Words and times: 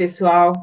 Pessoal. 0.00 0.54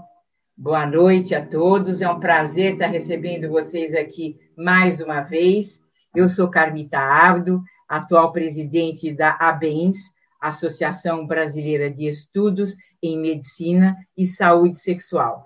Boa 0.58 0.88
noite 0.88 1.36
a 1.36 1.46
todos. 1.46 2.02
É 2.02 2.10
um 2.10 2.20
prazer 2.20 2.74
estar 2.74 2.88
recebendo 2.88 3.52
vocês 3.52 3.94
aqui 3.94 4.36
mais 4.58 5.00
uma 5.00 5.22
vez. 5.22 5.80
Eu 6.16 6.28
sou 6.28 6.50
Carmita 6.50 6.98
Abdo, 6.98 7.62
atual 7.88 8.32
presidente 8.32 9.14
da 9.14 9.38
ABENS, 9.40 9.96
Associação 10.42 11.28
Brasileira 11.28 11.88
de 11.88 12.08
Estudos 12.08 12.76
em 13.00 13.16
Medicina 13.20 13.96
e 14.18 14.26
Saúde 14.26 14.78
Sexual. 14.80 15.44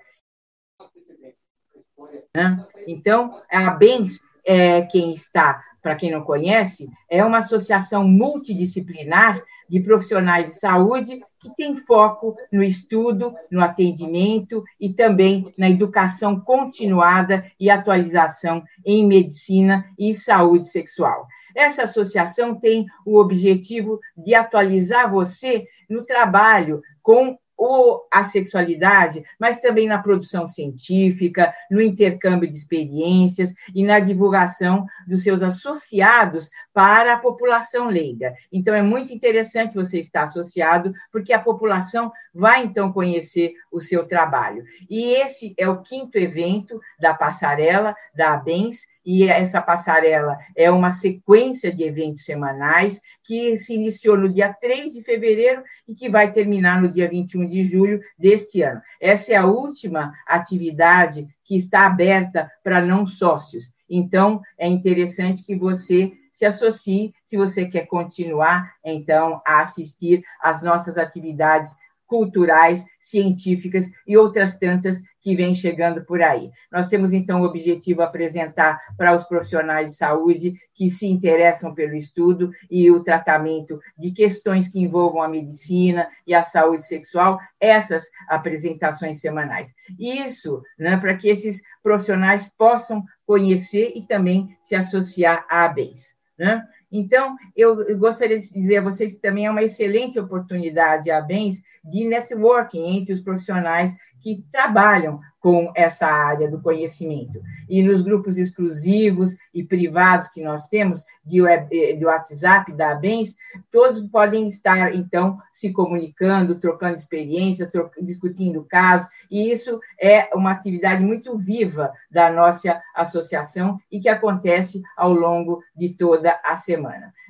Então, 2.87 3.41
a 3.51 3.67
ABENS 3.71 4.21
é 4.45 4.83
quem 4.83 5.13
está, 5.13 5.61
para 5.81 5.97
quem 5.97 6.09
não 6.09 6.23
conhece, 6.23 6.87
é 7.09 7.25
uma 7.25 7.39
associação 7.39 8.07
multidisciplinar 8.07 9.43
de 9.67 9.81
profissionais 9.81 10.45
de 10.45 10.59
saúde 10.61 11.21
que 11.41 11.53
tem 11.55 11.75
foco 11.75 12.35
no 12.51 12.63
estudo, 12.63 13.33
no 13.49 13.61
atendimento 13.61 14.63
e 14.79 14.93
também 14.93 15.51
na 15.57 15.69
educação 15.69 16.39
continuada 16.39 17.45
e 17.59 17.69
atualização 17.69 18.63
em 18.85 19.05
medicina 19.05 19.85
e 19.97 20.13
saúde 20.13 20.69
sexual. 20.69 21.27
Essa 21.55 21.83
associação 21.83 22.55
tem 22.55 22.85
o 23.05 23.17
objetivo 23.17 23.99
de 24.15 24.35
atualizar 24.35 25.11
você 25.11 25.65
no 25.89 26.05
trabalho 26.05 26.81
com 27.01 27.37
ou 27.63 28.07
a 28.09 28.25
sexualidade, 28.25 29.23
mas 29.39 29.61
também 29.61 29.87
na 29.87 30.01
produção 30.01 30.47
científica, 30.47 31.53
no 31.69 31.79
intercâmbio 31.79 32.49
de 32.49 32.55
experiências 32.55 33.53
e 33.75 33.85
na 33.85 33.99
divulgação 33.99 34.83
dos 35.07 35.21
seus 35.21 35.43
associados 35.43 36.49
para 36.73 37.13
a 37.13 37.19
população 37.19 37.87
leiga. 37.87 38.33
Então, 38.51 38.73
é 38.73 38.81
muito 38.81 39.13
interessante 39.13 39.75
você 39.75 39.99
estar 39.99 40.23
associado, 40.23 40.91
porque 41.11 41.33
a 41.33 41.39
população 41.39 42.11
vai, 42.33 42.63
então, 42.63 42.91
conhecer 42.91 43.53
o 43.71 43.79
seu 43.79 44.07
trabalho. 44.07 44.63
E 44.89 45.13
esse 45.13 45.53
é 45.55 45.69
o 45.69 45.83
quinto 45.83 46.17
evento 46.17 46.81
da 46.99 47.13
passarela 47.13 47.95
da 48.15 48.33
ABENS, 48.33 48.79
e 49.05 49.27
essa 49.27 49.61
passarela 49.61 50.37
é 50.55 50.69
uma 50.69 50.91
sequência 50.91 51.73
de 51.73 51.83
eventos 51.83 52.23
semanais 52.23 52.99
que 53.23 53.57
se 53.57 53.73
iniciou 53.73 54.17
no 54.17 54.31
dia 54.31 54.53
3 54.53 54.93
de 54.93 55.01
fevereiro 55.03 55.63
e 55.87 55.93
que 55.93 56.09
vai 56.09 56.31
terminar 56.31 56.81
no 56.81 56.89
dia 56.89 57.09
21 57.09 57.47
de 57.47 57.63
julho 57.63 57.99
deste 58.17 58.61
ano. 58.61 58.81
Essa 58.99 59.33
é 59.33 59.35
a 59.35 59.45
última 59.45 60.13
atividade 60.27 61.27
que 61.43 61.55
está 61.55 61.85
aberta 61.85 62.49
para 62.63 62.81
não 62.81 63.07
sócios. 63.07 63.71
Então, 63.89 64.41
é 64.57 64.67
interessante 64.67 65.43
que 65.43 65.55
você 65.55 66.13
se 66.31 66.45
associe, 66.45 67.13
se 67.25 67.35
você 67.35 67.65
quer 67.65 67.85
continuar, 67.85 68.73
então, 68.83 69.41
a 69.45 69.61
assistir 69.61 70.23
às 70.41 70.63
nossas 70.63 70.97
atividades 70.97 71.71
culturais, 72.11 72.83
científicas 72.99 73.89
e 74.05 74.17
outras 74.17 74.57
tantas 74.57 75.01
que 75.21 75.33
vêm 75.33 75.55
chegando 75.55 76.03
por 76.03 76.21
aí. 76.21 76.51
Nós 76.69 76.89
temos, 76.89 77.13
então, 77.13 77.41
o 77.41 77.45
objetivo 77.45 78.01
apresentar 78.01 78.77
para 78.97 79.15
os 79.15 79.23
profissionais 79.23 79.91
de 79.91 79.97
saúde 79.97 80.55
que 80.73 80.89
se 80.89 81.05
interessam 81.07 81.73
pelo 81.73 81.95
estudo 81.95 82.51
e 82.69 82.91
o 82.91 83.01
tratamento 83.01 83.79
de 83.97 84.11
questões 84.11 84.67
que 84.67 84.81
envolvam 84.81 85.21
a 85.21 85.29
medicina 85.29 86.09
e 86.27 86.33
a 86.33 86.43
saúde 86.43 86.85
sexual, 86.85 87.39
essas 87.57 88.03
apresentações 88.27 89.21
semanais. 89.21 89.73
Isso 89.97 90.61
né, 90.77 90.97
para 90.97 91.15
que 91.15 91.29
esses 91.29 91.61
profissionais 91.81 92.51
possam 92.57 93.05
conhecer 93.25 93.93
e 93.95 94.01
também 94.01 94.49
se 94.65 94.75
associar 94.75 95.45
à 95.49 95.63
ABES. 95.63 96.13
Né? 96.37 96.61
Então, 96.91 97.35
eu 97.55 97.97
gostaria 97.97 98.39
de 98.39 98.51
dizer 98.51 98.77
a 98.77 98.83
vocês 98.83 99.13
que 99.13 99.19
também 99.19 99.45
é 99.45 99.51
uma 99.51 99.63
excelente 99.63 100.19
oportunidade, 100.19 101.09
a 101.09 101.21
BENS, 101.21 101.61
de 101.83 102.05
networking 102.05 102.97
entre 102.97 103.13
os 103.13 103.21
profissionais 103.21 103.95
que 104.19 104.45
trabalham 104.51 105.19
com 105.39 105.71
essa 105.75 106.05
área 106.05 106.49
do 106.49 106.61
conhecimento. 106.61 107.41
E 107.67 107.81
nos 107.81 108.03
grupos 108.03 108.37
exclusivos 108.37 109.35
e 109.51 109.63
privados 109.63 110.27
que 110.27 110.43
nós 110.43 110.67
temos, 110.67 111.03
de, 111.25 111.41
web, 111.41 111.67
eh, 111.71 111.99
WhatsApp, 112.05 112.71
da 112.73 112.91
ABENS, 112.91 113.35
todos 113.71 114.07
podem 114.07 114.47
estar, 114.47 114.93
então, 114.93 115.39
se 115.51 115.71
comunicando, 115.71 116.59
trocando 116.59 116.97
experiências, 116.97 117.71
discutindo 117.99 118.63
casos, 118.63 119.09
e 119.29 119.51
isso 119.51 119.79
é 119.99 120.29
uma 120.35 120.51
atividade 120.51 121.03
muito 121.03 121.35
viva 121.37 121.91
da 122.11 122.31
nossa 122.31 122.79
associação 122.95 123.79
e 123.91 123.99
que 123.99 124.09
acontece 124.09 124.81
ao 124.95 125.11
longo 125.11 125.63
de 125.75 125.89
toda 125.89 126.39
a 126.43 126.57
semana. 126.57 126.80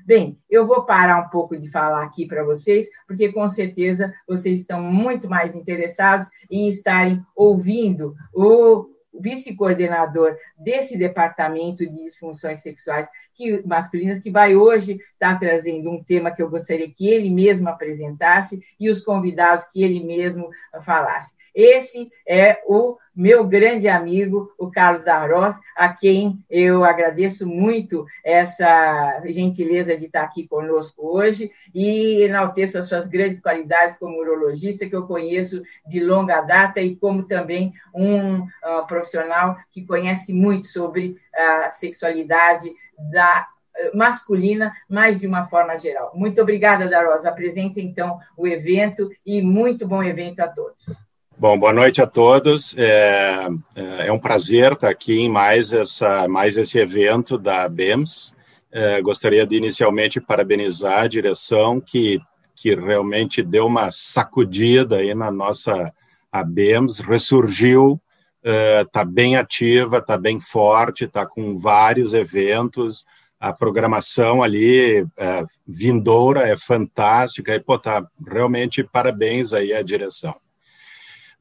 Bem, 0.06 0.38
eu 0.50 0.66
vou 0.66 0.86
parar 0.86 1.26
um 1.26 1.30
pouco 1.30 1.58
de 1.58 1.70
falar 1.70 2.04
aqui 2.04 2.26
para 2.26 2.44
vocês, 2.44 2.88
porque 3.08 3.32
com 3.32 3.48
certeza 3.50 4.14
vocês 4.28 4.62
estão 4.62 4.82
muito 4.82 5.30
mais 5.30 5.56
interessados 5.56 6.28
em 6.50 6.68
estarem 6.70 7.24
ouvindo 7.36 8.16
o 8.34 8.90
vice-coordenador 9.14 10.36
desse 10.58 10.98
departamento 10.98 11.86
de 11.86 12.04
disfunções 12.04 12.62
sexuais 12.62 13.08
que, 13.34 13.66
masculinas, 13.66 14.20
que 14.20 14.32
vai 14.32 14.56
hoje 14.56 15.00
estar 15.14 15.40
trazendo 15.40 15.90
um 15.90 16.04
tema 16.04 16.32
que 16.32 16.42
eu 16.42 16.50
gostaria 16.50 16.90
que 16.90 17.08
ele 17.08 17.30
mesmo 17.30 17.70
apresentasse 17.70 18.60
e 18.80 18.90
os 18.90 19.02
convidados 19.02 19.66
que 19.66 19.84
ele 19.84 20.04
mesmo 20.04 20.50
falasse. 20.84 21.34
Esse 21.54 22.10
é 22.28 22.62
o 22.66 22.98
meu 23.14 23.46
grande 23.46 23.90
amigo, 23.90 24.54
o 24.58 24.72
Carlos 24.72 25.04
Darós, 25.04 25.56
a 25.76 25.90
quem 25.90 26.44
eu 26.50 26.84
agradeço 26.84 27.46
muito 27.46 28.06
essa 28.24 29.22
gentileza 29.26 29.98
de 29.98 30.06
estar 30.06 30.24
aqui 30.24 30.48
conosco 30.48 31.18
hoje 31.18 31.52
e 31.76 32.22
enalteço 32.22 32.78
as 32.78 32.88
suas 32.88 33.08
grandes 33.08 33.42
qualidades 33.42 33.98
como 33.98 34.18
urologista, 34.18 34.88
que 34.88 34.96
eu 34.96 35.06
conheço 35.06 35.62
de 35.86 36.00
longa 36.00 36.42
data, 36.42 36.80
e 36.80 36.96
como 36.96 37.24
também 37.24 37.74
um 37.94 38.40
uh, 38.40 38.88
profissional 38.88 39.58
que 39.72 39.86
conhece 39.86 40.32
muito 40.34 40.68
sobre 40.68 41.18
a 41.36 41.72
sexualidade 41.72 42.72
da 43.12 43.48
masculina, 43.94 44.74
mas 44.88 45.20
de 45.20 45.28
uma 45.28 45.48
forma 45.48 45.78
geral. 45.78 46.12
Muito 46.14 46.42
obrigada, 46.42 46.88
Darosa. 46.88 47.30
Apresenta, 47.30 47.80
então, 47.80 48.20
o 48.38 48.48
evento 48.48 49.10
e 49.26 49.42
muito 49.42 49.88
bom 49.88 50.04
evento 50.04 50.40
a 50.42 50.48
todos. 50.48 50.86
Bom, 51.42 51.58
boa 51.58 51.74
noite 51.74 52.00
a 52.00 52.06
todos. 52.06 52.78
É, 52.78 53.48
é, 53.76 54.06
é 54.06 54.14
um 54.14 54.20
prazer 54.20 54.74
estar 54.74 54.90
aqui 54.90 55.22
em 55.22 55.28
mais, 55.28 55.74
essa, 55.74 56.28
mais 56.28 56.56
esse 56.56 56.78
evento 56.78 57.36
da 57.36 57.68
BEMS. 57.68 58.32
É, 58.72 59.02
gostaria 59.02 59.44
de 59.48 59.56
inicialmente 59.56 60.22
parabenizar 60.22 61.02
a 61.02 61.08
direção 61.08 61.82
que, 61.82 62.22
que 62.56 62.76
realmente 62.76 63.42
deu 63.42 63.66
uma 63.66 63.90
sacudida 63.90 64.98
aí 64.98 65.16
na 65.16 65.32
nossa 65.32 65.92
a 66.32 66.44
BEMS, 66.44 67.00
ressurgiu, 67.00 68.00
está 68.44 69.02
é, 69.02 69.06
bem 69.06 69.36
ativa, 69.36 69.98
está 69.98 70.20
bem 70.20 70.40
forte, 70.40 71.06
está 71.06 71.26
com 71.26 71.58
vários 71.58 72.14
eventos, 72.14 73.04
a 73.40 73.52
programação 73.52 74.44
ali 74.44 75.08
é, 75.18 75.44
vindoura 75.68 76.48
é 76.48 76.56
fantástica 76.56 77.56
e, 77.56 77.60
pô, 77.60 77.80
tá 77.80 78.06
realmente 78.28 78.84
parabéns 78.84 79.54
aí 79.54 79.74
à 79.74 79.82
direção. 79.82 80.36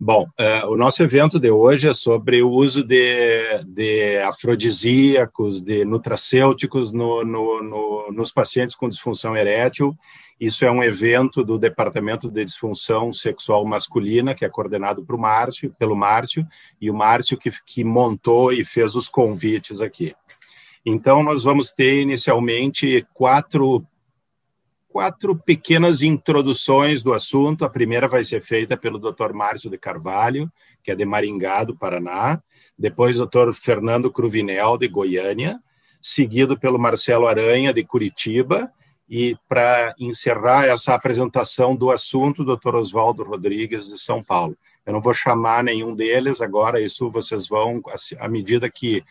Bom, 0.03 0.27
uh, 0.41 0.67
o 0.71 0.79
nosso 0.79 1.03
evento 1.03 1.39
de 1.39 1.51
hoje 1.51 1.87
é 1.87 1.93
sobre 1.93 2.43
o 2.43 2.49
uso 2.49 2.83
de, 2.83 3.63
de 3.67 4.17
afrodisíacos, 4.21 5.61
de 5.61 5.85
nutracêuticos 5.85 6.91
no, 6.91 7.23
no, 7.23 7.63
no, 7.63 8.11
nos 8.11 8.33
pacientes 8.33 8.75
com 8.75 8.89
disfunção 8.89 9.37
erétil. 9.37 9.95
Isso 10.41 10.65
é 10.65 10.71
um 10.71 10.83
evento 10.83 11.45
do 11.45 11.59
Departamento 11.59 12.31
de 12.31 12.47
Disfunção 12.47 13.13
Sexual 13.13 13.63
Masculina, 13.67 14.35
que 14.35 14.43
é 14.43 14.49
coordenado 14.49 15.05
por 15.05 15.19
Márcio, 15.19 15.77
pelo 15.79 15.95
Márcio, 15.95 16.49
e 16.81 16.91
o 16.91 16.95
Márcio 16.95 17.37
que, 17.37 17.51
que 17.67 17.85
montou 17.85 18.55
e 18.55 18.65
fez 18.65 18.97
os 18.97 19.07
convites 19.07 19.83
aqui. 19.83 20.15
Então, 20.83 21.23
nós 21.23 21.45
vamos 21.45 21.73
ter 21.73 22.01
inicialmente 22.01 23.07
quatro 23.13 23.85
quatro 24.91 25.37
pequenas 25.37 26.03
introduções 26.03 27.03
do 27.03 27.13
assunto. 27.15 27.65
A 27.65 27.71
primeira 27.71 28.09
vai 28.09 28.25
ser 28.25 28.43
feita 28.43 28.77
pelo 28.77 28.99
Dr. 28.99 29.33
Márcio 29.33 29.71
de 29.71 29.79
Carvalho, 29.79 30.51
que 30.83 30.91
é 30.91 30.95
de 30.95 31.05
Maringá, 31.05 31.65
do 31.65 31.77
Paraná. 31.77 32.43
Depois, 32.79 33.17
Dr. 33.17 33.53
Fernando 33.55 34.11
Cruvinel, 34.11 34.77
de 34.77 34.89
Goiânia. 34.89 35.61
Seguido 36.03 36.59
pelo 36.59 36.79
Marcelo 36.79 37.27
Aranha, 37.27 37.73
de 37.73 37.85
Curitiba. 37.85 38.71
E 39.09 39.37
para 39.49 39.95
encerrar 39.99 40.67
essa 40.67 40.95
apresentação 40.95 41.75
do 41.75 41.91
assunto, 41.91 42.45
Dr. 42.45 42.75
Oswaldo 42.75 43.23
Rodrigues, 43.23 43.89
de 43.89 43.99
São 43.99 44.23
Paulo. 44.23 44.57
Eu 44.85 44.93
não 44.93 45.01
vou 45.01 45.15
chamar 45.15 45.63
nenhum 45.63 45.95
deles 45.95 46.41
agora, 46.41 46.81
isso 46.81 47.11
vocês 47.11 47.47
vão, 47.47 47.83
à 48.19 48.29
medida 48.29 48.71
que 48.71 49.05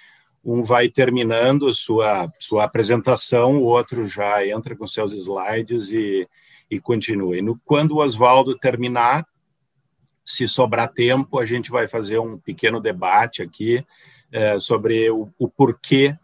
um 0.44 0.64
vai 0.64 0.90
terminando 0.90 1.74
sua, 1.74 2.32
sua 2.40 2.64
apresentação, 2.64 3.58
o 3.58 3.66
outro 3.66 4.06
já 4.06 4.46
entra 4.46 4.76
com 4.76 4.88
seus 4.88 5.14
slides 5.14 5.92
e, 5.92 6.28
e 6.70 6.80
continua. 6.80 7.38
E 7.38 7.42
no, 7.42 7.60
quando 7.66 7.92
o 7.92 7.98
Oswaldo 8.04 8.58
terminar, 8.58 9.26
se 10.26 10.48
sobrar 10.48 10.92
tempo, 10.94 11.40
a 11.40 11.46
gente 11.46 11.72
vai 11.72 11.88
fazer 11.88 12.20
um 12.20 12.38
pequeno 12.38 12.80
debate 12.80 13.42
aqui 13.42 13.86
é, 14.32 14.60
sobre 14.60 15.10
o, 15.10 15.30
o 15.38 15.50
porquê 15.50 16.16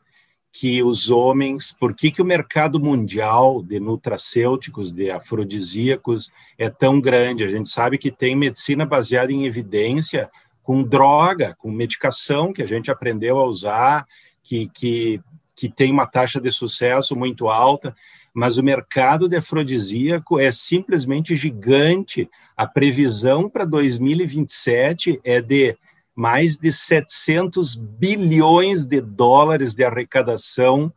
que 0.58 0.82
os 0.82 1.10
homens, 1.10 1.74
por 1.74 1.94
que, 1.94 2.10
que 2.10 2.22
o 2.22 2.26
mercado 2.26 2.80
mundial 2.80 3.62
de 3.62 3.78
nutracêuticos, 3.78 4.94
de 4.94 5.12
afrodisíacos, 5.12 6.32
é 6.58 6.70
tão 6.70 7.02
grande? 7.02 7.44
A 7.44 7.50
gente 7.50 7.68
sabe 7.68 7.98
que 7.98 8.10
tem 8.10 8.38
medicina 8.38 8.86
baseada 8.86 9.34
em 9.34 9.46
evidência, 9.46 10.32
com 10.66 10.82
droga, 10.82 11.56
com 11.60 11.70
medicação 11.70 12.52
que 12.52 12.64
a 12.64 12.66
gente 12.66 12.90
aprendeu 12.90 13.38
a 13.38 13.46
usar, 13.46 14.08
que, 14.44 14.68
que, 14.74 15.22
que 15.56 15.70
tem 15.70 15.92
uma 15.92 16.08
taxa 16.08 16.42
de 16.42 16.52
sucesso 16.52 17.16
muito 17.16 17.48
alta, 17.48 17.96
mas 18.34 18.58
o 18.58 18.64
mercado 18.64 19.30
de 19.30 19.38
afrodisíaco 19.38 20.40
é 20.40 20.52
simplesmente 20.52 21.36
gigante. 21.36 22.28
A 22.58 22.66
previsão 22.66 23.48
para 23.48 23.64
2027 23.64 25.22
é 25.24 25.40
de 25.40 25.78
mais 26.16 26.58
de 26.58 26.72
700 26.72 27.76
bilhões 27.76 28.86
de 28.86 29.00
dólares 29.00 29.76
de 29.76 29.84
arrecadação 29.84 30.92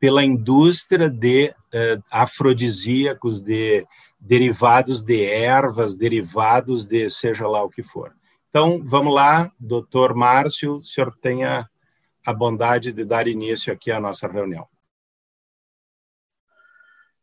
pela 0.00 0.24
indústria 0.24 1.08
de 1.08 1.54
uh, 1.72 2.02
afrodisíacos, 2.10 3.40
de 3.40 3.86
derivados 4.18 5.00
de 5.00 5.24
ervas, 5.24 5.94
derivados 5.94 6.86
de 6.86 7.08
seja 7.08 7.46
lá 7.46 7.62
o 7.62 7.70
que 7.70 7.84
for. 7.84 8.12
Então, 8.54 8.82
vamos 8.84 9.14
lá, 9.14 9.50
doutor 9.58 10.14
Márcio, 10.14 10.76
o 10.76 10.84
senhor 10.84 11.16
tenha 11.22 11.66
a 12.22 12.34
bondade 12.34 12.92
de 12.92 13.02
dar 13.02 13.26
início 13.26 13.72
aqui 13.72 13.90
à 13.90 13.98
nossa 13.98 14.28
reunião. 14.28 14.66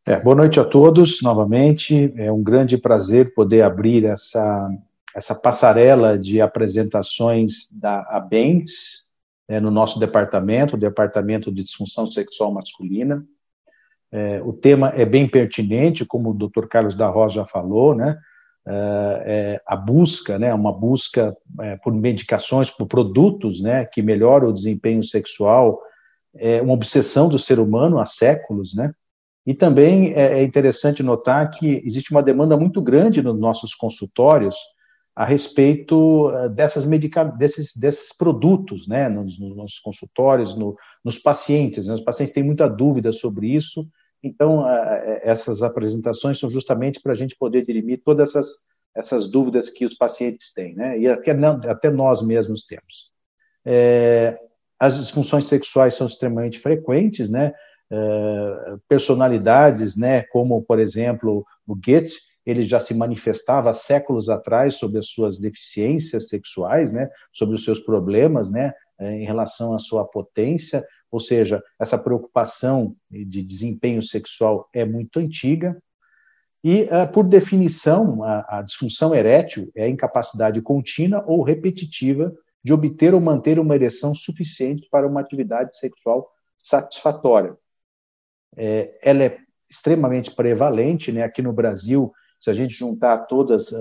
É, 0.07 0.19
boa 0.19 0.35
noite 0.35 0.59
a 0.59 0.65
todos, 0.65 1.21
novamente. 1.21 2.11
É 2.17 2.31
um 2.31 2.41
grande 2.41 2.79
prazer 2.79 3.31
poder 3.35 3.61
abrir 3.61 4.05
essa 4.05 4.69
essa 5.15 5.35
passarela 5.35 6.17
de 6.17 6.41
apresentações 6.41 7.71
da 7.71 8.01
ABENS 8.09 9.11
é, 9.47 9.59
no 9.59 9.69
nosso 9.69 9.99
departamento, 9.99 10.75
o 10.75 10.79
Departamento 10.79 11.51
de 11.51 11.61
Disfunção 11.61 12.07
Sexual 12.07 12.51
Masculina. 12.51 13.23
É, 14.11 14.41
o 14.43 14.51
tema 14.51 14.89
é 14.95 15.05
bem 15.05 15.27
pertinente, 15.27 16.03
como 16.05 16.31
o 16.31 16.33
Dr. 16.33 16.65
Carlos 16.67 16.95
da 16.95 17.07
Rosa 17.07 17.35
já 17.35 17.45
falou, 17.45 17.93
né? 17.93 18.19
É, 18.71 19.23
é 19.25 19.61
a 19.65 19.75
busca, 19.75 20.37
né, 20.37 20.53
uma 20.53 20.71
busca 20.71 21.35
é, 21.59 21.75
por 21.77 21.91
medicações, 21.91 22.69
por 22.69 22.85
produtos, 22.85 23.61
né, 23.61 23.85
que 23.85 24.01
melhoram 24.01 24.49
o 24.49 24.53
desempenho 24.53 25.03
sexual, 25.03 25.81
é 26.35 26.61
uma 26.61 26.73
obsessão 26.73 27.27
do 27.27 27.39
ser 27.39 27.59
humano 27.59 27.99
há 27.99 28.05
séculos, 28.05 28.75
né? 28.75 28.93
E 29.45 29.53
também 29.55 30.13
é, 30.13 30.39
é 30.39 30.43
interessante 30.43 31.01
notar 31.01 31.49
que 31.49 31.81
existe 31.83 32.11
uma 32.11 32.21
demanda 32.21 32.55
muito 32.55 32.81
grande 32.81 33.21
nos 33.21 33.39
nossos 33.39 33.73
consultórios 33.73 34.55
a 35.15 35.25
respeito 35.25 36.31
eh, 36.31 36.49
dessas 36.49 36.85
medica 36.85 37.25
desses, 37.25 37.75
desses 37.75 38.15
produtos, 38.15 38.87
né, 38.87 39.09
nos, 39.09 39.37
nos 39.37 39.77
consultórios, 39.79 40.55
no, 40.55 40.77
nos 41.03 41.17
pacientes. 41.17 41.87
Né? 41.87 41.95
Os 41.95 42.01
pacientes 42.01 42.33
têm 42.33 42.43
muita 42.43 42.69
dúvida 42.69 43.11
sobre 43.11 43.47
isso, 43.47 43.85
então 44.23 44.65
essas 45.23 45.63
apresentações 45.63 46.37
são 46.37 46.49
justamente 46.49 47.01
para 47.01 47.13
a 47.13 47.15
gente 47.15 47.35
poder 47.37 47.65
dirimir 47.65 48.01
todas 48.03 48.29
essas, 48.29 48.47
essas 48.95 49.27
dúvidas 49.29 49.69
que 49.69 49.85
os 49.85 49.95
pacientes 49.95 50.53
têm, 50.53 50.75
né, 50.75 50.99
e 50.99 51.07
até, 51.07 51.31
até 51.67 51.89
nós 51.89 52.21
mesmos 52.21 52.65
temos. 52.65 53.11
É, 53.65 54.37
as 54.79 54.97
disfunções 54.97 55.45
sexuais 55.45 55.93
são 55.93 56.07
extremamente 56.07 56.59
frequentes, 56.59 57.29
né, 57.29 57.53
é, 57.91 58.75
personalidades, 58.87 59.97
né, 59.97 60.23
como, 60.23 60.61
por 60.61 60.79
exemplo, 60.79 61.45
o 61.67 61.75
Goethe, 61.75 62.29
ele 62.45 62.63
já 62.63 62.79
se 62.79 62.93
manifestava 62.93 63.69
há 63.69 63.73
séculos 63.73 64.29
atrás 64.29 64.75
sobre 64.75 64.97
as 64.99 65.07
suas 65.07 65.39
deficiências 65.39 66.29
sexuais, 66.29 66.91
né, 66.91 67.09
sobre 67.31 67.55
os 67.55 67.63
seus 67.63 67.79
problemas, 67.79 68.49
né, 68.49 68.73
eh, 68.99 69.11
em 69.11 69.25
relação 69.25 69.75
à 69.75 69.79
sua 69.79 70.05
potência, 70.05 70.83
ou 71.11 71.19
seja, 71.19 71.63
essa 71.79 71.97
preocupação 71.97 72.95
de 73.09 73.41
desempenho 73.41 74.01
sexual 74.01 74.69
é 74.73 74.85
muito 74.85 75.19
antiga. 75.19 75.81
E, 76.63 76.81
eh, 76.81 77.05
por 77.07 77.23
definição, 77.23 78.23
a, 78.23 78.61
disfunção 78.61 79.15
erétil 79.15 79.71
é 79.75 79.85
a 79.85 79.89
incapacidade 79.89 80.61
contínua 80.61 81.23
ou 81.25 81.41
repetitiva 81.41 82.33
de 82.63 82.73
obter 82.73 83.13
ou 83.13 83.21
manter 83.21 83.59
uma 83.59 83.75
ereção 83.75 84.13
suficiente 84.13 84.87
para 84.91 85.07
uma 85.07 85.21
atividade 85.21 85.77
sexual 85.77 86.29
satisfatória. 86.57 87.55
É, 88.57 88.99
ela 89.01 89.23
é 89.23 89.37
extremamente 89.69 90.35
prevalente, 90.35 91.11
né? 91.11 91.23
Aqui 91.23 91.41
no 91.41 91.53
Brasil, 91.53 92.11
se 92.39 92.49
a 92.49 92.53
gente 92.53 92.73
juntar 92.73 93.25
todos 93.25 93.71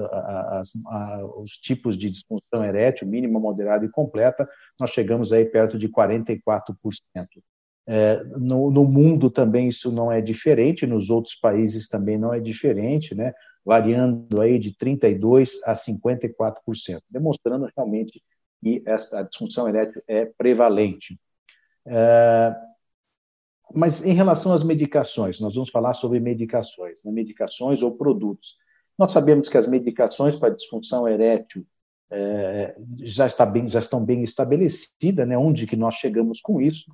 os 1.36 1.52
tipos 1.52 1.96
de 1.96 2.10
disfunção 2.10 2.64
erétil, 2.64 3.06
mínima, 3.06 3.38
moderada 3.38 3.84
e 3.84 3.90
completa, 3.90 4.48
nós 4.78 4.90
chegamos 4.90 5.32
aí 5.32 5.44
perto 5.44 5.78
de 5.78 5.88
44%. 5.88 6.74
É, 7.90 8.22
no, 8.36 8.70
no, 8.70 8.84
mundo 8.84 9.30
também 9.30 9.68
isso 9.68 9.90
não 9.90 10.12
é 10.12 10.20
diferente, 10.20 10.86
nos 10.86 11.08
outros 11.08 11.34
países 11.34 11.88
também 11.88 12.18
não 12.18 12.34
é 12.34 12.40
diferente, 12.40 13.14
né? 13.14 13.32
variando 13.64 14.40
aí 14.40 14.58
de 14.58 14.72
32% 14.72 15.48
a 15.64 15.74
54%, 15.74 17.02
demonstrando 17.10 17.68
realmente 17.76 18.22
que 18.62 18.82
essa, 18.86 19.22
disfunção 19.22 19.68
erétil 19.68 20.02
é 20.06 20.24
prevalente. 20.24 21.18
É, 21.86 22.56
mas 23.74 24.04
em 24.04 24.12
relação 24.12 24.52
às 24.52 24.62
medicações, 24.62 25.40
nós 25.40 25.54
vamos 25.54 25.70
falar 25.70 25.92
sobre 25.92 26.20
medicações, 26.20 27.04
né? 27.04 27.12
medicações 27.12 27.82
ou 27.82 27.96
produtos. 27.96 28.56
Nós 28.98 29.12
sabemos 29.12 29.48
que 29.48 29.58
as 29.58 29.66
medicações 29.66 30.38
para 30.38 30.54
disfunção 30.54 31.06
erétil 31.06 31.64
é, 32.10 32.74
já, 33.00 33.26
está 33.26 33.44
bem, 33.44 33.68
já 33.68 33.78
estão 33.78 34.04
bem 34.04 34.22
estabelecidas, 34.22 35.28
né? 35.28 35.36
onde 35.36 35.66
que 35.66 35.76
nós 35.76 35.94
chegamos 35.94 36.40
com 36.40 36.60
isso. 36.60 36.86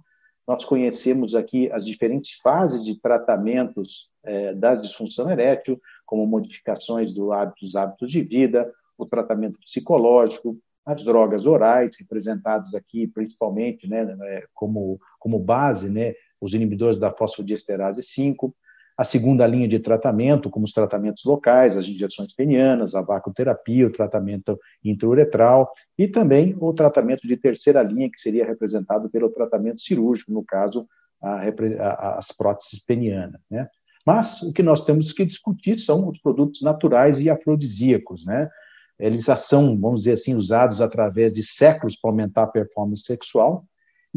Nós 0.47 0.65
conhecemos 0.65 1.35
aqui 1.35 1.71
as 1.73 1.87
diferentes 1.87 2.39
fases 2.43 2.85
de 2.85 3.01
tratamentos 3.01 4.11
é, 4.23 4.53
da 4.53 4.75
disfunção 4.75 5.31
erétil, 5.31 5.81
como 6.05 6.27
modificações 6.27 7.13
do 7.13 7.33
hábito, 7.33 7.65
dos 7.65 7.77
hábitos 7.77 8.11
de 8.11 8.21
vida, 8.23 8.71
o 8.99 9.07
tratamento 9.07 9.59
psicológico, 9.59 10.59
as 10.85 11.03
drogas 11.03 11.47
orais, 11.47 11.97
representados 11.99 12.75
aqui 12.75 13.07
principalmente 13.07 13.89
né, 13.89 14.05
como, 14.53 15.01
como 15.19 15.39
base, 15.39 15.89
né, 15.89 16.15
os 16.41 16.55
inibidores 16.55 16.99
da 16.99 17.11
fosfodiesterase 17.11 18.03
5, 18.03 18.55
a 18.97 19.03
segunda 19.03 19.47
linha 19.47 19.67
de 19.67 19.81
tratamento, 19.81 20.49
como 20.49 20.65
os 20.65 20.73
tratamentos 20.73 21.25
locais, 21.25 21.77
as 21.77 21.87
injeções 21.87 22.33
penianas, 22.33 22.95
a 22.95 23.03
vacuoterapia, 23.03 23.87
o 23.87 23.93
tratamento 23.93 24.59
intrauretral 24.85 25.73
e 25.99 26.07
também 26.07 26.57
o 26.61 26.73
tratamento 26.73 27.27
de 27.27 27.37
terceira 27.37 27.83
linha, 27.83 28.09
que 28.11 28.21
seria 28.21 28.47
representado 28.47 29.11
pelo 29.11 29.31
tratamento 29.31 29.81
cirúrgico, 29.81 30.33
no 30.33 30.45
caso, 30.45 30.87
a, 31.21 31.43
a, 31.81 32.19
as 32.19 32.31
próteses 32.31 32.79
penianas. 32.79 33.41
Né? 33.51 33.69
Mas 34.07 34.43
o 34.43 34.53
que 34.53 34.63
nós 34.63 34.85
temos 34.85 35.13
que 35.13 35.25
discutir 35.25 35.79
são 35.81 36.09
os 36.09 36.21
produtos 36.21 36.63
naturais 36.63 37.21
e 37.21 37.29
afrodisíacos, 37.31 38.25
né? 38.25 38.49
Eles 38.97 39.25
são, 39.39 39.77
vamos 39.77 40.03
dizer 40.03 40.13
assim, 40.13 40.37
usados 40.37 40.81
através 40.81 41.33
de 41.33 41.43
séculos 41.43 41.97
para 41.97 42.11
aumentar 42.11 42.45
a 42.45 42.47
performance 42.47 43.03
sexual. 43.03 43.65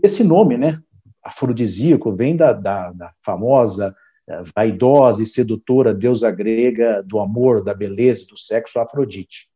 Esse 0.04 0.24
nome, 0.24 0.56
né, 0.56 0.80
afrodisíaco, 1.28 2.16
vem 2.16 2.36
da, 2.36 2.54
da, 2.54 2.92
da 2.92 3.14
famosa, 3.22 3.96
eh, 4.28 4.44
vaidosa 4.56 5.22
e 5.22 5.26
sedutora 5.26 5.94
deusa 5.94 6.32
grega 6.32 7.04
do 7.04 7.20
amor, 7.20 7.64
da 7.64 7.74
beleza, 7.74 8.26
do 8.28 8.38
sexo, 8.38 8.80
Afrodite. 8.80 9.48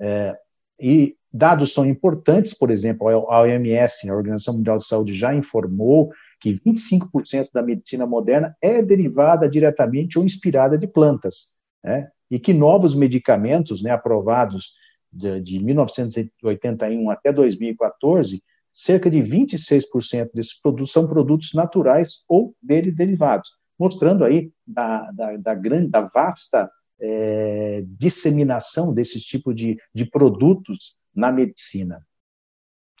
É, 0.00 0.36
e 0.80 1.16
dados 1.32 1.72
são 1.72 1.86
importantes, 1.86 2.54
por 2.54 2.70
exemplo, 2.70 3.08
a 3.08 3.40
OMS, 3.40 4.08
a 4.08 4.14
Organização 4.14 4.54
Mundial 4.54 4.78
de 4.78 4.86
Saúde, 4.86 5.14
já 5.14 5.34
informou 5.34 6.10
que 6.40 6.58
25% 6.60 7.50
da 7.52 7.62
medicina 7.62 8.06
moderna 8.06 8.56
é 8.60 8.82
derivada 8.82 9.48
diretamente 9.48 10.18
ou 10.18 10.24
inspirada 10.24 10.76
de 10.76 10.86
plantas, 10.86 11.56
né? 11.84 12.08
e 12.30 12.38
que 12.38 12.52
novos 12.52 12.94
medicamentos 12.94 13.82
né, 13.82 13.90
aprovados 13.90 14.72
de, 15.12 15.40
de 15.40 15.62
1981 15.62 17.10
até 17.10 17.32
2014 17.32 18.42
cerca 18.72 19.10
de 19.10 19.18
26% 19.18 20.30
desses 20.32 20.60
produtos 20.60 20.92
são 20.92 21.06
produtos 21.06 21.52
naturais 21.52 22.24
ou 22.28 22.54
dele 22.62 22.90
derivados, 22.90 23.50
mostrando 23.78 24.24
aí 24.24 24.50
da, 24.66 25.10
da, 25.10 25.36
da 25.36 25.54
grande, 25.54 25.90
da 25.90 26.00
vasta 26.02 26.70
é, 27.00 27.84
disseminação 27.86 28.94
desse 28.94 29.20
tipo 29.20 29.52
de, 29.52 29.76
de 29.94 30.04
produtos 30.04 30.96
na 31.14 31.30
medicina. 31.30 32.06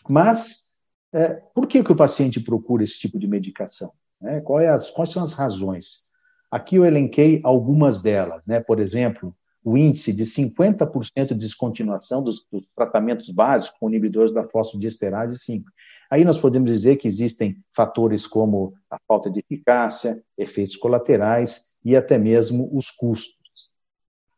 Mas 0.08 0.72
é, 1.12 1.34
por 1.54 1.66
que, 1.66 1.82
que 1.82 1.92
o 1.92 1.96
paciente 1.96 2.40
procura 2.40 2.82
esse 2.82 2.98
tipo 2.98 3.18
de 3.18 3.26
medicação? 3.26 3.92
É, 4.22 4.40
quais, 4.40 4.68
as, 4.68 4.90
quais 4.90 5.10
são 5.10 5.22
as 5.22 5.32
razões? 5.32 6.10
Aqui 6.50 6.76
eu 6.76 6.84
elenquei 6.84 7.40
algumas 7.44 8.02
delas, 8.02 8.46
né? 8.46 8.60
Por 8.60 8.78
exemplo, 8.78 9.34
o 9.64 9.76
índice 9.76 10.12
de 10.12 10.24
50% 10.24 11.28
de 11.28 11.34
descontinuação 11.34 12.22
dos, 12.22 12.46
dos, 12.50 12.66
tratamentos 12.74 13.30
básicos 13.30 13.78
com 13.78 13.88
inibidores 13.88 14.32
da 14.32 14.44
fosfodiesterase 14.44 15.38
5. 15.38 15.70
Aí 16.10 16.24
nós 16.24 16.38
podemos 16.38 16.70
dizer 16.70 16.96
que 16.96 17.08
existem 17.08 17.56
fatores 17.74 18.26
como 18.26 18.74
a 18.90 18.98
falta 19.06 19.30
de 19.30 19.40
eficácia, 19.40 20.22
efeitos 20.36 20.76
colaterais 20.76 21.66
e 21.84 21.96
até 21.96 22.18
mesmo 22.18 22.68
os 22.72 22.90
custos. 22.90 23.40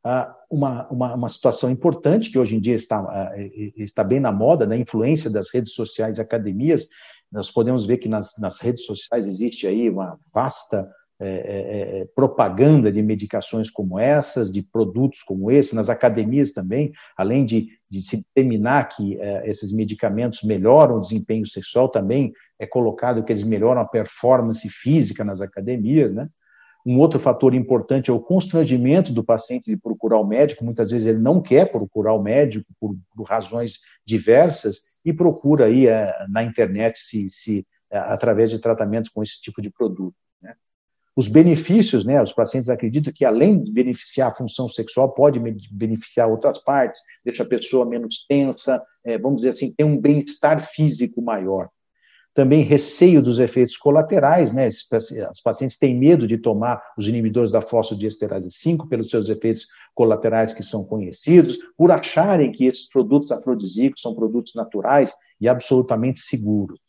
Ah, 0.03 0.37
uma, 0.51 0.87
uma, 0.89 1.15
uma, 1.15 1.29
situação 1.31 1.71
importante 1.71 2.31
que 2.31 2.39
hoje 2.39 2.55
em 2.55 2.61
dia 2.61 2.75
está, 2.75 2.99
ah, 2.99 3.33
está 3.77 4.05
bem 4.05 4.21
na 4.21 4.31
moda, 4.31 4.67
na 4.67 4.75
né, 4.75 4.83
influência 4.83 5.31
das 5.31 5.51
redes 5.51 5.73
sociais 5.73 6.19
e 6.19 6.21
academias, 6.21 6.87
nós 7.33 7.51
podemos 7.51 7.87
ver 7.87 7.97
que 7.97 8.09
nas, 8.09 8.39
nas 8.39 8.61
redes 8.61 8.85
sociais 8.85 9.27
existe 9.27 9.67
aí 9.67 9.89
uma 9.89 10.21
vasta 10.33 10.89
é, 11.21 11.29
é, 11.29 12.01
é, 12.01 12.09
propaganda 12.15 12.91
de 12.91 13.01
medicações 13.01 13.71
como 13.71 13.99
essas, 13.99 14.51
de 14.51 14.63
produtos 14.63 15.23
como 15.23 15.51
esse, 15.51 15.75
nas 15.75 15.89
academias 15.89 16.53
também, 16.53 16.93
além 17.17 17.45
de, 17.45 17.69
de 17.89 18.03
se 18.03 18.17
disseminar 18.17 18.89
que 18.89 19.21
é, 19.21 19.49
esses 19.49 19.73
medicamentos 19.73 20.43
melhoram 20.43 20.97
o 20.97 21.01
desempenho 21.01 21.47
sexual, 21.47 21.89
também 21.89 22.33
é 22.59 22.67
colocado 22.67 23.23
que 23.23 23.33
eles 23.33 23.45
melhoram 23.45 23.81
a 23.81 23.87
performance 23.87 24.69
física 24.69 25.25
nas 25.25 25.41
academias, 25.41 26.13
né? 26.13 26.29
Um 26.87 26.99
outro 26.99 27.19
fator 27.19 27.55
importante 27.55 28.11
é 28.11 28.13
o 28.13 28.21
constrangimento 28.21 29.11
do 29.11 29.25
paciente 29.25 29.65
de 29.65 29.77
procurar 29.77 30.19
o 30.19 30.27
médico. 30.27 30.65
Muitas 30.65 30.91
vezes 30.91 31.07
ele 31.07 31.19
não 31.19 31.41
quer 31.41 31.71
procurar 31.73 32.13
o 32.13 32.23
médico 32.23 32.67
por, 32.79 32.95
por 33.17 33.25
razões 33.25 33.79
diversas 34.05 34.83
e 35.03 35.11
procura 35.11 35.65
aí 35.65 35.87
é, 35.87 36.13
na 36.29 36.43
internet 36.43 36.99
se, 36.99 37.31
se 37.31 37.67
é, 37.91 37.97
através 37.97 38.51
de 38.51 38.59
tratamentos 38.59 39.09
com 39.09 39.23
esse 39.23 39.41
tipo 39.41 39.63
de 39.63 39.71
produto. 39.71 40.15
Os 41.17 41.29
benefícios, 41.29 42.05
né? 42.05 42.21
Os 42.21 42.33
pacientes 42.33 42.69
acreditam 42.69 43.13
que 43.13 43.25
além 43.25 43.63
de 43.63 43.71
beneficiar 43.71 44.31
a 44.31 44.35
função 44.35 44.69
sexual, 44.69 45.13
pode 45.15 45.39
beneficiar 45.71 46.29
outras 46.29 46.59
partes, 46.59 47.01
deixa 47.25 47.43
a 47.43 47.47
pessoa 47.47 47.87
menos 47.87 48.25
tensa, 48.29 48.83
é, 49.05 49.17
vamos 49.17 49.39
dizer 49.39 49.51
assim, 49.51 49.73
tem 49.73 49.87
um 49.87 50.01
bem-estar 50.01 50.61
físico 50.67 51.23
maior 51.23 51.69
também 52.35 52.63
receio 52.63 53.23
dos 53.23 53.39
efeitos 53.39 53.77
colaterais, 53.77 54.53
né? 54.53 54.67
Os 54.67 55.41
pacientes 55.41 55.79
têm 55.79 55.97
medo 55.97 56.27
de 56.27 56.37
tomar 56.37 56.83
os 56.99 57.07
inibidores 57.07 57.53
da 57.53 57.63
fosfodiesterase 57.63 58.51
5 58.51 58.89
pelos 58.89 59.09
seus 59.09 59.29
efeitos 59.29 59.69
colaterais 59.95 60.53
que 60.53 60.65
são 60.65 60.85
conhecidos, 60.85 61.57
por 61.77 61.93
acharem 61.93 62.51
que 62.51 62.67
esses 62.67 62.89
produtos 62.89 63.31
afrodisíacos 63.31 64.03
são 64.03 64.17
produtos 64.17 64.53
naturais 64.57 65.15
e 65.41 65.49
absolutamente 65.49 66.19
seguros. 66.21 66.81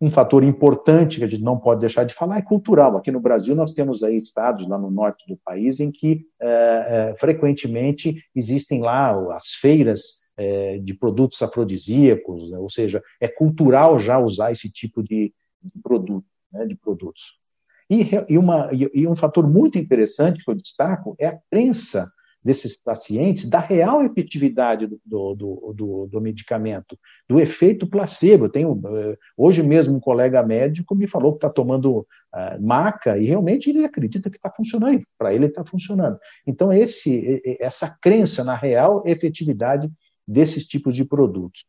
Um 0.00 0.10
fator 0.10 0.44
importante 0.44 1.18
que 1.18 1.24
a 1.24 1.26
gente 1.26 1.42
não 1.42 1.58
pode 1.58 1.80
deixar 1.80 2.04
de 2.04 2.14
falar 2.14 2.38
é 2.38 2.42
cultural. 2.42 2.96
Aqui 2.96 3.10
no 3.10 3.20
Brasil 3.20 3.54
nós 3.54 3.72
temos 3.72 4.02
aí 4.02 4.18
estados 4.18 4.68
lá 4.68 4.76
no 4.76 4.90
norte 4.90 5.24
do 5.26 5.38
país 5.38 5.80
em 5.80 5.90
que 5.90 6.26
é, 6.40 7.10
é, 7.12 7.14
frequentemente 7.18 8.22
existem 8.34 8.82
lá 8.82 9.34
as 9.34 9.54
feiras 9.54 10.26
é, 10.36 10.78
de 10.78 10.92
produtos 10.92 11.40
afrodisíacos, 11.40 12.50
né? 12.50 12.58
ou 12.58 12.68
seja, 12.68 13.02
é 13.20 13.26
cultural 13.26 13.98
já 13.98 14.18
usar 14.18 14.52
esse 14.52 14.70
tipo 14.70 15.02
de, 15.02 15.32
de 15.62 15.80
produto, 15.82 16.26
né? 16.52 16.66
de 16.66 16.76
produtos. 16.76 17.40
E, 17.88 18.10
e, 18.28 18.36
uma, 18.36 18.68
e, 18.72 19.06
um 19.06 19.16
fator 19.16 19.48
muito 19.48 19.78
interessante 19.78 20.44
que 20.44 20.50
eu 20.50 20.54
destaco 20.54 21.14
é 21.18 21.28
a 21.28 21.38
crença 21.50 22.10
desses 22.46 22.76
pacientes 22.76 23.50
da 23.50 23.58
real 23.58 24.04
efetividade 24.04 24.86
do, 25.04 25.34
do, 25.34 25.72
do, 25.74 26.06
do 26.06 26.20
medicamento, 26.20 26.96
do 27.28 27.40
efeito 27.40 27.88
placebo. 27.88 28.44
Eu 28.44 28.48
tenho, 28.48 28.80
é, 28.86 29.18
hoje 29.36 29.64
mesmo 29.64 29.96
um 29.96 30.00
colega 30.00 30.44
médico 30.44 30.94
me 30.94 31.08
falou 31.08 31.32
que 31.32 31.38
está 31.38 31.50
tomando 31.50 31.98
uh, 31.98 32.62
maca 32.62 33.18
e 33.18 33.26
realmente 33.26 33.68
ele 33.68 33.84
acredita 33.84 34.30
que 34.30 34.36
está 34.36 34.48
funcionando, 34.48 35.02
para 35.18 35.34
ele 35.34 35.46
está 35.46 35.64
funcionando. 35.64 36.16
Então, 36.46 36.72
esse, 36.72 37.42
essa 37.58 37.98
crença 38.00 38.44
na 38.44 38.54
real 38.54 39.02
efetividade 39.04 39.90
desses 40.26 40.68
tipos 40.68 40.94
de 40.94 41.04
produtos. 41.04 41.66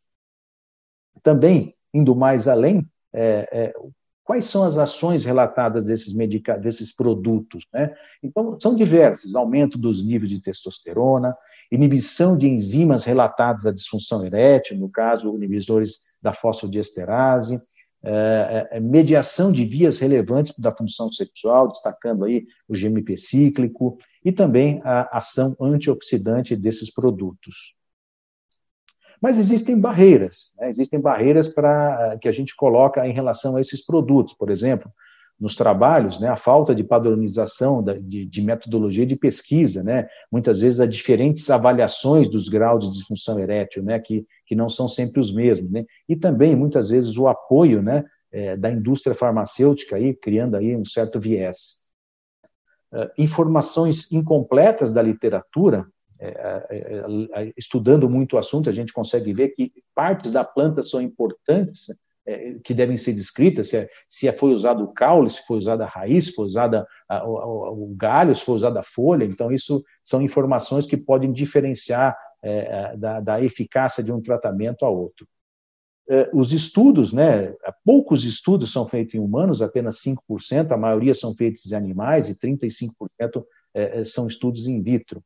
Também, 1.23 1.75
indo 1.91 2.15
mais 2.15 2.47
além, 2.47 2.87
é, 3.11 3.49
é, 3.51 3.73
quais 4.27 4.43
são 4.43 4.65
as 4.65 4.77
ações 4.77 5.23
relatadas 5.23 5.85
desses, 5.85 6.13
medica 6.13 6.57
desses 6.57 6.93
produtos? 6.93 7.65
Né? 7.73 7.95
Então, 8.21 8.59
são 8.59 8.75
diversas: 8.75 9.33
aumento 9.33 9.77
dos 9.77 10.05
níveis 10.05 10.29
de 10.29 10.41
testosterona, 10.41 11.33
inibição 11.71 12.37
de 12.37 12.45
enzimas 12.47 13.05
relatadas 13.05 13.65
à 13.65 13.71
disfunção 13.71 14.25
erétil, 14.25 14.77
no 14.77 14.89
caso, 14.89 15.33
inibidores 15.33 15.99
da 16.21 16.33
fosfodiesterase, 16.33 17.61
é, 18.03 18.79
mediação 18.81 19.49
de 19.49 19.63
vias 19.63 19.97
relevantes 19.97 20.59
da 20.59 20.75
função 20.75 21.09
sexual, 21.09 21.69
destacando 21.69 22.25
aí 22.25 22.45
o 22.67 22.73
GMP 22.73 23.15
cíclico, 23.15 23.97
e 24.25 24.31
também 24.31 24.81
a 24.83 25.17
ação 25.17 25.55
antioxidante 25.59 26.53
desses 26.53 26.93
produtos. 26.93 27.76
Mas 29.21 29.37
existem 29.39 29.79
barreiras, 29.79 30.53
né? 30.59 30.69
existem 30.69 30.99
barreiras 30.99 31.47
para 31.47 32.17
que 32.21 32.27
a 32.27 32.31
gente 32.31 32.55
coloca 32.55 33.05
em 33.07 33.13
relação 33.13 33.55
a 33.55 33.61
esses 33.61 33.85
produtos. 33.85 34.33
Por 34.33 34.49
exemplo, 34.49 34.91
nos 35.39 35.55
trabalhos, 35.55 36.19
né, 36.19 36.29
a 36.29 36.35
falta 36.35 36.73
de 36.73 36.83
padronização 36.83 37.83
da, 37.83 37.93
de, 37.93 38.25
de, 38.25 38.41
metodologia 38.41 39.05
de 39.05 39.15
pesquisa, 39.15 39.83
né, 39.83 40.07
muitas 40.31 40.59
vezes 40.59 40.79
há 40.79 40.85
diferentes 40.85 41.47
avaliações 41.49 42.27
dos 42.27 42.49
graus 42.49 42.85
de 42.85 42.97
disfunção 42.97 43.39
erétil, 43.39 43.83
né, 43.83 43.99
que, 43.99 44.25
que 44.47 44.55
não 44.55 44.67
são 44.67 44.89
sempre 44.89 45.19
os 45.19 45.31
mesmos, 45.31 45.69
né, 45.69 45.85
e 46.09 46.15
também 46.15 46.55
muitas 46.55 46.89
vezes 46.89 47.17
o 47.17 47.27
apoio, 47.27 47.83
né, 47.83 48.03
é, 48.31 48.57
da 48.57 48.71
indústria 48.71 49.15
farmacêutica 49.15 49.95
aí 49.95 50.13
criando 50.13 50.55
aí 50.57 50.75
um 50.75 50.85
certo 50.85 51.19
viés. 51.19 51.87
Uh, 52.91 53.09
informações 53.17 54.09
incompletas 54.11 54.93
da 54.93 55.01
literatura 55.01 55.85
estudando 57.55 58.09
muito 58.09 58.35
o 58.35 58.39
assunto, 58.39 58.69
a 58.69 58.73
gente 58.73 58.93
consegue 58.93 59.33
ver 59.33 59.49
que 59.49 59.71
partes 59.93 60.31
da 60.31 60.43
planta 60.43 60.83
são 60.83 61.01
importantes, 61.01 61.87
que 62.63 62.73
devem 62.73 62.97
ser 62.97 63.13
descritas, 63.13 63.69
se, 63.69 63.89
se 64.09 64.31
foi 64.33 64.51
usado 64.51 64.83
o 64.83 64.93
caule, 64.93 65.29
se 65.29 65.45
foi 65.47 65.57
usada 65.57 65.85
a 65.85 65.87
raiz, 65.87 66.25
se 66.25 66.33
foi 66.33 66.45
usada 66.45 66.85
o, 67.23 67.93
galho, 67.95 68.35
se 68.35 68.43
foi 68.43 68.55
usada 68.55 68.81
a 68.81 68.83
folha. 68.83 69.23
Então, 69.23 69.51
isso 69.51 69.81
são 70.03 70.21
informações 70.21 70.85
que 70.85 70.97
podem 70.97 71.31
diferenciar 71.31 72.17
é, 72.43 72.97
da, 72.97 73.19
da, 73.19 73.41
eficácia 73.41 74.03
de 74.03 74.11
um 74.11 74.21
tratamento 74.21 74.85
a 74.85 74.89
outro. 74.89 75.27
É, 76.09 76.29
os 76.33 76.53
estudos, 76.53 77.11
né, 77.11 77.53
poucos 77.83 78.23
estudos 78.23 78.71
são 78.71 78.87
feitos 78.87 79.15
em 79.15 79.19
humanos, 79.19 79.61
apenas 79.61 80.01
5%, 80.01 80.71
a 80.71 80.77
maioria 80.77 81.13
são 81.13 81.35
feitos 81.35 81.71
em 81.71 81.75
animais 81.75 82.29
e 82.29 82.39
35% 82.39 82.91
é, 83.73 84.03
são 84.03 84.27
estudos 84.27 84.67
in 84.67 84.81
vitro. 84.81 85.21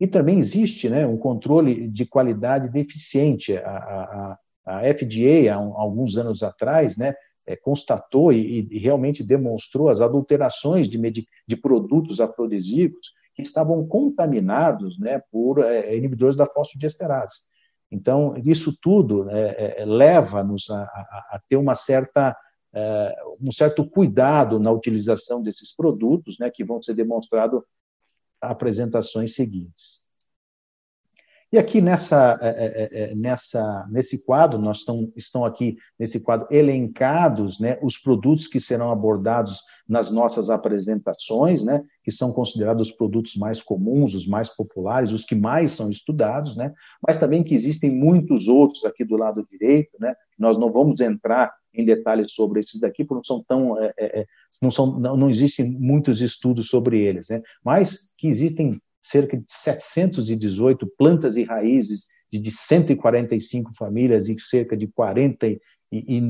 E 0.00 0.06
também 0.06 0.38
existe 0.38 0.88
né, 0.88 1.06
um 1.06 1.16
controle 1.16 1.88
de 1.88 2.04
qualidade 2.04 2.68
deficiente. 2.68 3.56
A, 3.56 3.70
a, 3.70 4.38
a 4.66 4.94
FDA, 4.94 5.52
há, 5.52 5.58
um, 5.58 5.78
alguns 5.78 6.16
anos 6.16 6.42
atrás, 6.42 6.96
né, 6.96 7.14
é, 7.46 7.54
constatou 7.54 8.32
e, 8.32 8.66
e, 8.70 8.78
realmente 8.78 9.22
demonstrou 9.22 9.88
as 9.88 10.00
adulterações 10.00 10.88
de, 10.88 11.26
de 11.46 11.56
produtos 11.56 12.20
afrodisíacos 12.20 13.12
que 13.34 13.42
estavam 13.42 13.86
contaminados 13.86 14.98
né, 14.98 15.20
por 15.30 15.58
é, 15.62 15.96
inibidores 15.96 16.36
da 16.36 16.46
fosfodiesterase. 16.46 17.40
Então, 17.90 18.34
isso 18.44 18.76
tudo 18.80 19.28
é, 19.30 19.76
é 19.78 19.84
leva-nos 19.84 20.70
a, 20.70 20.82
a, 20.82 21.26
a, 21.32 21.40
ter 21.46 21.56
uma 21.56 21.74
certa, 21.74 22.36
é, 22.72 23.14
um 23.40 23.52
certo 23.52 23.88
cuidado 23.88 24.58
na 24.58 24.70
utilização 24.70 25.42
desses 25.42 25.74
produtos, 25.74 26.38
né, 26.38 26.50
que 26.50 26.64
vão 26.64 26.82
ser 26.82 26.94
demonstrados 26.94 27.62
apresentações 28.40 29.34
seguintes. 29.34 30.03
E 31.54 31.58
aqui 31.58 31.80
nessa, 31.80 32.36
é, 32.42 32.48
é, 32.48 33.02
é, 33.02 33.14
nessa, 33.14 33.86
nesse 33.88 34.24
quadro, 34.24 34.60
nós 34.60 34.78
estão, 34.78 35.12
estão 35.14 35.44
aqui 35.44 35.76
nesse 35.96 36.18
quadro 36.18 36.48
elencados 36.50 37.60
né, 37.60 37.78
os 37.80 37.96
produtos 37.96 38.48
que 38.48 38.58
serão 38.58 38.90
abordados 38.90 39.62
nas 39.88 40.10
nossas 40.10 40.50
apresentações, 40.50 41.62
né, 41.62 41.84
que 42.02 42.10
são 42.10 42.32
considerados 42.32 42.88
os 42.88 42.96
produtos 42.96 43.36
mais 43.36 43.62
comuns, 43.62 44.14
os 44.14 44.26
mais 44.26 44.48
populares, 44.48 45.12
os 45.12 45.24
que 45.24 45.36
mais 45.36 45.70
são 45.70 45.88
estudados, 45.88 46.56
né, 46.56 46.72
mas 47.00 47.18
também 47.18 47.44
que 47.44 47.54
existem 47.54 47.88
muitos 47.88 48.48
outros 48.48 48.84
aqui 48.84 49.04
do 49.04 49.16
lado 49.16 49.46
direito, 49.48 49.96
né, 50.00 50.12
nós 50.36 50.58
não 50.58 50.72
vamos 50.72 51.00
entrar 51.00 51.54
em 51.72 51.84
detalhes 51.84 52.32
sobre 52.32 52.58
esses 52.58 52.80
daqui, 52.80 53.04
porque 53.04 53.18
não 53.18 53.22
são 53.22 53.44
tão, 53.46 53.80
é, 53.80 54.26
não, 54.60 54.72
são, 54.72 54.98
não, 54.98 55.16
não 55.16 55.30
existem 55.30 55.70
muitos 55.70 56.20
estudos 56.20 56.66
sobre 56.66 57.00
eles, 57.00 57.28
né, 57.28 57.40
mas 57.64 58.12
que 58.18 58.26
existem 58.26 58.80
cerca 59.04 59.36
de 59.36 59.44
718 59.48 60.86
plantas 60.98 61.36
e 61.36 61.44
raízes 61.44 62.04
de, 62.32 62.40
de 62.40 62.50
145 62.50 63.72
famílias 63.74 64.28
e 64.28 64.36
cerca 64.40 64.76
de 64.76 64.88
40 64.88 65.46
e 65.92 66.20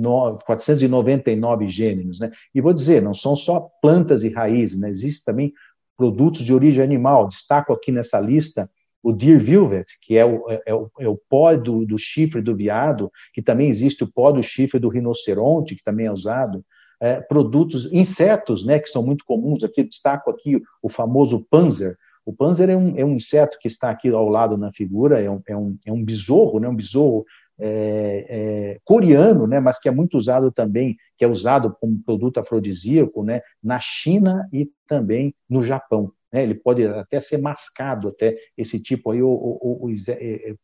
499 0.45 1.69
gêneros. 1.69 2.21
Né? 2.21 2.31
E 2.55 2.61
vou 2.61 2.75
dizer, 2.75 3.01
não 3.01 3.15
são 3.15 3.35
só 3.35 3.71
plantas 3.81 4.25
e 4.25 4.29
raízes, 4.29 4.79
né? 4.79 4.91
existem 4.91 5.25
também 5.25 5.53
produtos 5.97 6.43
de 6.43 6.53
origem 6.53 6.83
animal. 6.85 7.29
Destaco 7.29 7.73
aqui 7.73 7.91
nessa 7.91 8.21
lista 8.21 8.69
o 9.03 9.13
deer 9.13 9.39
velvet, 9.39 9.87
que 10.01 10.17
é 10.17 10.25
o, 10.25 10.45
é 10.65 10.75
o, 10.75 10.91
é 10.99 11.09
o 11.09 11.21
pó 11.29 11.55
do, 11.55 11.85
do, 11.85 11.99
chifre 11.99 12.41
do 12.41 12.57
veado, 12.57 13.13
que 13.35 13.43
também 13.43 13.69
existe 13.69 14.03
o 14.03 14.11
pó 14.11 14.33
do 14.33 14.43
chifre 14.43 14.81
do 14.81 14.89
rinoceronte, 14.89 15.77
que 15.77 15.85
também 15.85 16.07
é 16.07 16.13
usado. 16.13 16.65
É, 17.01 17.21
produtos, 17.21 17.93
insetos, 17.93 18.65
né, 18.65 18.79
que 18.79 18.89
são 18.89 19.03
muito 19.03 19.25
comuns 19.27 19.63
aqui, 19.63 19.85
destaco 19.85 20.31
aqui 20.31 20.63
o 20.83 20.89
famoso 20.89 21.47
panzer, 21.51 21.99
o 22.25 22.33
panzer 22.33 22.71
é 22.71 22.77
um, 22.77 22.97
é 22.97 23.05
um 23.05 23.17
inseto 23.17 23.59
que 23.61 23.69
está 23.69 23.91
aqui 23.91 24.09
ao 24.09 24.29
lado 24.29 24.57
na 24.57 24.73
figura, 24.73 25.21
é 25.21 25.31
um, 25.31 25.43
é 25.47 25.57
um, 25.57 25.79
é 25.87 25.93
um 25.93 26.03
besouro, 26.03 26.59
né, 26.59 26.69
um 26.69 26.75
besouro 26.75 27.25
é, 27.59 28.27
é, 28.29 28.79
coreano, 28.85 29.47
né, 29.47 29.61
mas 29.61 29.79
que 29.79 29.89
é 29.89 29.93
muito 29.93 30.17
usado 30.17 30.51
também, 30.51 30.97
que 31.17 31.25
é 31.25 31.29
usado 31.29 31.77
como 31.79 32.03
produto 32.03 32.39
afrodisíaco 32.39 33.23
né, 33.23 33.43
na 33.63 33.79
China 33.79 34.49
e 34.53 34.71
também 34.87 35.35
no 35.49 35.63
Japão. 35.63 36.13
Né, 36.33 36.43
ele 36.43 36.55
pode 36.55 36.87
até 36.87 37.21
ser 37.21 37.39
mascado, 37.39 38.09
até 38.09 38.37
esse 38.57 38.83
tipo 38.83 39.11
aí, 39.11 39.23
ou, 39.23 39.89
é, 40.09 40.51
é, 40.51 40.55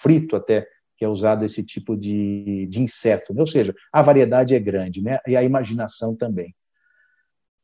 frito 0.00 0.36
até, 0.36 0.66
que 0.96 1.04
é 1.04 1.08
usado 1.08 1.44
esse 1.44 1.64
tipo 1.64 1.96
de, 1.96 2.66
de 2.66 2.82
inseto. 2.82 3.32
Né? 3.32 3.40
Ou 3.40 3.46
seja, 3.46 3.74
a 3.92 4.02
variedade 4.02 4.54
é 4.54 4.60
grande, 4.60 5.02
né? 5.02 5.18
E 5.26 5.36
a 5.36 5.42
imaginação 5.42 6.14
também. 6.14 6.54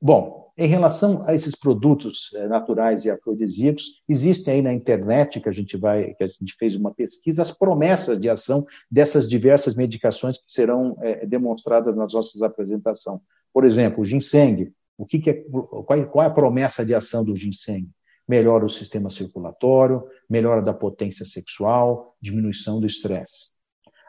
Bom, 0.02 0.40
em 0.56 0.66
relação 0.66 1.24
a 1.26 1.34
esses 1.34 1.54
produtos 1.54 2.30
eh, 2.34 2.48
naturais 2.48 3.04
e 3.04 3.10
afrodisíacos, 3.10 4.02
existem 4.08 4.54
aí 4.54 4.62
na 4.62 4.72
internet 4.72 5.40
que 5.40 5.48
a 5.48 5.52
gente 5.52 5.76
vai, 5.76 6.14
que 6.14 6.24
a 6.24 6.26
gente 6.26 6.54
fez 6.58 6.74
uma 6.74 6.92
pesquisa, 6.92 7.42
as 7.42 7.50
promessas 7.50 8.18
de 8.18 8.28
ação 8.28 8.66
dessas 8.90 9.28
diversas 9.28 9.74
medicações 9.74 10.38
que 10.38 10.50
serão 10.50 10.96
é, 11.00 11.26
demonstradas 11.26 11.94
nas 11.94 12.14
nossas 12.14 12.42
apresentações. 12.42 13.20
Por 13.52 13.64
exemplo, 13.64 14.02
o 14.02 14.04
ginseng. 14.04 14.72
O 14.96 15.06
que, 15.06 15.18
que 15.18 15.30
é, 15.30 15.34
qual, 15.34 16.06
qual 16.06 16.24
é 16.24 16.28
a 16.28 16.30
promessa 16.30 16.84
de 16.84 16.94
ação 16.94 17.24
do 17.24 17.36
ginseng? 17.36 17.88
Melhora 18.28 18.64
o 18.64 18.70
sistema 18.70 19.10
circulatório, 19.10 20.04
melhora 20.28 20.62
da 20.62 20.72
potência 20.72 21.26
sexual, 21.26 22.16
diminuição 22.20 22.80
do 22.80 22.86
estresse. 22.86 23.50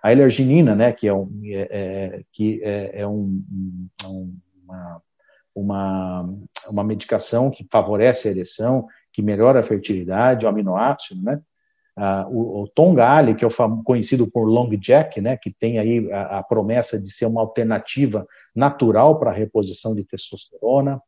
A 0.04 0.12
elerginina, 0.12 0.76
né, 0.76 0.92
que 0.92 1.08
é, 1.08 1.14
um, 1.14 1.30
é, 1.46 1.62
é 1.62 2.24
que 2.32 2.62
é, 2.64 3.02
é 3.02 3.08
um, 3.08 3.44
um, 4.06 4.38
uma 4.64 5.02
uma, 5.56 6.28
uma 6.70 6.84
medicação 6.84 7.52
que 7.52 7.66
favorece 7.72 8.28
a 8.28 8.32
ereção, 8.32 8.88
que 9.14 9.22
melhora 9.22 9.60
a 9.60 9.64
fertilidade, 9.64 10.46
o 10.46 10.50
aminoácido, 10.50 11.24
né? 11.24 11.42
Ah, 11.96 12.26
o, 12.30 12.64
o 12.64 12.68
Tongale, 12.70 13.36
que 13.36 13.44
é 13.44 13.48
o 13.48 13.84
conhecido 13.84 14.30
por 14.30 14.46
Long 14.46 14.70
Jack, 14.78 15.20
né, 15.20 15.36
que 15.36 15.52
tem 15.52 15.78
aí 15.78 16.10
a, 16.12 16.40
a 16.40 16.44
promessa 16.44 16.98
de 16.98 17.12
ser 17.12 17.26
uma 17.26 17.42
alternativa 17.42 18.26
natural 18.56 19.20
para 19.20 19.30
a 19.30 19.34
reposição 19.34 19.94
de 19.94 20.06
testosterona. 20.06 21.02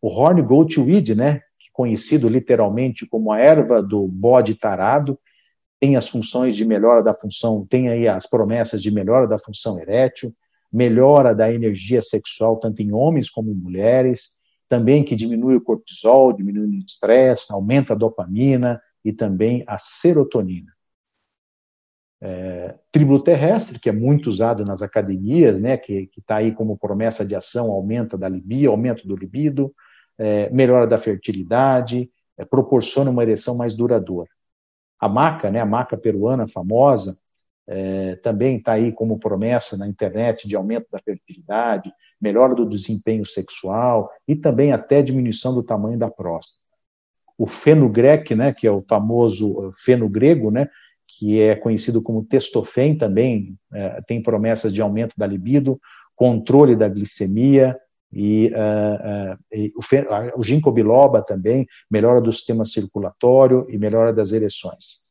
O 0.00 0.08
Horn 0.08 0.42
Goatweed, 0.42 1.14
né, 1.14 1.40
conhecido 1.72 2.28
literalmente 2.28 3.06
como 3.06 3.32
a 3.32 3.38
erva 3.38 3.82
do 3.82 4.06
bode 4.06 4.54
tarado, 4.54 5.18
tem 5.80 5.96
as 5.96 6.08
funções 6.08 6.56
de 6.56 6.64
melhora 6.64 7.02
da 7.02 7.12
função, 7.12 7.66
tem 7.68 7.88
aí 7.88 8.08
as 8.08 8.26
promessas 8.26 8.82
de 8.82 8.90
melhora 8.90 9.26
da 9.26 9.38
função 9.38 9.78
erétil 9.78 10.34
melhora 10.76 11.34
da 11.34 11.50
energia 11.50 12.02
sexual 12.02 12.58
tanto 12.58 12.82
em 12.82 12.92
homens 12.92 13.30
como 13.30 13.50
em 13.50 13.54
mulheres, 13.54 14.36
também 14.68 15.02
que 15.02 15.16
diminui 15.16 15.56
o 15.56 15.60
cortisol, 15.60 16.34
diminui 16.34 16.66
o 16.66 16.78
estresse, 16.78 17.50
aumenta 17.50 17.94
a 17.94 17.96
dopamina 17.96 18.80
e 19.02 19.10
também 19.10 19.64
a 19.66 19.78
serotonina. 19.78 20.70
É, 22.20 22.74
tribulho 22.92 23.22
terrestre, 23.22 23.78
que 23.78 23.88
é 23.88 23.92
muito 23.92 24.28
usado 24.28 24.64
nas 24.64 24.82
academias, 24.82 25.60
né, 25.60 25.78
que 25.78 26.10
está 26.18 26.36
aí 26.36 26.52
como 26.52 26.76
promessa 26.76 27.24
de 27.24 27.34
ação, 27.34 27.70
aumenta 27.70 28.18
da 28.18 28.28
libido, 28.28 28.70
aumento 28.70 29.08
do 29.08 29.16
libido, 29.16 29.74
é, 30.18 30.50
melhora 30.50 30.86
da 30.86 30.98
fertilidade, 30.98 32.10
é, 32.36 32.44
proporciona 32.44 33.10
uma 33.10 33.22
ereção 33.22 33.56
mais 33.56 33.74
duradoura. 33.74 34.28
A 34.98 35.08
maca, 35.08 35.50
né, 35.50 35.60
a 35.60 35.66
maca 35.66 35.96
peruana 35.96 36.46
famosa, 36.46 37.18
é, 37.68 38.16
também 38.16 38.56
está 38.56 38.72
aí 38.72 38.92
como 38.92 39.18
promessa 39.18 39.76
na 39.76 39.88
internet 39.88 40.46
de 40.46 40.54
aumento 40.54 40.86
da 40.90 40.98
fertilidade, 40.98 41.92
melhora 42.20 42.54
do 42.54 42.68
desempenho 42.68 43.26
sexual 43.26 44.10
e 44.26 44.36
também 44.36 44.72
até 44.72 45.02
diminuição 45.02 45.54
do 45.54 45.62
tamanho 45.62 45.98
da 45.98 46.10
próstata. 46.10 46.58
O 47.36 47.46
fenugreque, 47.46 48.34
né, 48.34 48.52
que 48.52 48.66
é 48.66 48.70
o 48.70 48.84
famoso 48.88 49.72
feno 49.76 50.08
grego, 50.08 50.50
né, 50.50 50.68
que 51.06 51.40
é 51.40 51.54
conhecido 51.54 52.02
como 52.02 52.24
testofen 52.24 52.96
também, 52.96 53.56
é, 53.72 54.00
tem 54.06 54.22
promessas 54.22 54.72
de 54.72 54.80
aumento 54.80 55.14
da 55.16 55.26
libido, 55.26 55.80
controle 56.14 56.74
da 56.74 56.88
glicemia, 56.88 57.76
e, 58.12 58.50
uh, 58.54 59.34
uh, 59.34 59.38
e 59.52 59.72
o, 59.76 60.40
o 60.40 60.42
ginkgo 60.42 60.72
biloba 60.72 61.22
também, 61.22 61.66
melhora 61.90 62.20
do 62.20 62.32
sistema 62.32 62.64
circulatório 62.64 63.66
e 63.68 63.76
melhora 63.76 64.12
das 64.12 64.32
ereções. 64.32 65.05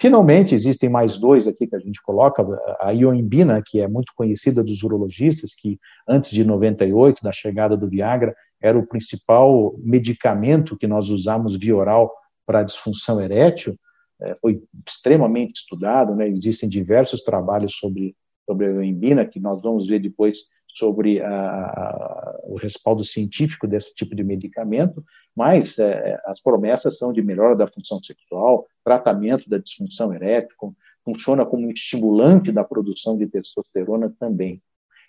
Finalmente, 0.00 0.54
existem 0.54 0.88
mais 0.88 1.18
dois 1.18 1.46
aqui 1.46 1.66
que 1.66 1.76
a 1.76 1.80
gente 1.80 2.02
coloca, 2.02 2.44
a 2.80 2.90
ioimbina, 2.90 3.62
que 3.64 3.80
é 3.80 3.88
muito 3.88 4.12
conhecida 4.14 4.62
dos 4.62 4.82
urologistas, 4.82 5.54
que 5.54 5.78
antes 6.08 6.30
de 6.30 6.44
98, 6.44 7.22
da 7.22 7.32
chegada 7.32 7.76
do 7.76 7.88
Viagra, 7.88 8.34
era 8.60 8.78
o 8.78 8.86
principal 8.86 9.74
medicamento 9.78 10.76
que 10.76 10.86
nós 10.86 11.08
usamos 11.10 11.56
via 11.56 11.76
oral 11.76 12.12
para 12.46 12.62
disfunção 12.62 13.20
erétil, 13.20 13.76
é, 14.20 14.36
foi 14.40 14.62
extremamente 14.86 15.56
estudado, 15.56 16.14
né? 16.14 16.28
existem 16.28 16.68
diversos 16.68 17.22
trabalhos 17.22 17.76
sobre, 17.76 18.14
sobre 18.46 18.66
a 18.66 18.70
ioimbina, 18.70 19.26
que 19.26 19.40
nós 19.40 19.62
vamos 19.62 19.88
ver 19.88 20.00
depois 20.00 20.48
sobre 20.68 21.20
a, 21.20 21.30
a, 21.30 22.40
o 22.44 22.56
respaldo 22.56 23.04
científico 23.04 23.66
desse 23.66 23.94
tipo 23.94 24.14
de 24.14 24.24
medicamento, 24.24 25.04
mas 25.34 25.78
é, 25.78 26.20
as 26.26 26.40
promessas 26.40 26.98
são 26.98 27.12
de 27.12 27.22
melhora 27.22 27.56
da 27.56 27.66
função 27.66 28.02
sexual, 28.02 28.66
tratamento 28.84 29.48
da 29.48 29.58
disfunção 29.58 30.12
erétil, 30.12 30.74
funciona 31.04 31.44
como 31.44 31.70
estimulante 31.70 32.52
da 32.52 32.64
produção 32.64 33.16
de 33.18 33.26
testosterona 33.26 34.14
também. 34.18 34.62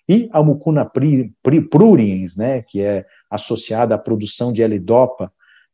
E 0.08 0.30
a 0.32 0.44
mucuna 0.44 0.90
pruriens, 1.70 2.36
né, 2.36 2.62
que 2.62 2.82
é 2.82 3.06
associada 3.30 3.96
à 3.96 3.98
produção 3.98 4.54
de 4.54 4.62
L-dopa, 4.62 5.32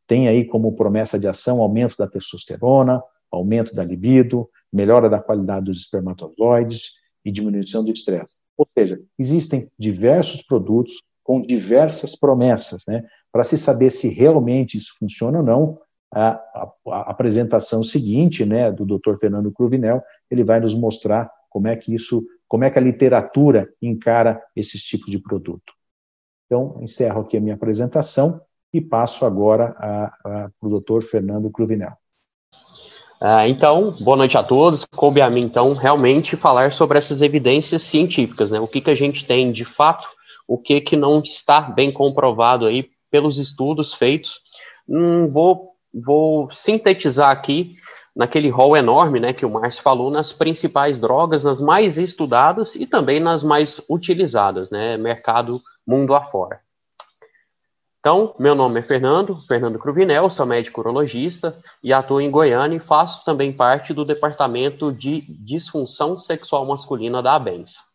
tem 0.08 0.28
aí 0.28 0.46
como 0.46 0.76
promessa 0.76 1.20
de 1.20 1.28
ação 1.28 1.62
aumento 1.62 1.98
da 1.98 2.08
testosterona, 2.08 3.02
aumento 3.30 3.74
da 3.74 3.84
libido, 3.84 4.50
melhora 4.72 5.10
da 5.10 5.20
qualidade 5.20 5.66
dos 5.66 5.80
espermatozoides 5.80 6.94
e 7.24 7.32
diminuição 7.32 7.84
do 7.84 7.92
estresse. 7.92 8.38
Ou 8.58 8.68
seja, 8.78 9.02
existem 9.18 9.70
diversos 9.78 10.42
produtos 10.42 11.02
com 11.24 11.42
diversas 11.42 12.16
promessas, 12.16 12.84
né? 12.88 13.06
Para 13.32 13.44
se 13.44 13.58
saber 13.58 13.90
se 13.92 14.10
realmente 14.10 14.78
isso 14.78 14.96
funciona 15.00 15.40
ou 15.40 15.44
não, 15.44 15.80
a, 16.14 16.32
a, 16.32 16.72
a, 16.88 17.00
apresentação 17.12 17.84
seguinte, 17.84 18.46
né, 18.46 18.72
do 18.72 18.86
Dr. 18.86 19.16
Fernando 19.20 19.52
Cruvinel, 19.52 20.04
ele 20.30 20.44
vai 20.44 20.60
nos 20.60 20.76
mostrar 20.76 21.32
como 21.50 21.68
é 21.68 21.76
que 21.76 21.94
isso, 21.94 22.24
como 22.48 22.64
é 22.64 22.70
que 22.70 22.78
a 22.78 22.82
literatura 22.82 23.70
encara 23.82 24.42
esses 24.56 24.84
tipos 24.84 25.10
de 25.10 25.20
produto. 25.20 25.74
Então, 26.46 26.78
encerro 26.82 27.22
aqui 27.22 27.38
a 27.38 27.42
minha 27.42 27.56
apresentação 27.56 28.42
e 28.74 28.82
passo 28.82 29.26
agora 29.26 29.74
para 30.22 30.52
o 30.62 30.80
Dr. 30.80 31.02
Fernando 31.02 31.50
Cruvinel. 31.50 31.94
Ah, 33.24 33.48
então, 33.48 33.96
boa 34.02 34.18
noite 34.18 34.38
a 34.38 34.44
todos. 34.44 34.84
Coube 34.84 35.22
a 35.22 35.30
mim, 35.30 35.42
então, 35.42 35.74
realmente 35.74 36.36
falar 36.36 36.72
sobre 36.72 36.98
essas 36.98 37.22
evidências 37.22 37.84
científicas, 37.84 38.52
né? 38.52 38.60
O 38.60 38.68
que, 38.68 38.82
que 38.82 38.90
a 38.90 38.96
gente 38.96 39.26
tem 39.28 39.52
de 39.52 39.64
fato, 39.64 40.08
o 40.48 40.58
que, 40.58 40.82
que 40.82 40.98
não 40.98 41.22
está 41.22 41.62
bem 41.62 41.92
comprovado 41.92 42.66
aí 42.66 42.90
pelos 43.12 43.38
estudos 43.38 43.94
feitos. 43.94 44.40
Hum, 44.88 45.30
vou, 45.30 45.76
vou 45.94 46.50
sintetizar 46.50 47.30
aqui 47.30 47.76
naquele 48.16 48.50
rol 48.50 48.76
enorme, 48.76 49.20
né, 49.20 49.34
que 49.34 49.46
o 49.46 49.50
Márcio 49.50 49.84
falou, 49.84 50.10
nas 50.10 50.32
principais 50.32 51.00
drogas, 51.00 51.44
nas 51.44 51.62
mais 51.62 51.98
estudadas 51.98 52.76
e 52.76 52.86
também 52.86 53.20
nas 53.20 53.44
mais 53.44 53.82
utilizadas, 53.90 54.70
né, 54.70 54.98
mercado 54.98 55.62
mundo 55.88 56.14
afora. 56.14 56.60
Então, 58.00 58.34
meu 58.40 58.56
nome 58.56 58.80
é 58.80 58.84
Fernando, 58.84 59.40
Fernando 59.48 59.78
Cruvinel, 59.78 60.28
sou 60.30 60.46
médico 60.46 60.82
urologista 60.82 61.56
e 61.84 61.94
atuo 61.94 62.20
em 62.20 62.32
Goiânia 62.32 62.78
e 62.78 62.80
faço 62.80 63.24
também 63.24 63.54
parte 63.54 63.94
do 63.94 64.04
Departamento 64.04 64.92
de 64.92 65.22
Disfunção 65.30 66.18
Sexual 66.18 66.66
Masculina 66.66 67.22
da 67.22 67.36
ABENS. 67.36 67.91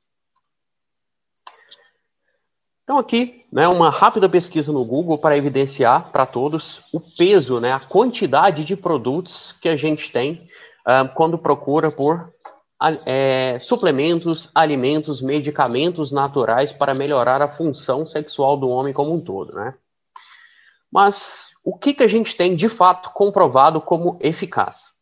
Então, 2.87 2.99
aqui, 2.99 3.45
né, 3.51 3.67
uma 3.67 3.91
rápida 3.91 4.29
pesquisa 4.29 4.71
no 4.73 4.85
Google 4.85 5.19
para 5.19 5.37
evidenciar 5.37 6.13
para 6.13 6.25
todos 6.25 6.85
o 6.93 7.01
peso, 7.01 7.59
né, 7.59 7.73
a 7.73 7.81
quantidade 7.81 8.65
de 8.65 8.77
produtos 8.77 9.57
que 9.61 9.69
a 9.69 9.77
gente 9.77 10.13
tem 10.13 10.49
uh, 10.87 11.13
quando 11.13 11.37
procura 11.37 11.91
por 11.91 12.33
é, 13.05 13.59
suplementos, 13.61 14.53
alimentos, 14.55 15.21
medicamentos 15.21 16.13
naturais 16.13 16.71
para 16.71 16.95
melhorar 16.95 17.43
a 17.43 17.49
função 17.49 18.07
sexual 18.07 18.57
do 18.57 18.69
homem 18.69 18.95
como 18.95 19.13
um 19.13 19.21
todo, 19.21 19.53
né? 19.53 19.75
Mas 20.93 21.49
o 21.65 21.77
que, 21.77 21.93
que 21.93 22.05
a 22.05 22.09
gente 22.09 22.37
tem 22.37 22.55
de 22.55 22.69
fato 22.69 23.11
comprovado 23.11 23.81
como 23.81 24.17
eficaz? 24.21 24.93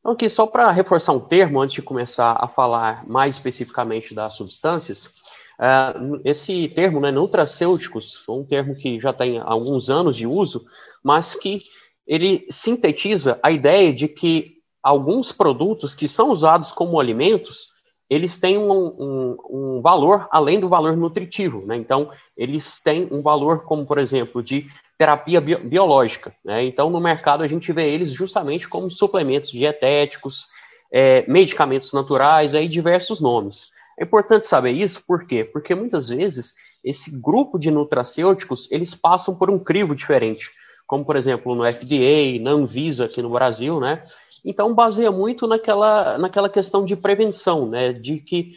Então, 0.00 0.12
aqui, 0.12 0.28
só 0.28 0.46
para 0.46 0.70
reforçar 0.70 1.12
um 1.12 1.20
termo, 1.20 1.62
antes 1.62 1.76
de 1.76 1.80
começar 1.80 2.36
a 2.38 2.46
falar 2.46 3.06
mais 3.06 3.36
especificamente 3.36 4.14
das 4.14 4.34
substâncias, 4.34 5.08
uh, 5.58 6.20
esse 6.24 6.68
termo, 6.68 7.00
né, 7.00 7.10
nutracêuticos, 7.10 8.22
é 8.28 8.32
um 8.32 8.44
termo 8.44 8.74
que 8.74 9.00
já 9.00 9.12
tem 9.12 9.38
alguns 9.38 9.88
anos 9.90 10.16
de 10.16 10.26
uso, 10.26 10.64
mas 11.02 11.34
que 11.34 11.62
ele 12.06 12.46
sintetiza 12.50 13.38
a 13.42 13.50
ideia 13.50 13.92
de 13.92 14.08
que 14.08 14.54
alguns 14.82 15.32
produtos 15.32 15.94
que 15.94 16.06
são 16.06 16.30
usados 16.30 16.70
como 16.70 17.00
alimentos, 17.00 17.72
eles 18.08 18.36
têm 18.36 18.58
um, 18.58 18.70
um, 18.70 19.36
um, 19.48 19.80
valor 19.80 20.28
além 20.30 20.60
do 20.60 20.68
valor 20.68 20.94
nutritivo, 20.94 21.64
né? 21.64 21.74
Então, 21.76 22.10
eles 22.36 22.82
têm 22.82 23.08
um 23.10 23.22
valor 23.22 23.64
como, 23.64 23.86
por 23.86 23.96
exemplo, 23.96 24.42
de 24.42 24.66
terapia 24.98 25.40
bi 25.40 25.56
biológica, 25.56 26.34
né? 26.44 26.64
Então, 26.64 26.90
no 26.90 27.00
mercado, 27.00 27.42
a 27.42 27.48
gente 27.48 27.72
vê 27.72 27.90
eles 27.90 28.12
justamente 28.12 28.68
como 28.68 28.90
suplementos 28.90 29.50
dietéticos, 29.50 30.46
é, 30.92 31.26
medicamentos 31.26 31.92
naturais, 31.94 32.54
aí 32.54 32.68
diversos 32.68 33.20
nomes. 33.20 33.72
É 33.98 34.04
importante 34.04 34.46
saber 34.46 34.72
isso, 34.72 35.02
por 35.06 35.26
quê? 35.26 35.44
Porque 35.44 35.74
muitas 35.74 36.08
vezes 36.08 36.54
esse 36.82 37.10
grupo 37.10 37.58
de 37.58 37.70
nutracêuticos, 37.70 38.70
eles 38.70 38.94
passam 38.94 39.34
por 39.34 39.50
um 39.50 39.58
crivo 39.58 39.94
diferente, 39.94 40.50
como, 40.86 41.04
por 41.04 41.16
exemplo, 41.16 41.54
no 41.54 41.64
FDA, 41.64 42.40
na 42.40 42.50
Anvisa 42.50 43.06
aqui 43.06 43.22
no 43.22 43.30
Brasil, 43.30 43.80
né? 43.80 44.04
Então, 44.44 44.74
baseia 44.74 45.10
muito 45.10 45.46
naquela, 45.46 46.18
naquela 46.18 46.50
questão 46.50 46.84
de 46.84 46.94
prevenção, 46.94 47.66
né? 47.66 47.94
De 47.94 48.18
que, 48.18 48.52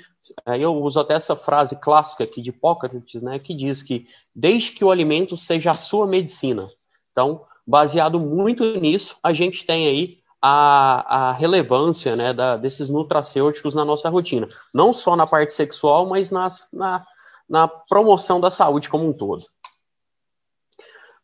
eu 0.45 0.75
uso 0.75 0.99
até 0.99 1.13
essa 1.13 1.35
frase 1.35 1.79
clássica 1.79 2.25
aqui 2.25 2.41
de 2.41 2.49
Hipócrates, 2.49 3.21
né? 3.21 3.39
Que 3.39 3.53
diz 3.53 3.81
que 3.81 4.05
desde 4.35 4.71
que 4.71 4.83
o 4.83 4.91
alimento 4.91 5.37
seja 5.37 5.71
a 5.71 5.75
sua 5.75 6.05
medicina. 6.05 6.69
Então, 7.13 7.45
baseado 7.65 8.19
muito 8.19 8.65
nisso, 8.79 9.15
a 9.23 9.31
gente 9.31 9.65
tem 9.65 9.87
aí 9.87 10.17
a, 10.49 11.29
a 11.29 11.31
relevância 11.33 12.15
né, 12.15 12.33
da, 12.33 12.55
desses 12.55 12.89
nutracêuticos 12.89 13.75
na 13.75 13.83
nossa 13.83 14.07
rotina. 14.07 14.47
Não 14.73 14.93
só 14.93 15.15
na 15.15 15.27
parte 15.27 15.53
sexual, 15.53 16.07
mas 16.07 16.31
nas, 16.31 16.67
na, 16.71 17.05
na 17.49 17.67
promoção 17.67 18.39
da 18.39 18.49
saúde 18.49 18.89
como 18.89 19.09
um 19.09 19.13
todo. 19.13 19.45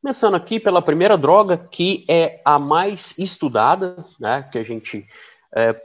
Começando 0.02 0.36
aqui 0.36 0.60
pela 0.60 0.82
primeira 0.82 1.18
droga, 1.18 1.58
que 1.58 2.06
é 2.10 2.42
a 2.44 2.60
mais 2.60 3.18
estudada, 3.18 4.06
né, 4.20 4.44
que 4.52 4.58
a 4.58 4.64
gente 4.64 5.08
é, 5.56 5.82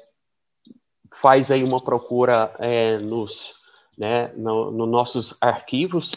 faz 1.12 1.52
aí 1.52 1.62
uma 1.62 1.80
procura 1.80 2.52
é, 2.58 2.98
nos 2.98 3.54
né, 3.96 4.32
no, 4.36 4.72
no, 4.72 4.86
nossos 4.86 5.36
arquivos, 5.40 6.12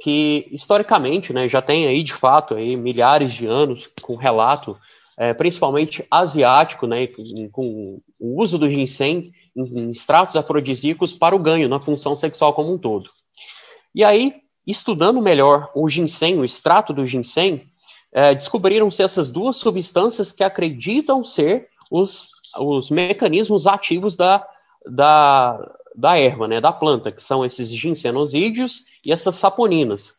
que 0.00 0.48
historicamente 0.50 1.32
né, 1.32 1.46
já 1.46 1.62
tem 1.62 1.86
aí 1.86 2.02
de 2.02 2.14
fato 2.14 2.54
aí 2.54 2.76
milhares 2.76 3.32
de 3.32 3.46
anos 3.46 3.88
com 4.02 4.16
relato, 4.16 4.76
é, 5.16 5.32
principalmente 5.32 6.06
asiático, 6.10 6.86
né, 6.86 7.06
com, 7.52 8.00
o 8.18 8.40
uso 8.40 8.58
do 8.58 8.68
ginseng 8.68 9.32
em, 9.56 9.62
em 9.62 9.90
extratos 9.90 10.36
afrodisíacos 10.36 11.14
para 11.14 11.36
o 11.36 11.38
ganho 11.38 11.68
na 11.68 11.80
função 11.80 12.16
sexual 12.16 12.52
como 12.54 12.72
um 12.72 12.78
todo. 12.78 13.08
E 13.94 14.02
aí 14.02 14.44
Estudando 14.66 15.20
melhor 15.20 15.70
o 15.74 15.88
ginseng, 15.90 16.38
o 16.38 16.44
extrato 16.44 16.92
do 16.92 17.06
ginseng, 17.06 17.68
é, 18.12 18.34
descobriram-se 18.34 19.02
essas 19.02 19.30
duas 19.30 19.56
substâncias 19.56 20.32
que 20.32 20.42
acreditam 20.42 21.22
ser 21.22 21.68
os, 21.90 22.28
os 22.58 22.88
mecanismos 22.88 23.66
ativos 23.66 24.16
da, 24.16 24.46
da, 24.86 25.58
da 25.94 26.18
erva, 26.18 26.48
né, 26.48 26.60
da 26.62 26.72
planta, 26.72 27.12
que 27.12 27.22
são 27.22 27.44
esses 27.44 27.68
ginsenosídeos 27.68 28.84
e 29.04 29.12
essas 29.12 29.36
saponinas, 29.36 30.14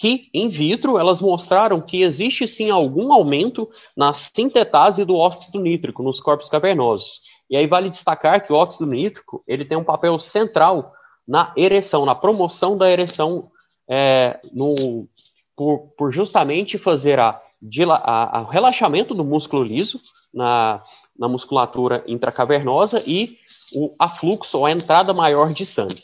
que 0.00 0.30
in 0.32 0.48
vitro 0.48 0.98
elas 0.98 1.20
mostraram 1.20 1.78
que 1.78 2.00
existe 2.00 2.48
sim 2.48 2.70
algum 2.70 3.12
aumento 3.12 3.68
na 3.94 4.14
sintetase 4.14 5.04
do 5.04 5.14
óxido 5.14 5.60
nítrico 5.60 6.02
nos 6.02 6.18
corpos 6.18 6.48
cavernosos. 6.48 7.20
E 7.50 7.54
aí 7.54 7.66
vale 7.66 7.90
destacar 7.90 8.42
que 8.42 8.50
o 8.50 8.56
óxido 8.56 8.86
nítrico 8.86 9.44
ele 9.46 9.62
tem 9.62 9.76
um 9.76 9.84
papel 9.84 10.18
central 10.18 10.94
na 11.28 11.52
ereção, 11.54 12.06
na 12.06 12.14
promoção 12.14 12.78
da 12.78 12.90
ereção 12.90 13.50
é, 13.86 14.40
no, 14.50 15.06
por, 15.54 15.92
por, 15.98 16.10
justamente 16.10 16.78
fazer 16.78 17.20
a, 17.20 17.38
a, 17.90 18.38
a, 18.38 18.50
relaxamento 18.50 19.14
do 19.14 19.22
músculo 19.22 19.62
liso 19.62 20.00
na, 20.32 20.82
na 21.18 21.28
musculatura 21.28 22.02
intracavernosa 22.06 23.02
e 23.06 23.36
o 23.74 23.92
afluxo 23.98 24.56
ou 24.56 24.64
a 24.64 24.72
entrada 24.72 25.12
maior 25.12 25.52
de 25.52 25.66
sangue. 25.66 26.02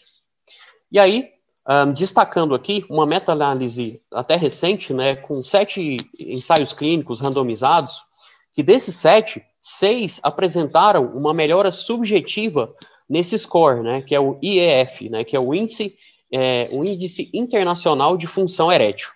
E 0.92 0.98
aí, 0.98 1.30
um, 1.68 1.92
destacando 1.92 2.55
aqui 2.55 2.85
uma 2.88 3.07
meta-análise 3.07 4.00
até 4.12 4.37
recente, 4.37 4.94
né, 4.94 5.16
com 5.16 5.42
sete 5.42 5.98
ensaios 6.18 6.72
clínicos 6.72 7.20
randomizados, 7.20 8.02
que 8.52 8.62
desses 8.62 8.96
sete, 8.96 9.42
seis 9.59 10.20
apresentaram 10.22 11.05
uma 11.07 11.35
melhora 11.35 11.72
subjetiva 11.72 12.72
nesse 13.09 13.38
score, 13.38 13.83
né, 13.83 14.02
que 14.02 14.14
é 14.14 14.20
o 14.20 14.38
IEF, 14.42 15.09
né, 15.11 15.24
que 15.24 15.37
é 15.37 15.40
o 15.40 15.52
índice 15.55 15.96
é, 16.33 16.68
o 16.72 16.85
índice 16.85 17.31
internacional 17.33 18.16
de 18.16 18.26
função 18.26 18.72
erétil. 18.72 19.09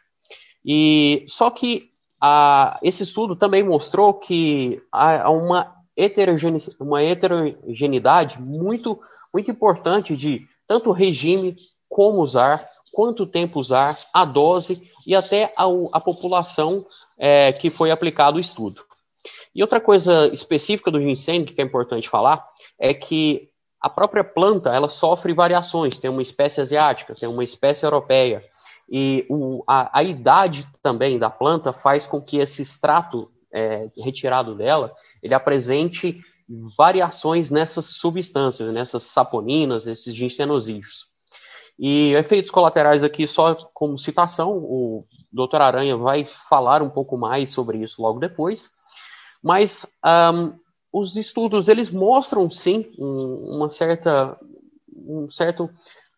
E 0.65 1.25
só 1.27 1.51
que 1.51 1.89
a, 2.21 2.79
esse 2.83 3.03
estudo 3.03 3.35
também 3.35 3.63
mostrou 3.63 4.15
que 4.15 4.81
há 4.93 5.31
uma, 5.31 5.75
uma 6.79 7.03
heterogeneidade 7.03 8.41
muito, 8.41 9.01
muito 9.33 9.51
importante 9.51 10.17
de 10.17 10.47
tanto 10.69 10.93
regime, 10.93 11.57
como 11.90 12.22
usar, 12.22 12.70
quanto 12.92 13.26
tempo 13.26 13.59
usar, 13.59 13.98
a 14.14 14.24
dose 14.24 14.90
e 15.05 15.14
até 15.14 15.53
a, 15.57 15.64
a 15.92 16.00
população 16.00 16.87
é, 17.18 17.53
que 17.53 17.68
foi 17.68 17.90
aplicado 17.90 18.38
o 18.38 18.40
estudo. 18.40 18.83
E 19.55 19.61
outra 19.61 19.81
coisa 19.81 20.29
específica 20.33 20.90
do 20.90 21.00
ginseng 21.00 21.44
que 21.44 21.61
é 21.61 21.64
importante 21.64 22.09
falar 22.09 22.46
é 22.79 22.94
que 22.94 23.50
a 23.81 23.90
própria 23.90 24.22
planta 24.22 24.70
ela 24.70 24.88
sofre 24.88 25.35
variações. 25.35 25.98
Tem 25.98 26.11
uma 26.11 26.22
espécie 26.22 26.61
asiática, 26.61 27.14
tem 27.14 27.29
uma 27.29 27.44
espécie 27.44 27.85
europeia. 27.85 28.42
E 28.88 29.26
o, 29.29 29.64
a, 29.66 29.98
a, 29.98 30.03
idade 30.03 30.66
também 30.83 31.18
da 31.18 31.31
planta 31.31 31.72
faz 31.72 32.07
com 32.07 32.20
que 32.20 32.38
esse 32.38 32.62
extrato 32.62 33.31
é, 33.53 33.88
retirado 33.96 34.55
dela 34.55 34.92
ele 35.22 35.35
apresente 35.35 36.20
variações 36.76 37.50
nessas 37.50 37.87
substâncias, 37.87 38.72
nessas 38.72 39.05
saponinas, 39.05 39.87
esses 39.87 40.14
ginsenosídeos. 40.14 41.10
E 41.83 42.12
efeitos 42.12 42.51
colaterais 42.51 43.03
aqui, 43.03 43.27
só 43.27 43.55
como 43.73 43.97
citação, 43.97 44.51
o 44.59 45.07
Dr. 45.33 45.62
Aranha 45.62 45.97
vai 45.97 46.27
falar 46.51 46.83
um 46.83 46.90
pouco 46.90 47.16
mais 47.16 47.55
sobre 47.55 47.79
isso 47.79 48.03
logo 48.03 48.21
depois. 48.21 48.69
Mas 49.43 49.87
um, 50.05 50.53
os 50.93 51.16
estudos 51.16 51.69
eles 51.69 51.88
mostram 51.88 52.51
sim 52.51 52.93
um, 52.99 53.57
uma 53.57 53.71
certa 53.71 54.38
um 54.95 55.31
certo 55.31 55.71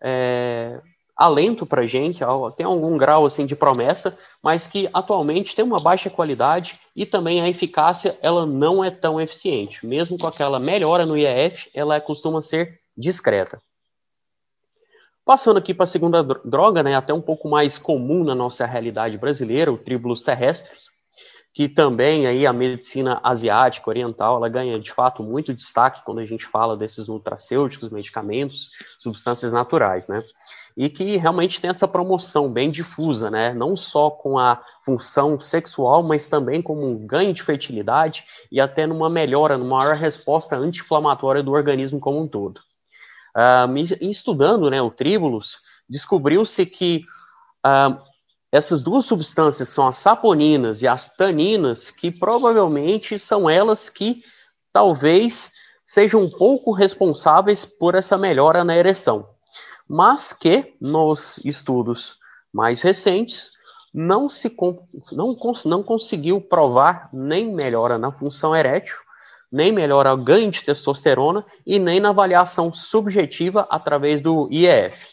é, 0.02 0.80
alento 1.16 1.64
para 1.64 1.82
a 1.82 1.86
gente, 1.86 2.24
tem 2.56 2.66
algum 2.66 2.98
grau 2.98 3.24
assim 3.24 3.46
de 3.46 3.54
promessa, 3.54 4.18
mas 4.42 4.66
que 4.66 4.90
atualmente 4.92 5.54
tem 5.54 5.64
uma 5.64 5.78
baixa 5.78 6.10
qualidade 6.10 6.80
e 6.96 7.06
também 7.06 7.40
a 7.40 7.48
eficácia 7.48 8.18
ela 8.20 8.44
não 8.44 8.82
é 8.82 8.90
tão 8.90 9.20
eficiente, 9.20 9.86
mesmo 9.86 10.18
com 10.18 10.26
aquela 10.26 10.58
melhora 10.58 11.06
no 11.06 11.16
IEF, 11.16 11.70
ela 11.72 12.00
costuma 12.00 12.42
ser 12.42 12.80
discreta. 12.96 13.62
Passando 15.24 15.58
aqui 15.58 15.72
para 15.72 15.84
a 15.84 15.86
segunda 15.86 16.22
droga, 16.22 16.82
né, 16.82 16.96
até 16.96 17.14
um 17.14 17.20
pouco 17.20 17.48
mais 17.48 17.78
comum 17.78 18.24
na 18.24 18.34
nossa 18.34 18.66
realidade 18.66 19.16
brasileira, 19.16 19.72
o 19.72 19.78
tribulus 19.78 20.22
terrestres 20.22 20.90
que 21.54 21.68
também 21.68 22.26
aí 22.26 22.46
a 22.46 22.52
medicina 22.52 23.20
asiática, 23.22 23.90
oriental, 23.90 24.36
ela 24.36 24.48
ganha 24.48 24.80
de 24.80 24.90
fato 24.92 25.22
muito 25.22 25.52
destaque 25.52 26.02
quando 26.04 26.20
a 26.20 26.26
gente 26.26 26.46
fala 26.46 26.76
desses 26.76 27.08
nutracêuticos, 27.08 27.90
medicamentos, 27.90 28.70
substâncias 28.98 29.52
naturais, 29.52 30.08
né? 30.08 30.24
E 30.74 30.88
que 30.88 31.18
realmente 31.18 31.60
tem 31.60 31.68
essa 31.68 31.86
promoção 31.86 32.50
bem 32.50 32.70
difusa, 32.70 33.30
né? 33.30 33.52
Não 33.52 33.76
só 33.76 34.10
com 34.10 34.38
a 34.38 34.62
função 34.82 35.38
sexual, 35.38 36.02
mas 36.02 36.26
também 36.26 36.62
como 36.62 36.88
um 36.88 37.06
ganho 37.06 37.34
de 37.34 37.42
fertilidade 37.42 38.24
e 38.50 38.58
até 38.58 38.86
numa 38.86 39.10
melhora, 39.10 39.58
numa 39.58 39.78
maior 39.78 39.96
resposta 39.96 40.56
anti-inflamatória 40.56 41.42
do 41.42 41.52
organismo 41.52 42.00
como 42.00 42.18
um 42.22 42.26
todo. 42.26 42.62
Uh, 43.36 43.74
estudando 44.00 44.70
né, 44.70 44.82
o 44.82 44.90
tríbulos, 44.90 45.60
descobriu-se 45.88 46.66
que 46.66 47.04
uh, 47.66 47.98
essas 48.50 48.82
duas 48.82 49.06
substâncias 49.06 49.70
são 49.70 49.86
as 49.86 49.96
saponinas 49.96 50.82
e 50.82 50.88
as 50.88 51.08
taninas, 51.16 51.90
que 51.90 52.10
provavelmente 52.10 53.18
são 53.18 53.48
elas 53.48 53.88
que 53.88 54.22
talvez 54.72 55.50
sejam 55.86 56.22
um 56.22 56.30
pouco 56.30 56.72
responsáveis 56.72 57.64
por 57.64 57.94
essa 57.94 58.18
melhora 58.18 58.62
na 58.62 58.76
ereção, 58.76 59.28
mas 59.88 60.32
que 60.32 60.74
nos 60.80 61.38
estudos 61.44 62.18
mais 62.52 62.82
recentes 62.82 63.50
não 63.92 64.28
se 64.28 64.54
não, 65.12 65.36
não 65.64 65.82
conseguiu 65.82 66.40
provar 66.40 67.08
nem 67.12 67.52
melhora 67.52 67.98
na 67.98 68.10
função 68.10 68.54
erétil, 68.54 68.96
nem 69.52 69.70
melhora 69.70 70.14
o 70.14 70.16
ganho 70.16 70.50
de 70.50 70.64
testosterona 70.64 71.44
e 71.66 71.78
nem 71.78 72.00
na 72.00 72.08
avaliação 72.08 72.72
subjetiva 72.72 73.66
através 73.68 74.22
do 74.22 74.48
IEF. 74.50 75.12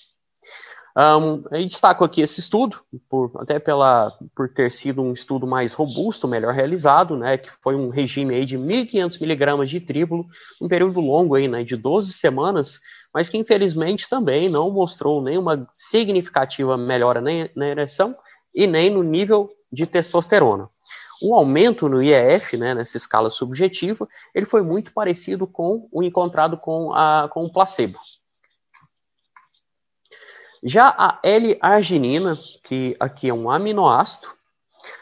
Um, 0.97 1.43
eu 1.51 1.65
destaco 1.65 2.03
aqui 2.03 2.21
esse 2.21 2.39
estudo, 2.39 2.81
por, 3.09 3.31
até 3.37 3.59
pela, 3.59 4.11
por 4.35 4.49
ter 4.49 4.71
sido 4.71 5.01
um 5.01 5.13
estudo 5.13 5.45
mais 5.45 5.73
robusto, 5.73 6.27
melhor 6.27 6.53
realizado, 6.53 7.15
né, 7.15 7.37
que 7.37 7.49
foi 7.61 7.75
um 7.75 7.89
regime 7.89 8.35
aí 8.35 8.45
de 8.45 8.57
1.500 8.57 9.21
miligramas 9.21 9.69
de 9.69 9.79
tríbulo, 9.79 10.25
um 10.61 10.67
período 10.67 10.99
longo 10.99 11.35
aí, 11.35 11.47
né, 11.47 11.63
de 11.63 11.75
12 11.77 12.13
semanas, 12.13 12.79
mas 13.13 13.29
que 13.29 13.37
infelizmente 13.37 14.09
também 14.09 14.49
não 14.49 14.69
mostrou 14.71 15.21
nenhuma 15.21 15.67
significativa 15.73 16.75
melhora 16.75 17.21
nem 17.21 17.49
na 17.55 17.67
ereção 17.67 18.15
e 18.53 18.67
nem 18.67 18.89
no 18.89 19.03
nível 19.03 19.49
de 19.71 19.85
testosterona. 19.85 20.69
O 21.21 21.35
aumento 21.35 21.89
no 21.89 22.01
IEF, 22.01 22.55
né, 22.55 22.73
nessa 22.73 22.97
escala 22.97 23.29
subjetiva, 23.29 24.07
ele 24.33 24.45
foi 24.45 24.61
muito 24.61 24.93
parecido 24.93 25.45
com 25.45 25.87
o 25.91 26.01
encontrado 26.01 26.57
com, 26.57 26.93
a, 26.93 27.29
com 27.31 27.45
o 27.45 27.51
placebo. 27.51 27.99
Já 30.63 30.93
a 30.97 31.19
L-arginina, 31.23 32.37
que 32.63 32.93
aqui 32.99 33.29
é 33.29 33.33
um 33.33 33.49
aminoácido, 33.49 34.27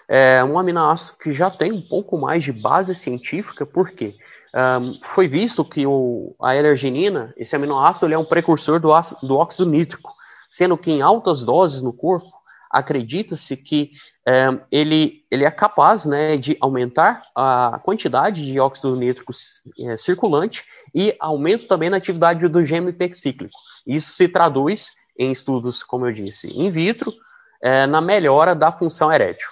é 0.08 0.43
um 0.43 0.58
aminoácido 0.58 1.17
que 1.17 1.34
já 1.34 1.49
tem 1.49 1.71
um 1.71 1.82
pouco 1.82 2.17
mais 2.17 2.43
de 2.43 2.51
base 2.51 2.95
científica, 2.95 3.65
porque 3.65 4.15
um, 4.53 4.93
foi 5.01 5.27
visto 5.27 5.65
que 5.65 5.86
o, 5.86 6.36
a 6.41 6.56
L-arginina, 6.56 7.34
esse 7.36 7.56
aminoácido, 7.56 8.06
ele 8.08 8.13
é 8.13 8.17
um 8.17 8.25
precursor 8.25 8.80
do, 8.80 8.93
ácido, 8.93 9.27
do 9.27 9.38
óxido 9.38 9.69
nítrico, 9.69 10.15
sendo 10.49 10.77
que 10.77 10.91
em 10.91 11.01
altas 11.01 11.43
doses 11.43 11.82
no 11.82 11.91
corpo, 11.91 12.32
acredita-se 12.69 13.56
que 13.58 13.91
é, 14.27 14.49
ele, 14.69 15.23
ele 15.32 15.45
é 15.45 15.51
capaz 15.51 16.06
né, 16.06 16.36
de 16.36 16.58
aumentar 16.60 17.23
a 17.34 17.80
quantidade 17.84 18.45
de 18.45 18.60
óxido 18.60 18.95
nítrico 18.95 19.32
é, 19.80 19.95
circulante 19.95 20.65
e 20.93 21.15
aumento 21.19 21.65
também 21.65 21.89
na 21.89 21.97
atividade 21.97 22.45
do 22.47 22.62
GMP 22.62 23.13
cíclico. 23.13 23.58
Isso 23.86 24.12
se 24.12 24.27
traduz 24.27 24.91
em 25.17 25.32
estudos, 25.32 25.82
como 25.82 26.06
eu 26.06 26.12
disse, 26.12 26.47
in 26.47 26.69
vitro, 26.69 27.13
é, 27.62 27.88
na 27.88 28.01
melhora 28.01 28.53
da 28.53 28.71
função 28.71 29.12
erétil. 29.12 29.47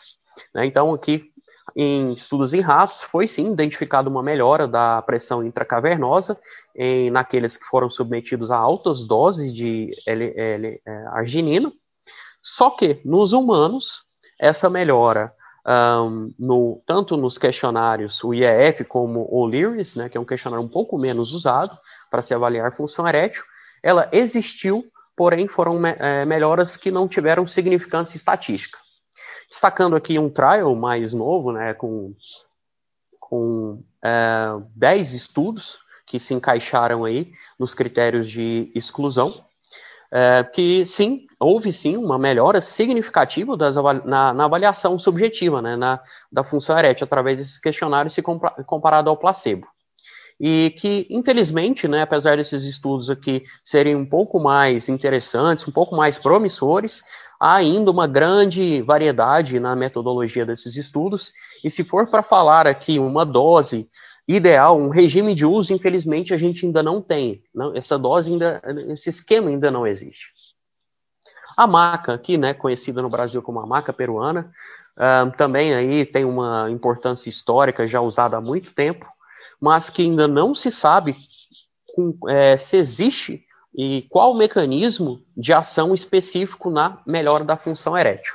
Né? 0.54 0.66
Então, 0.66 0.94
aqui, 0.94 1.32
em 1.74 2.14
estudos 2.14 2.54
em 2.54 2.60
ratos, 2.60 3.02
foi 3.02 3.28
sim 3.28 3.52
identificada 3.52 4.10
uma 4.10 4.22
melhora 4.22 4.68
da 4.68 5.02
pressão 5.02 5.44
intracavernosa 5.44 6.38
em, 6.76 7.10
naqueles 7.10 7.56
que 7.56 7.66
foram 7.66 7.90
submetidos 7.90 8.52
a 8.52 8.58
altas 8.58 9.04
doses 9.04 9.54
de 9.54 9.92
L, 10.06 10.34
L, 10.36 10.82
arginina, 11.12 11.72
só 12.48 12.70
que 12.70 13.02
nos 13.04 13.34
humanos, 13.34 14.04
essa 14.40 14.70
melhora, 14.70 15.34
um, 15.68 16.32
no, 16.38 16.80
tanto 16.86 17.18
nos 17.18 17.40
questionários, 17.40 18.24
o 18.24 18.36
IEF 18.36 18.84
como 18.84 19.28
o 19.32 19.48
LYRIS, 19.48 19.96
né, 19.96 20.10
que 20.10 20.16
é 20.16 20.22
um 20.22 20.26
questionário 20.26 20.64
um 20.64 20.70
pouco 20.70 20.96
menos 20.96 21.34
usado 21.34 21.76
para 22.12 22.22
se 22.22 22.36
avaliar 22.36 22.76
função 22.76 23.08
erétil, 23.08 23.44
ela 23.82 24.08
existiu, 24.12 24.86
porém 25.18 25.48
foram 25.48 25.84
é, 25.88 26.24
melhoras 26.24 26.78
que 26.78 26.92
não 26.92 27.08
tiveram 27.08 27.48
significância 27.48 28.16
estatística. 28.16 28.78
Destacando 29.50 29.96
aqui 29.96 30.20
um 30.20 30.30
trial 30.30 30.76
mais 30.76 31.14
novo, 31.14 31.52
né, 31.52 31.74
com, 31.74 32.14
com 33.20 33.84
é, 34.04 34.50
10 34.76 35.14
estudos 35.14 35.80
que 36.06 36.20
se 36.20 36.36
encaixaram 36.36 37.06
aí 37.06 37.32
nos 37.58 37.74
critérios 37.74 38.30
de 38.30 38.72
exclusão, 38.76 39.34
é, 40.18 40.46
que 40.46 40.86
sim, 40.86 41.28
houve 41.38 41.74
sim 41.74 41.98
uma 41.98 42.18
melhora 42.18 42.62
significativa 42.62 43.58
das, 43.58 43.76
na, 44.06 44.34
na, 44.34 44.46
avaliação 44.46 44.98
subjetiva 44.98 45.62
né, 45.62 45.76
na, 45.76 46.00
da 46.32 46.42
função 46.42 46.80
erétil 46.80 47.04
através 47.04 47.38
desses 47.38 47.60
questionários 47.60 48.14
se 48.14 48.22
comparado 48.22 49.10
ao 49.10 49.18
placebo. 49.18 49.68
E 50.40 50.74
que, 50.78 51.06
infelizmente, 51.10 51.86
né, 51.86 52.02
apesar 52.04 52.38
desses 52.38 52.64
estudos 52.64 53.10
aqui 53.10 53.44
serem 53.62 53.94
um 53.94 54.06
pouco 54.06 54.40
mais 54.40 54.88
interessantes, 54.88 55.68
um 55.68 55.72
pouco 55.72 55.98
mais 55.98 56.18
promissores, 56.18 57.04
há 57.38 57.56
ainda 57.56 57.92
uma 57.92 58.08
grande 58.08 58.82
variedade 58.84 59.60
na 59.60 59.76
metodologia 59.76 60.46
desses 60.46 60.78
estudos, 60.78 61.34
e 61.62 61.70
se 61.70 61.84
for 61.84 62.08
para 62.08 62.24
falar 62.24 62.68
aqui 62.68 63.00
uma 63.00 63.26
dose 63.26 63.90
ideal, 64.28 64.78
um 64.78 64.90
regime 64.90 65.34
de 65.36 65.46
uso, 65.46 65.74
infelizmente, 65.74 66.34
a 66.34 66.38
gente 66.38 66.66
ainda 66.66 66.82
não 66.82 67.02
tem. 67.02 67.44
Não, 67.54 67.76
essa 67.76 67.98
dose 67.98 68.32
ainda, 68.32 68.62
esse 68.90 69.10
esquema 69.10 69.50
ainda 69.50 69.70
não 69.70 69.86
existe. 69.86 70.30
A 71.56 71.68
maca, 71.68 72.14
aqui, 72.14 72.38
né, 72.38 72.54
conhecida 72.54 73.02
no 73.02 73.10
Brasil 73.10 73.42
como 73.42 73.60
a 73.60 73.66
maca 73.66 73.94
peruana, 73.94 74.52
uh, 74.98 75.32
também 75.38 75.74
aí 75.74 76.06
tem 76.06 76.26
uma 76.26 76.70
importância 76.70 77.30
histórica 77.30 77.88
já 77.88 78.02
usada 78.02 78.38
há 78.38 78.42
muito 78.42 78.74
tempo, 78.74 79.06
mas 79.60 79.90
que 79.90 80.02
ainda 80.02 80.28
não 80.28 80.54
se 80.54 80.70
sabe 80.70 81.16
com, 81.96 82.18
é, 82.28 82.58
se 82.58 82.76
existe 82.76 83.46
e 83.74 84.06
qual 84.10 84.32
o 84.32 84.38
mecanismo 84.38 85.24
de 85.36 85.54
ação 85.54 85.94
específico 85.94 86.70
na 86.70 87.02
melhora 87.06 87.44
da 87.44 87.58
função 87.58 87.98
erétil. 87.98 88.34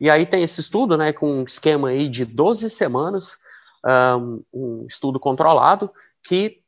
E 0.00 0.10
aí 0.10 0.26
tem 0.26 0.42
esse 0.42 0.60
estudo, 0.60 0.96
né, 0.96 1.12
com 1.12 1.28
um 1.28 1.44
esquema 1.44 1.88
aí 1.88 2.08
de 2.08 2.24
12 2.24 2.68
semanas, 2.70 3.38
um, 3.84 4.42
um 4.52 4.86
estudo 4.88 5.18
controlado, 5.18 5.90
que 6.22 6.60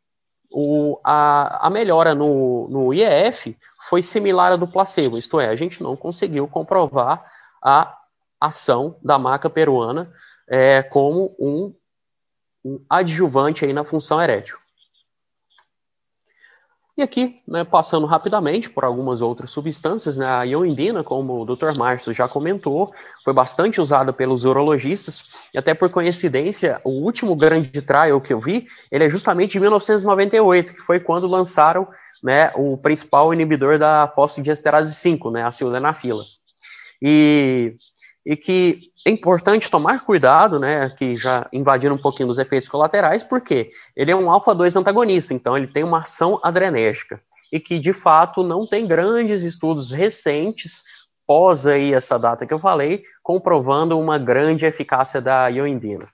o, 0.51 1.01
a, 1.05 1.67
a, 1.67 1.71
melhora 1.71 2.15
no, 2.15 2.69
no 2.69 2.95
IEF 2.95 3.57
foi 3.89 4.03
similar 4.03 4.53
à 4.53 4.57
do 4.57 4.69
placebo, 4.69 5.19
isto 5.19 5.41
é, 5.41 5.49
a 5.49 5.57
gente 5.57 5.83
não 5.83 5.97
conseguiu 5.97 6.47
comprovar 6.47 7.25
a 7.63 7.99
ação 8.41 8.97
da 9.03 9.19
maca 9.19 9.51
peruana 9.51 10.13
é, 10.49 10.83
como 10.83 11.35
um, 11.39 11.75
um 12.65 12.85
adjuvante 12.89 13.65
aí 13.65 13.73
na 13.73 13.85
função 13.85 14.21
erétil. 14.23 14.59
E 16.97 17.03
aqui, 17.03 17.41
né, 17.47 17.65
passando 17.65 18.07
rapidamente 18.07 18.71
por 18.71 18.85
algumas 18.85 19.21
outras 19.21 19.51
substâncias, 19.51 20.17
né, 20.17 20.27
a 20.27 20.45
ioindina, 20.45 21.03
como 21.03 21.41
o 21.41 21.45
Dr. 21.45 21.77
Márcio 21.77 22.13
já 22.13 22.29
comentou, 22.29 22.95
foi 23.25 23.33
bastante 23.33 23.81
usada 23.81 24.13
pelos 24.13 24.45
urologistas, 24.45 25.25
e 25.53 25.59
até 25.59 25.75
por 25.75 25.91
coincidência, 25.91 26.81
o 26.85 26.91
último 26.91 27.35
grande 27.35 27.83
trial 27.83 28.21
que 28.21 28.33
eu 28.33 28.39
vi, 28.39 28.69
ele 28.93 29.05
é 29.05 29.11
justamente 29.11 29.53
de 29.53 29.61
1998, 29.61 30.73
que 30.73 30.81
foi 30.83 31.01
quando 31.01 31.27
lançaram 31.27 31.89
né, 32.23 32.53
o 32.55 32.79
principal 32.79 33.35
inibidor 33.35 33.77
da 33.77 34.07
fosfodiesterase 34.15 34.95
5, 34.95 35.33
né, 35.33 35.43
a 35.43 35.51
sildenafila. 35.51 36.23
E 37.03 37.75
e 38.27 38.37
que 38.37 38.91
é 39.05 39.11
importante 39.11 39.71
tomar 39.71 40.05
cuidado, 40.05 40.59
né, 40.59 40.89
que 40.91 41.15
já 41.17 41.47
invadiram 41.53 41.95
um 41.95 42.01
pouquinho 42.01 42.29
dos 42.29 42.39
efeitos 42.39 42.69
colaterais, 42.69 43.23
porque 43.23 43.71
ele 43.95 44.11
é 44.11 44.17
um 44.17 44.31
alfa-2 44.31 44.77
antagonista, 44.77 45.35
então 45.35 45.57
ele 45.57 45.67
tem 45.67 45.85
uma 45.85 46.01
ação 46.01 46.41
adrenérgica, 46.43 47.21
e 47.53 47.61
que, 47.61 47.79
de 47.79 47.93
fato, 47.93 48.43
não 48.43 48.67
tem 48.67 48.87
grandes 48.87 49.43
estudos 49.43 49.93
recentes, 49.93 50.83
pós 51.27 51.67
aí 51.67 51.93
essa 51.93 52.19
data 52.19 52.47
que 52.47 52.55
eu 52.55 52.59
falei, 52.59 53.05
comprovando 53.23 53.99
uma 53.99 54.19
grande 54.19 54.65
eficácia 54.65 55.21
da 55.21 55.49
ioindina. 55.49 56.07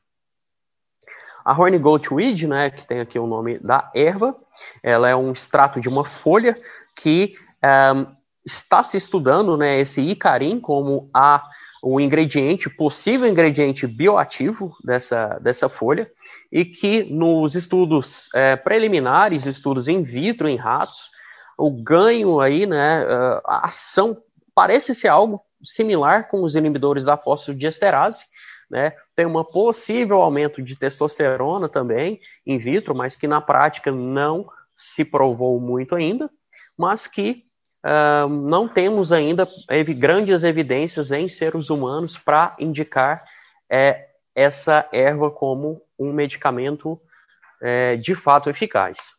A 1.45 1.53
Horny 1.53 1.79
Goatweed, 1.79 2.47
né, 2.47 2.71
que 2.71 2.87
tem 2.87 3.01
aqui 3.01 3.19
o 3.19 3.27
nome 3.27 3.59
da 3.59 3.91
erva, 3.95 4.37
ela 4.83 5.09
é 5.09 5.17
um 5.17 5.33
extrato 5.33 5.81
de 5.81 5.89
uma 5.89 6.05
folha 6.05 6.61
que 6.95 7.35
um, 7.65 8.07
está 8.45 8.83
se 8.83 8.97
estudando, 8.97 9.57
né, 9.57 9.79
esse 9.79 10.01
icarim 10.01 10.61
como 10.61 11.09
a 11.15 11.45
o 11.83 12.01
ingrediente, 12.01 12.69
possível 12.69 13.27
ingrediente 13.27 13.87
bioativo 13.87 14.77
dessa, 14.85 15.39
dessa 15.39 15.69
folha, 15.69 16.11
e 16.53 16.65
que 16.65 17.05
nos 17.05 17.55
estudos 17.55 18.29
é, 18.35 18.57
preliminares, 18.57 19.47
estudos 19.47 19.89
in 19.89 20.03
vitro 20.03 20.49
em 20.49 20.57
ratos, 20.57 21.11
o 21.57 21.71
ganho 21.71 22.41
aí, 22.41 22.67
né, 22.67 23.05
a 23.45 23.67
ação 23.67 24.17
parece 24.55 24.95
ser 24.95 25.09
algo 25.09 25.43
similar 25.63 26.29
com 26.29 26.43
os 26.43 26.55
inibidores 26.55 27.05
da 27.05 27.17
fosfodiesterase, 27.17 28.25
né, 28.71 28.95
tem 29.15 29.27
um 29.27 29.45
possível 29.45 30.23
aumento 30.23 30.63
de 30.63 30.77
testosterona 30.77 31.69
também 31.69 32.21
in 32.47 32.59
vitro, 32.59 32.95
mas 32.95 33.17
que 33.17 33.27
na 33.27 33.41
prática 33.41 33.91
não 33.91 34.47
se 34.75 35.05
provou 35.05 35.61
muito 35.61 35.95
ainda, 35.95 36.31
mas 36.77 37.07
que 37.07 37.45
uh, 37.85 38.29
não 38.29 38.69
temos 38.69 39.13
ainda 39.13 39.49
grandes 39.97 40.43
evidências 40.43 41.11
em 41.13 41.29
seres 41.29 41.71
humanos 41.71 42.19
para 42.19 42.55
indicar 42.59 43.25
é, 43.69 44.09
essa 44.35 44.89
erva 44.93 45.31
como 45.31 45.83
um 45.99 46.13
medicamento 46.13 47.01
é, 47.61 47.97
de 47.97 48.15
fato 48.15 48.49
eficaz. 48.49 49.13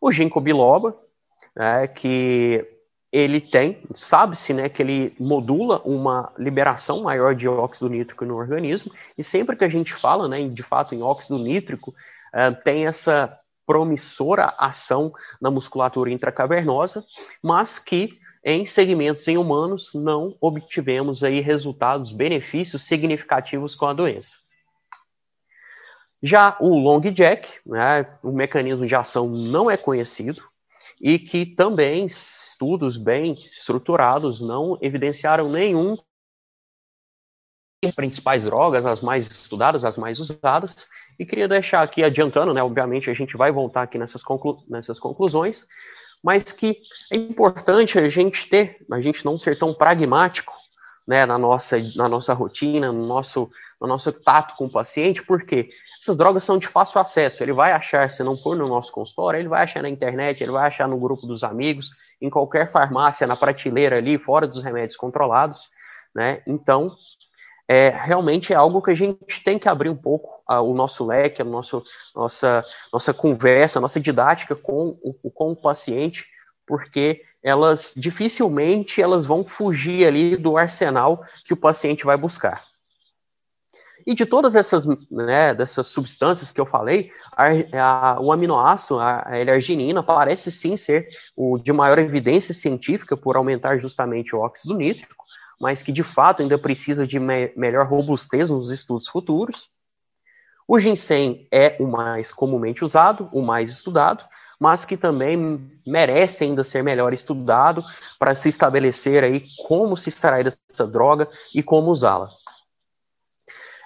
O 0.00 0.12
ginkgo 0.12 0.40
biloba, 0.40 0.96
é, 1.56 1.86
que 1.88 2.64
ele 3.10 3.40
tem, 3.40 3.82
sabe-se, 3.94 4.52
né, 4.52 4.68
que 4.68 4.82
ele 4.82 5.16
modula 5.18 5.80
uma 5.84 6.32
liberação 6.38 7.02
maior 7.02 7.34
de 7.34 7.48
óxido 7.48 7.88
nítrico 7.88 8.24
no 8.24 8.36
organismo, 8.36 8.92
e 9.16 9.24
sempre 9.24 9.56
que 9.56 9.64
a 9.64 9.68
gente 9.68 9.94
fala, 9.94 10.28
né, 10.28 10.46
de 10.46 10.62
fato, 10.62 10.94
em 10.94 11.02
óxido 11.02 11.38
nítrico, 11.38 11.94
é, 12.32 12.50
tem 12.50 12.86
essa 12.86 13.38
promissora 13.68 14.54
ação 14.56 15.12
na 15.38 15.50
musculatura 15.50 16.10
intracavernosa, 16.10 17.04
mas 17.42 17.78
que 17.78 18.18
em 18.42 18.64
segmentos 18.64 19.28
em 19.28 19.36
humanos 19.36 19.92
não 19.92 20.34
obtivemos 20.40 21.22
aí 21.22 21.40
resultados, 21.40 22.10
benefícios 22.10 22.84
significativos 22.84 23.74
com 23.74 23.84
a 23.84 23.92
doença. 23.92 24.36
Já 26.22 26.56
o 26.58 26.78
long 26.78 27.00
jack, 27.12 27.46
né, 27.66 28.06
o 28.22 28.32
mecanismo 28.32 28.86
de 28.86 28.94
ação 28.94 29.28
não 29.28 29.70
é 29.70 29.76
conhecido 29.76 30.42
e 30.98 31.18
que 31.18 31.44
também 31.44 32.06
estudos 32.06 32.96
bem 32.96 33.34
estruturados 33.34 34.40
não 34.40 34.78
evidenciaram 34.80 35.50
nenhum 35.50 35.98
principais 37.94 38.42
drogas, 38.42 38.84
as 38.84 39.00
mais 39.00 39.30
estudadas, 39.30 39.84
as 39.84 39.96
mais 39.96 40.18
usadas, 40.18 40.86
e 41.18 41.24
queria 41.24 41.46
deixar 41.46 41.82
aqui 41.82 42.02
adiantando, 42.02 42.52
né, 42.52 42.62
obviamente 42.62 43.08
a 43.08 43.14
gente 43.14 43.36
vai 43.36 43.52
voltar 43.52 43.82
aqui 43.82 43.96
nessas, 43.96 44.22
conclu 44.22 44.58
nessas 44.68 44.98
conclusões, 44.98 45.64
mas 46.22 46.50
que 46.50 46.78
é 47.12 47.16
importante 47.16 47.98
a 47.98 48.08
gente 48.08 48.48
ter, 48.48 48.84
a 48.90 49.00
gente 49.00 49.24
não 49.24 49.38
ser 49.38 49.56
tão 49.56 49.72
pragmático 49.72 50.52
né, 51.06 51.24
na, 51.24 51.38
nossa, 51.38 51.76
na 51.94 52.08
nossa 52.08 52.34
rotina, 52.34 52.90
no 52.90 53.06
nosso, 53.06 53.48
no 53.80 53.86
nosso 53.86 54.12
tato 54.12 54.56
com 54.56 54.66
o 54.66 54.70
paciente, 54.70 55.22
porque 55.22 55.70
essas 56.00 56.16
drogas 56.16 56.42
são 56.42 56.58
de 56.58 56.66
fácil 56.66 57.00
acesso. 57.00 57.42
Ele 57.42 57.52
vai 57.52 57.72
achar, 57.72 58.10
se 58.10 58.22
não 58.22 58.36
for 58.36 58.56
no 58.56 58.68
nosso 58.68 58.92
consultório, 58.92 59.40
ele 59.40 59.48
vai 59.48 59.62
achar 59.62 59.82
na 59.82 59.88
internet, 59.88 60.42
ele 60.42 60.52
vai 60.52 60.66
achar 60.66 60.88
no 60.88 60.98
grupo 60.98 61.26
dos 61.26 61.44
amigos, 61.44 61.90
em 62.20 62.28
qualquer 62.28 62.70
farmácia, 62.70 63.26
na 63.26 63.36
prateleira 63.36 63.96
ali, 63.96 64.18
fora 64.18 64.46
dos 64.46 64.62
remédios 64.62 64.96
controlados. 64.96 65.70
Né? 66.14 66.42
Então, 66.46 66.96
é, 67.68 67.90
realmente 67.90 68.52
é 68.52 68.56
algo 68.56 68.80
que 68.80 68.90
a 68.90 68.94
gente 68.94 69.44
tem 69.44 69.58
que 69.58 69.68
abrir 69.68 69.90
um 69.90 69.96
pouco 69.96 70.42
a, 70.46 70.62
o 70.62 70.72
nosso 70.72 71.04
leque, 71.04 71.42
a 71.42 71.44
nosso, 71.44 71.84
nossa, 72.16 72.64
nossa 72.90 73.12
conversa, 73.12 73.78
a 73.78 73.82
nossa 73.82 74.00
didática 74.00 74.56
com 74.56 74.98
o, 75.02 75.12
com 75.30 75.52
o 75.52 75.56
paciente, 75.56 76.26
porque 76.66 77.22
elas 77.42 77.92
dificilmente 77.94 79.02
elas 79.02 79.26
vão 79.26 79.44
fugir 79.44 80.06
ali 80.06 80.34
do 80.34 80.56
arsenal 80.56 81.22
que 81.44 81.52
o 81.52 81.56
paciente 81.56 82.06
vai 82.06 82.16
buscar. 82.16 82.62
E 84.06 84.14
de 84.14 84.24
todas 84.24 84.54
essas, 84.54 84.86
né, 85.10 85.52
dessas 85.54 85.88
substâncias 85.88 86.50
que 86.50 86.58
eu 86.58 86.64
falei, 86.64 87.10
a, 87.36 88.14
a, 88.14 88.20
o 88.20 88.32
aminoácido, 88.32 88.98
a, 88.98 89.22
a 89.26 89.36
L-arginina, 89.36 90.02
parece 90.02 90.50
sim 90.50 90.78
ser 90.78 91.08
o 91.36 91.58
de 91.58 91.70
maior 91.74 91.98
evidência 91.98 92.54
científica 92.54 93.14
por 93.14 93.36
aumentar 93.36 93.76
justamente 93.76 94.34
o 94.34 94.38
óxido 94.38 94.74
nítrico, 94.74 95.17
mas 95.60 95.82
que 95.82 95.92
de 95.92 96.02
fato 96.02 96.42
ainda 96.42 96.58
precisa 96.58 97.06
de 97.06 97.18
me, 97.18 97.52
melhor 97.56 97.86
robustez 97.86 98.50
nos 98.50 98.70
estudos 98.70 99.08
futuros. 99.08 99.70
O 100.66 100.78
ginseng 100.78 101.48
é 101.50 101.76
o 101.80 101.86
mais 101.86 102.30
comumente 102.30 102.84
usado, 102.84 103.28
o 103.32 103.40
mais 103.40 103.70
estudado, 103.70 104.24
mas 104.60 104.84
que 104.84 104.96
também 104.96 105.70
merece 105.86 106.44
ainda 106.44 106.62
ser 106.64 106.82
melhor 106.82 107.12
estudado 107.12 107.82
para 108.18 108.34
se 108.34 108.48
estabelecer 108.48 109.24
aí 109.24 109.46
como 109.66 109.96
se 109.96 110.08
extrair 110.08 110.44
dessa 110.44 110.86
droga 110.86 111.28
e 111.54 111.62
como 111.62 111.90
usá-la. 111.90 112.30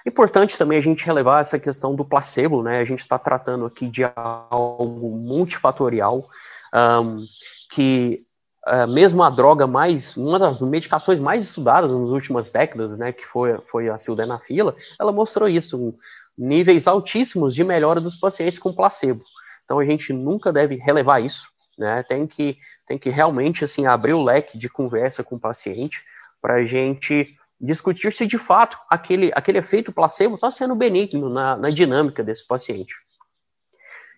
Importante 0.05 0.57
também 0.57 0.77
a 0.77 0.81
gente 0.81 1.05
relevar 1.05 1.39
essa 1.39 1.57
questão 1.57 1.95
do 1.95 2.03
placebo, 2.03 2.61
né? 2.61 2.79
A 2.79 2.85
gente 2.85 2.99
está 2.99 3.17
tratando 3.17 3.65
aqui 3.65 3.87
de 3.87 4.03
algo 4.03 5.11
multifatorial, 5.15 6.29
um, 6.73 7.25
que 7.71 8.25
uh, 8.67 8.87
mesmo 8.87 9.23
a 9.23 9.29
droga 9.29 9.67
mais, 9.67 10.15
uma 10.17 10.39
das 10.39 10.61
medicações 10.61 11.19
mais 11.19 11.43
estudadas 11.43 11.91
nas 11.91 12.09
últimas 12.09 12.49
décadas, 12.49 12.97
né, 12.97 13.11
que 13.11 13.25
foi, 13.25 13.57
foi 13.69 13.89
a 13.89 13.97
sildenafila, 13.97 14.75
ela 14.99 15.11
mostrou 15.11 15.47
isso, 15.47 15.77
um, 15.77 15.93
níveis 16.37 16.87
altíssimos 16.87 17.53
de 17.53 17.63
melhora 17.63 18.01
dos 18.01 18.15
pacientes 18.15 18.59
com 18.59 18.73
placebo. 18.73 19.23
Então 19.65 19.79
a 19.79 19.85
gente 19.85 20.11
nunca 20.11 20.51
deve 20.51 20.75
relevar 20.75 21.21
isso, 21.21 21.49
né? 21.77 22.03
Tem 22.03 22.27
que, 22.27 22.57
tem 22.87 22.97
que 22.97 23.09
realmente 23.09 23.63
assim 23.63 23.85
abrir 23.85 24.13
o 24.13 24.23
leque 24.23 24.57
de 24.57 24.69
conversa 24.69 25.23
com 25.23 25.35
o 25.35 25.39
paciente 25.39 26.03
para 26.41 26.55
a 26.55 26.65
gente 26.65 27.37
discutir 27.59 28.11
se 28.11 28.27
de 28.27 28.37
fato 28.37 28.77
aquele, 28.89 29.31
aquele 29.33 29.59
efeito 29.59 29.91
placebo 29.91 30.35
está 30.35 30.51
sendo 30.51 30.75
benigno 30.75 31.29
na, 31.29 31.55
na 31.55 31.69
dinâmica 31.69 32.23
desse 32.23 32.45
paciente. 32.45 32.93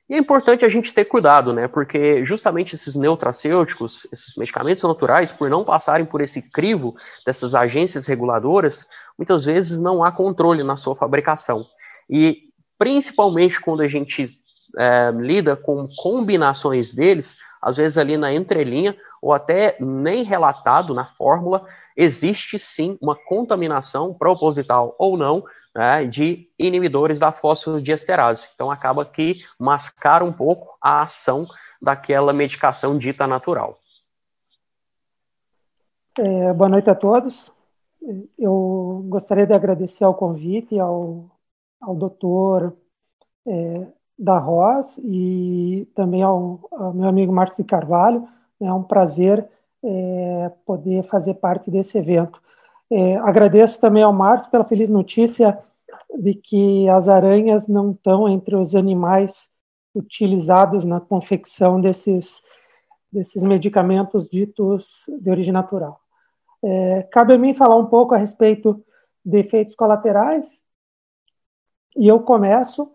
E 0.07 0.13
é 0.13 0.17
importante 0.19 0.63
a 0.63 0.69
gente 0.69 0.93
ter 0.93 1.05
cuidado, 1.05 1.51
né? 1.51 1.67
Porque 1.67 2.23
justamente 2.23 2.75
esses 2.75 2.93
neutracêuticos, 2.93 4.05
esses 4.13 4.35
medicamentos 4.35 4.83
naturais, 4.83 5.31
por 5.31 5.49
não 5.49 5.63
passarem 5.63 6.05
por 6.05 6.21
esse 6.21 6.43
crivo 6.51 6.95
dessas 7.25 7.55
agências 7.55 8.05
reguladoras, 8.05 8.85
muitas 9.17 9.45
vezes 9.45 9.79
não 9.79 10.03
há 10.03 10.11
controle 10.11 10.63
na 10.63 10.77
sua 10.77 10.95
fabricação. 10.95 11.65
E 12.07 12.43
principalmente 12.77 13.59
quando 13.59 13.81
a 13.81 13.87
gente 13.87 14.37
é, 14.77 15.11
lida 15.11 15.55
com 15.55 15.87
combinações 15.97 16.93
deles, 16.93 17.35
às 17.59 17.77
vezes 17.77 17.97
ali 17.97 18.15
na 18.15 18.31
entrelinha, 18.31 18.95
ou 19.19 19.33
até 19.33 19.75
nem 19.79 20.23
relatado 20.23 20.93
na 20.93 21.05
fórmula, 21.17 21.65
existe 21.97 22.59
sim 22.59 22.95
uma 23.01 23.15
contaminação 23.15 24.13
proposital 24.13 24.95
ou 24.99 25.17
não 25.17 25.43
né, 25.75 26.05
de 26.05 26.49
inibidores 26.57 27.19
da 27.19 27.31
fosfodiesterase. 27.31 28.47
Então 28.55 28.71
acaba 28.71 29.03
que 29.03 29.43
mascara 29.59 30.23
um 30.23 30.31
pouco 30.31 30.77
a 30.81 31.03
ação 31.03 31.45
daquela 31.81 32.31
medicação 32.31 32.97
dita 32.97 33.27
natural. 33.27 33.77
É, 36.17 36.53
boa 36.53 36.69
noite 36.69 36.89
a 36.89 36.95
todos. 36.95 37.51
Eu 38.39 39.05
gostaria 39.09 39.45
de 39.45 39.53
agradecer 39.53 40.05
ao 40.05 40.13
convite 40.13 40.79
ao, 40.79 41.29
ao 41.81 41.93
doutor 41.93 42.73
é, 43.45 43.87
da 44.17 44.37
Ross 44.37 44.97
e 45.03 45.87
também 45.93 46.23
ao, 46.23 46.69
ao 46.71 46.93
meu 46.93 47.09
amigo 47.09 47.33
Márcio 47.33 47.57
de 47.57 47.69
Carvalho. 47.69 48.25
É 48.61 48.71
um 48.71 48.83
prazer 48.83 49.45
é, 49.83 50.51
poder 50.65 51.03
fazer 51.03 51.33
parte 51.35 51.69
desse 51.69 51.97
evento. 51.97 52.41
É, 52.91 53.17
agradeço 53.17 53.79
também 53.79 54.03
ao 54.03 54.13
Márcio 54.13 54.51
pela 54.51 54.63
feliz 54.63 54.89
notícia 54.89 55.57
de 56.17 56.35
que 56.35 56.87
as 56.89 57.09
aranhas 57.09 57.67
não 57.67 57.91
estão 57.91 58.29
entre 58.29 58.55
os 58.55 58.75
animais 58.75 59.49
utilizados 59.93 60.85
na 60.85 60.99
confecção 60.99 61.79
desses, 61.79 62.43
desses 63.11 63.43
medicamentos 63.43 64.27
ditos 64.27 65.05
de 65.07 65.29
origem 65.29 65.53
natural. 65.53 65.99
É, 66.63 67.03
cabe 67.03 67.33
a 67.33 67.37
mim 67.37 67.53
falar 67.53 67.77
um 67.77 67.85
pouco 67.85 68.13
a 68.13 68.17
respeito 68.17 68.83
de 69.23 69.39
efeitos 69.39 69.75
colaterais, 69.75 70.61
e 71.97 72.07
eu 72.07 72.19
começo 72.19 72.91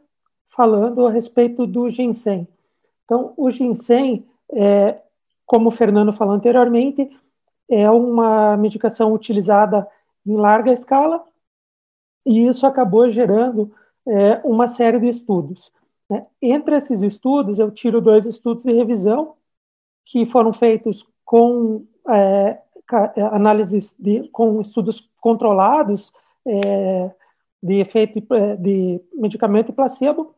falando 0.55 1.07
a 1.07 1.11
respeito 1.11 1.67
do 1.67 1.89
ginseng. 1.89 2.47
Então, 3.05 3.33
o 3.37 3.51
ginseng, 3.51 4.27
é, 4.53 5.01
como 5.47 5.69
o 5.69 5.73
Fernando 5.73 6.13
falou 6.13 6.35
anteriormente, 6.35 7.11
é 7.71 7.91
uma 7.91 8.57
medicação 8.57 9.13
utilizada 9.13 9.87
em 10.27 10.37
larga 10.37 10.73
escala 10.73 11.25
e 12.27 12.47
isso 12.47 12.67
acabou 12.67 13.11
gerando 13.11 13.73
é, 14.07 14.41
uma 14.45 14.67
série 14.69 14.99
de 14.99 15.09
estudos. 15.09 15.73
Né? 16.09 16.27
Entre 16.43 16.77
esses 16.77 17.03
estudos, 17.03 17.59
eu 17.59 17.71
tiro 17.71 18.01
dois 18.01 18.27
estudos 18.27 18.63
de 18.63 18.73
revisão 18.73 19.35
que 20.05 20.27
foram 20.27 20.53
feitos 20.53 21.07
com 21.25 21.87
é, 22.09 22.59
análises 23.33 23.95
de, 23.99 24.29
com 24.31 24.61
estudos 24.61 25.09
controlados 25.21 26.13
é, 26.47 27.11
de 27.63 27.75
efeito 27.75 28.35
é, 28.35 28.57
de 28.57 29.01
medicamento 29.15 29.71
e 29.71 29.75
placebo 29.75 30.35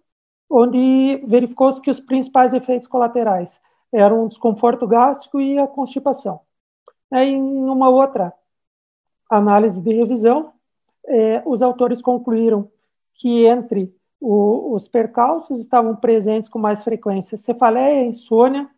onde 0.52 1.24
verificou-se 1.26 1.80
que 1.80 1.90
os 1.90 1.98
principais 1.98 2.52
efeitos 2.52 2.86
colaterais 2.86 3.58
eram 3.90 4.26
o 4.26 4.28
desconforto 4.28 4.86
gástrico 4.86 5.40
e 5.40 5.58
a 5.58 5.66
constipação. 5.66 6.40
Em 7.12 7.40
uma 7.40 7.88
outra 7.88 8.32
análise 9.28 9.80
de 9.80 9.92
revisão, 9.92 10.52
é, 11.06 11.42
os 11.44 11.62
autores 11.62 12.00
concluíram 12.00 12.70
que 13.14 13.44
entre 13.46 13.94
os 14.20 14.88
percalços 14.88 15.60
estavam 15.60 15.96
presentes 15.96 16.48
com 16.48 16.58
mais 16.58 16.82
frequência 16.82 17.36
cefaleia, 17.36 18.06
insônia, 18.06 18.70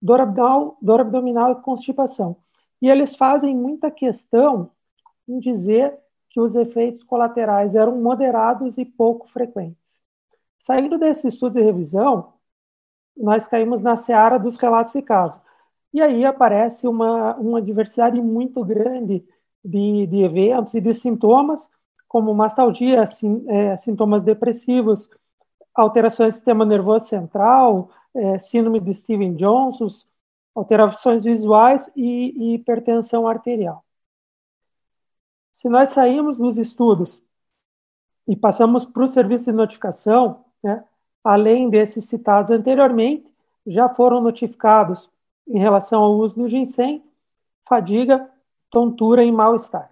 dor 0.00 0.20
abdominal, 0.20 0.78
dor 0.80 1.00
abdominal 1.00 1.52
e 1.52 1.62
constipação. 1.62 2.36
E 2.80 2.88
eles 2.88 3.14
fazem 3.14 3.54
muita 3.54 3.90
questão 3.90 4.70
em 5.28 5.38
dizer 5.38 5.96
que 6.30 6.40
os 6.40 6.56
efeitos 6.56 7.02
colaterais 7.02 7.74
eram 7.74 8.00
moderados 8.00 8.78
e 8.78 8.84
pouco 8.84 9.28
frequentes. 9.28 10.00
Saindo 10.58 10.98
desse 10.98 11.28
estudo 11.28 11.54
de 11.54 11.62
revisão, 11.62 12.32
nós 13.16 13.46
caímos 13.46 13.80
na 13.80 13.94
seara 13.96 14.38
dos 14.38 14.56
relatos 14.56 14.92
de 14.92 15.02
caso. 15.02 15.38
E 15.92 16.00
aí 16.00 16.24
aparece 16.24 16.86
uma, 16.86 17.34
uma 17.36 17.62
diversidade 17.62 18.20
muito 18.20 18.64
grande 18.64 19.24
de, 19.64 20.06
de 20.06 20.22
eventos 20.22 20.74
e 20.74 20.80
de 20.80 20.92
sintomas, 20.94 21.70
como 22.06 22.34
mastalgia, 22.34 23.04
sim, 23.06 23.44
é, 23.48 23.76
sintomas 23.76 24.22
depressivos, 24.22 25.10
alterações 25.74 26.34
do 26.34 26.36
sistema 26.36 26.64
nervoso 26.64 27.06
central, 27.06 27.90
é, 28.14 28.38
síndrome 28.38 28.80
de 28.80 28.92
Steven 28.94 29.34
Johnson, 29.34 29.88
alterações 30.54 31.24
visuais 31.24 31.90
e, 31.94 32.32
e 32.36 32.54
hipertensão 32.54 33.26
arterial. 33.26 33.84
Se 35.52 35.68
nós 35.68 35.90
saímos 35.90 36.38
nos 36.38 36.58
estudos 36.58 37.22
e 38.26 38.36
passamos 38.36 38.84
para 38.84 39.04
o 39.04 39.08
serviço 39.08 39.46
de 39.46 39.52
notificação, 39.52 40.44
né, 40.62 40.84
além 41.22 41.68
desses 41.68 42.04
citados 42.04 42.50
anteriormente, 42.50 43.26
já 43.66 43.88
foram 43.88 44.20
notificados 44.20 45.10
em 45.48 45.58
relação 45.58 46.02
ao 46.02 46.14
uso 46.14 46.36
do 46.36 46.48
ginseng, 46.48 47.02
fadiga, 47.66 48.30
tontura 48.70 49.24
e 49.24 49.32
mal-estar. 49.32 49.90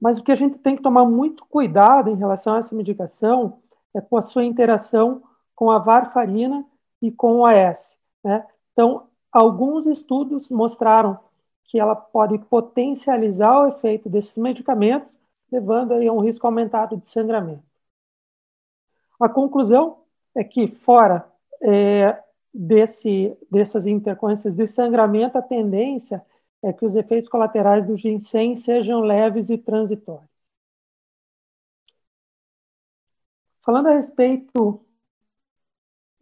Mas 0.00 0.18
o 0.18 0.24
que 0.24 0.32
a 0.32 0.36
gente 0.36 0.58
tem 0.58 0.76
que 0.76 0.82
tomar 0.82 1.04
muito 1.04 1.44
cuidado 1.46 2.10
em 2.10 2.16
relação 2.16 2.54
a 2.54 2.58
essa 2.58 2.74
medicação 2.74 3.60
é 3.94 4.00
com 4.00 4.16
a 4.16 4.22
sua 4.22 4.44
interação 4.44 5.22
com 5.60 5.70
a 5.70 5.78
varfarina 5.78 6.64
e 7.02 7.12
com 7.12 7.40
o 7.40 7.44
AS. 7.44 7.94
Né? 8.24 8.46
Então, 8.72 9.06
alguns 9.30 9.86
estudos 9.86 10.48
mostraram 10.48 11.18
que 11.64 11.78
ela 11.78 11.94
pode 11.94 12.38
potencializar 12.38 13.60
o 13.60 13.68
efeito 13.68 14.08
desses 14.08 14.38
medicamentos, 14.38 15.18
levando 15.52 15.92
aí 15.92 16.08
a 16.08 16.12
um 16.14 16.20
risco 16.20 16.46
aumentado 16.46 16.96
de 16.96 17.06
sangramento. 17.06 17.62
A 19.20 19.28
conclusão 19.28 19.98
é 20.34 20.42
que, 20.42 20.66
fora 20.66 21.30
é, 21.62 22.18
desse, 22.52 23.36
dessas 23.50 23.86
intercorrências 23.86 24.54
de 24.54 24.66
sangramento, 24.66 25.38
a 25.38 25.42
tendência 25.42 26.24
é 26.62 26.72
que 26.72 26.84
os 26.84 26.94
efeitos 26.94 27.28
colaterais 27.28 27.86
do 27.86 27.96
ginseng 27.96 28.56
sejam 28.56 29.00
leves 29.00 29.50
e 29.50 29.58
transitórios. 29.58 30.28
Falando 33.64 33.88
a 33.88 33.94
respeito 33.94 34.84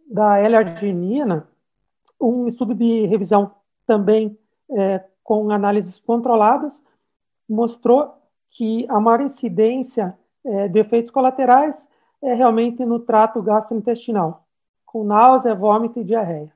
da 0.07 0.39
L-arginina, 0.39 1.49
um 2.20 2.49
estudo 2.49 2.74
de 2.74 3.07
revisão 3.07 3.55
também 3.87 4.39
é, 4.70 5.05
com 5.22 5.51
análises 5.51 6.01
controladas 6.01 6.83
mostrou 7.49 8.14
que 8.51 8.87
a 8.89 9.01
maior 9.01 9.20
incidência 9.20 10.18
é, 10.45 10.68
de 10.68 10.79
efeitos 10.79 11.11
colaterais 11.11 11.89
é 12.22 12.35
realmente 12.35 12.85
no 12.85 12.99
trato 12.99 13.41
gastrointestinal, 13.43 14.47
com 14.89 15.05
náusea, 15.05 15.55
vômito 15.55 16.01
e 16.01 16.05
diarreia. 16.05 16.53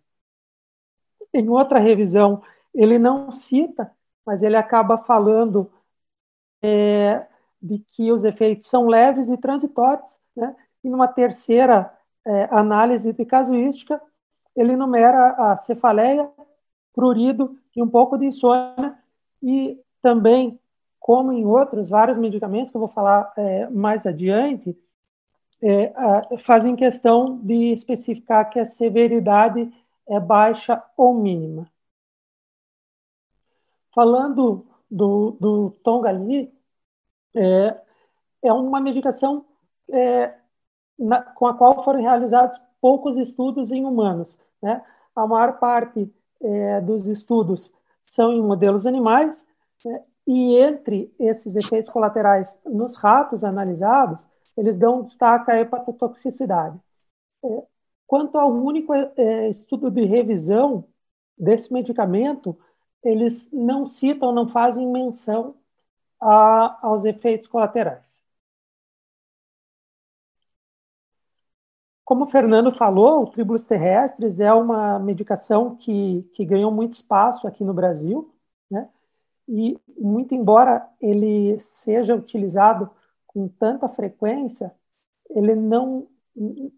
em 1.35 1.49
outra 1.49 1.79
revisão, 1.79 2.43
ele 2.75 2.99
não 2.99 3.31
cita, 3.31 3.91
mas 4.25 4.43
ele 4.43 4.57
acaba 4.57 4.99
falando 4.99 5.71
é, 6.63 7.27
de 7.61 7.79
que 7.93 8.11
os 8.11 8.25
efeitos 8.25 8.67
são 8.67 8.87
leves 8.87 9.29
e 9.31 9.37
transitórios. 9.37 10.19
Né? 10.35 10.55
E 10.83 10.89
numa 10.89 11.09
terceira 11.09 11.93
é, 12.27 12.49
análise 12.51 13.13
de 13.13 13.25
casuística, 13.25 14.01
ele 14.57 14.77
numera 14.77 15.53
a 15.53 15.57
cefaleia, 15.57 16.31
prurido 16.95 17.59
e 17.77 17.83
um 17.83 17.89
pouco 17.89 18.19
de 18.19 18.27
insônia, 18.27 18.99
e 19.43 19.79
também, 20.01 20.59
como 21.01 21.33
em 21.33 21.45
outros 21.45 21.89
vários 21.89 22.19
medicamentos 22.19 22.71
que 22.71 22.77
eu 22.77 22.81
vou 22.81 22.89
falar 22.89 23.33
é, 23.37 23.69
mais 23.69 24.07
adiante, 24.07 24.77
é, 25.63 26.39
fazem 26.39 26.75
questão 26.75 27.39
de 27.39 27.73
especificar 27.73 28.51
que 28.51 28.59
a 28.59 28.65
severidade 28.65 29.73
é 30.09 30.19
baixa 30.19 30.83
ou 30.97 31.15
mínima. 31.15 31.71
Falando 33.95 34.67
do, 34.91 35.37
do 35.41 35.71
Tongali, 35.85 36.53
é, 37.35 37.81
é 38.43 38.53
uma 38.53 38.81
medicação 38.81 39.45
é, 39.91 40.35
na, 40.99 41.23
com 41.23 41.47
a 41.47 41.55
qual 41.55 41.85
foram 41.85 42.01
realizados 42.01 42.61
poucos 42.81 43.17
estudos 43.17 43.71
em 43.71 43.85
humanos. 43.85 44.37
Né? 44.61 44.83
A 45.15 45.27
maior 45.27 45.59
parte 45.59 46.13
é, 46.41 46.81
dos 46.81 47.07
estudos 47.07 47.73
são 48.03 48.33
em 48.33 48.43
modelos 48.43 48.87
animais, 48.87 49.47
né? 49.85 50.03
e 50.27 50.57
entre 50.57 51.15
esses 51.19 51.55
efeitos 51.57 51.93
colaterais 51.93 52.61
nos 52.65 52.97
ratos 52.97 53.45
analisados, 53.45 54.23
eles 54.57 54.79
dão 54.79 55.03
destaque 55.03 55.51
à 55.51 55.61
hepatotoxicidade. 55.61 56.79
É, 57.45 57.67
quanto 58.07 58.39
ao 58.39 58.53
único 58.53 58.93
é, 58.95 59.49
estudo 59.51 59.91
de 59.91 60.05
revisão 60.05 60.87
desse 61.39 61.73
medicamento, 61.73 62.59
eles 63.03 63.51
não 63.53 63.87
citam, 63.87 64.33
não 64.33 64.49
fazem 64.49 64.87
menção 64.87 65.57
a, 66.21 66.87
aos 66.87 67.05
efeitos 67.05 67.49
colaterais. 67.49 68.23
Como 72.05 72.25
o 72.25 72.31
Fernando 72.31 72.71
falou, 72.77 73.23
o 73.23 73.31
tribulus 73.31 73.65
terrestres 73.65 74.41
é 74.41 74.53
uma 74.53 74.99
medicação 74.99 75.77
que, 75.77 76.23
que 76.35 76.45
ganhou 76.45 76.71
muito 76.71 76.95
espaço 76.95 77.47
aqui 77.47 77.65
no 77.65 77.73
Brasil, 77.73 78.31
né? 78.71 78.89
e 79.49 79.79
muito 79.99 80.35
embora 80.35 80.87
ele 81.01 81.59
seja 81.61 82.15
utilizado 82.15 82.91
com 83.33 83.49
tanta 83.49 83.89
frequência, 83.89 84.75
ele 85.31 85.55
não, 85.55 86.07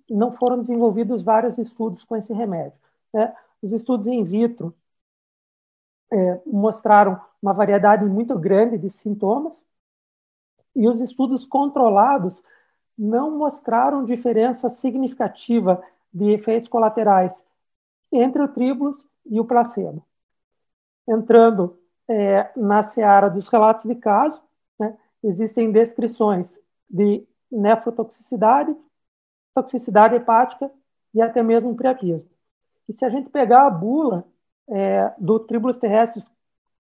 não 0.08 0.32
foram 0.32 0.60
desenvolvidos 0.60 1.22
vários 1.22 1.58
estudos 1.58 2.04
com 2.04 2.16
esse 2.16 2.32
remédio. 2.32 2.78
Né? 3.12 3.34
Os 3.62 3.72
estudos 3.72 4.06
in 4.06 4.22
vitro 4.24 4.74
é, 6.12 6.40
mostraram 6.46 7.20
uma 7.42 7.52
variedade 7.52 8.04
muito 8.04 8.38
grande 8.38 8.78
de 8.78 8.88
sintomas 8.88 9.66
e 10.74 10.88
os 10.88 11.00
estudos 11.00 11.44
controlados 11.44 12.42
não 12.96 13.36
mostraram 13.36 14.04
diferença 14.04 14.68
significativa 14.68 15.82
de 16.12 16.30
efeitos 16.30 16.68
colaterais 16.68 17.44
entre 18.12 18.40
o 18.42 18.48
tribulus 18.48 19.04
e 19.26 19.40
o 19.40 19.44
placebo. 19.44 20.04
Entrando 21.06 21.78
é, 22.08 22.50
na 22.56 22.82
seara 22.82 23.28
dos 23.28 23.48
relatos 23.48 23.84
de 23.84 23.94
caso, 23.96 24.40
existem 25.26 25.72
descrições 25.72 26.58
de 26.88 27.26
nefrotoxicidade, 27.50 28.76
toxicidade 29.54 30.14
hepática 30.14 30.70
e 31.12 31.22
até 31.22 31.42
mesmo 31.42 31.74
priapismo. 31.74 32.28
E 32.88 32.92
se 32.92 33.04
a 33.04 33.08
gente 33.08 33.30
pegar 33.30 33.66
a 33.66 33.70
bula 33.70 34.26
é, 34.68 35.12
do 35.18 35.38
tribulus 35.40 35.78
terrestres 35.78 36.30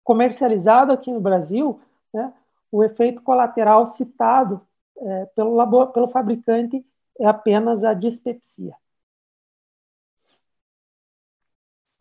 comercializado 0.03 0.93
aqui 0.93 1.13
no 1.13 1.21
Brasil, 1.21 1.81
né, 2.13 2.33
o 2.73 2.83
efeito 2.83 3.21
colateral 3.23 3.87
citado 3.87 4.67
é, 4.97 5.27
pelo, 5.27 5.55
labor, 5.55 5.93
pelo 5.93 6.09
fabricante 6.09 6.85
é 7.19 7.27
apenas 7.27 7.85
a 7.85 7.93
dispepsia. 7.93 8.75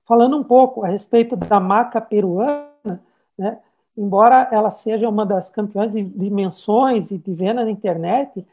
Falando 0.06 0.38
um 0.38 0.44
pouco 0.44 0.84
a 0.84 0.88
respeito 0.88 1.36
da 1.36 1.60
maca 1.60 2.02
peruana, 2.02 3.04
né, 3.38 3.62
embora 4.00 4.48
ela 4.50 4.72
seja 4.72 5.10
uma 5.10 5.26
das 5.26 5.50
campeãs 5.50 5.92
de 5.92 6.02
dimensões 6.02 7.12
e 7.12 7.18
de 7.18 7.34
venda 7.34 7.66
na 7.66 7.70
internet, 7.70 8.48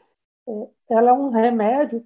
é, 0.45 0.67
ela 0.89 1.11
é 1.11 1.13
um 1.13 1.29
remédio 1.29 2.05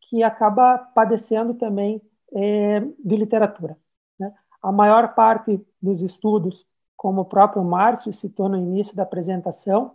que 0.00 0.24
acaba 0.24 0.76
padecendo 0.76 1.54
também 1.54 2.02
é, 2.34 2.80
de 2.80 3.16
literatura. 3.16 3.78
Né? 4.18 4.34
A 4.60 4.72
maior 4.72 5.14
parte 5.14 5.64
dos 5.80 6.02
estudos, 6.02 6.66
como 6.96 7.20
o 7.20 7.24
próprio 7.24 7.62
Márcio 7.62 8.12
citou 8.12 8.48
no 8.48 8.56
início 8.56 8.96
da 8.96 9.04
apresentação, 9.04 9.92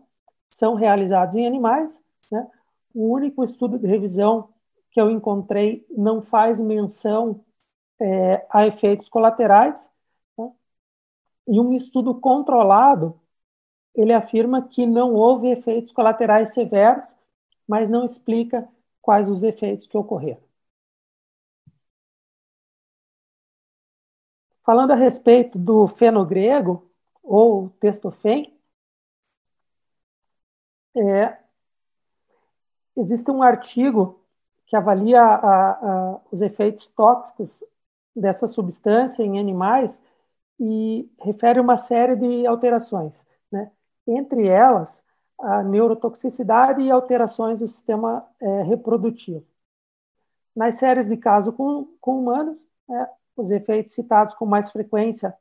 são 0.50 0.74
realizados 0.74 1.36
em 1.36 1.46
animais. 1.46 2.02
Né? 2.32 2.48
O 2.96 3.12
único 3.12 3.44
estudo 3.44 3.78
de 3.78 3.88
revisão 3.88 4.50
que 4.92 5.02
eu 5.02 5.12
encontrei 5.12 5.86
não 5.90 6.22
faz 6.22 6.62
menção 6.62 7.42
é, 8.00 8.46
a 8.50 8.66
efeitos 8.66 9.10
colaterais, 9.10 9.90
e 11.48 11.60
um 11.60 11.74
estudo 11.74 12.16
controlado, 12.20 13.20
ele 13.96 14.14
afirma 14.14 14.68
que 14.68 14.86
não 14.86 15.14
houve 15.14 15.50
efeitos 15.50 15.92
colaterais 15.94 16.54
severos, 16.54 17.16
mas 17.68 17.90
não 17.90 18.06
explica 18.06 18.68
quais 19.02 19.30
os 19.30 19.44
efeitos 19.44 19.88
que 19.88 19.98
ocorreram. 19.98 20.42
Falando 24.64 24.92
a 24.92 24.96
respeito 24.96 25.58
do 25.58 25.88
fenogrego, 25.88 26.88
ou 27.24 27.70
testofen, 27.80 28.58
é, 30.96 31.38
existe 32.96 33.30
um 33.30 33.42
artigo 33.44 34.20
que 34.66 34.76
avalia 34.76 35.22
a, 35.22 35.72
a, 35.72 36.22
os 36.32 36.42
efeitos 36.42 36.88
tóxicos 36.88 37.64
dessa 38.16 38.48
substância 38.48 39.24
em 39.24 39.40
animais 39.40 40.02
e 40.60 41.10
refere 41.20 41.60
uma 41.60 41.78
série 41.78 42.16
de 42.16 42.48
alterações, 42.48 43.26
né? 43.52 43.72
entre 44.08 44.48
elas 44.48 45.04
a 45.40 45.62
neurotoxicidade 45.62 46.82
e 46.82 46.90
alterações 46.90 47.60
do 47.60 47.68
sistema 47.68 48.26
é, 48.40 48.64
reprodutivo. 48.64 49.46
Nas 50.56 50.76
séries 50.76 51.08
de 51.08 51.16
caso 51.16 51.54
com, 51.54 51.88
com 52.02 52.20
humanos, 52.20 52.68
é, 52.90 53.10
os 53.36 53.52
efeitos 53.52 53.94
citados 53.94 54.34
com 54.34 54.46
mais 54.46 54.72
frequência 54.72 55.36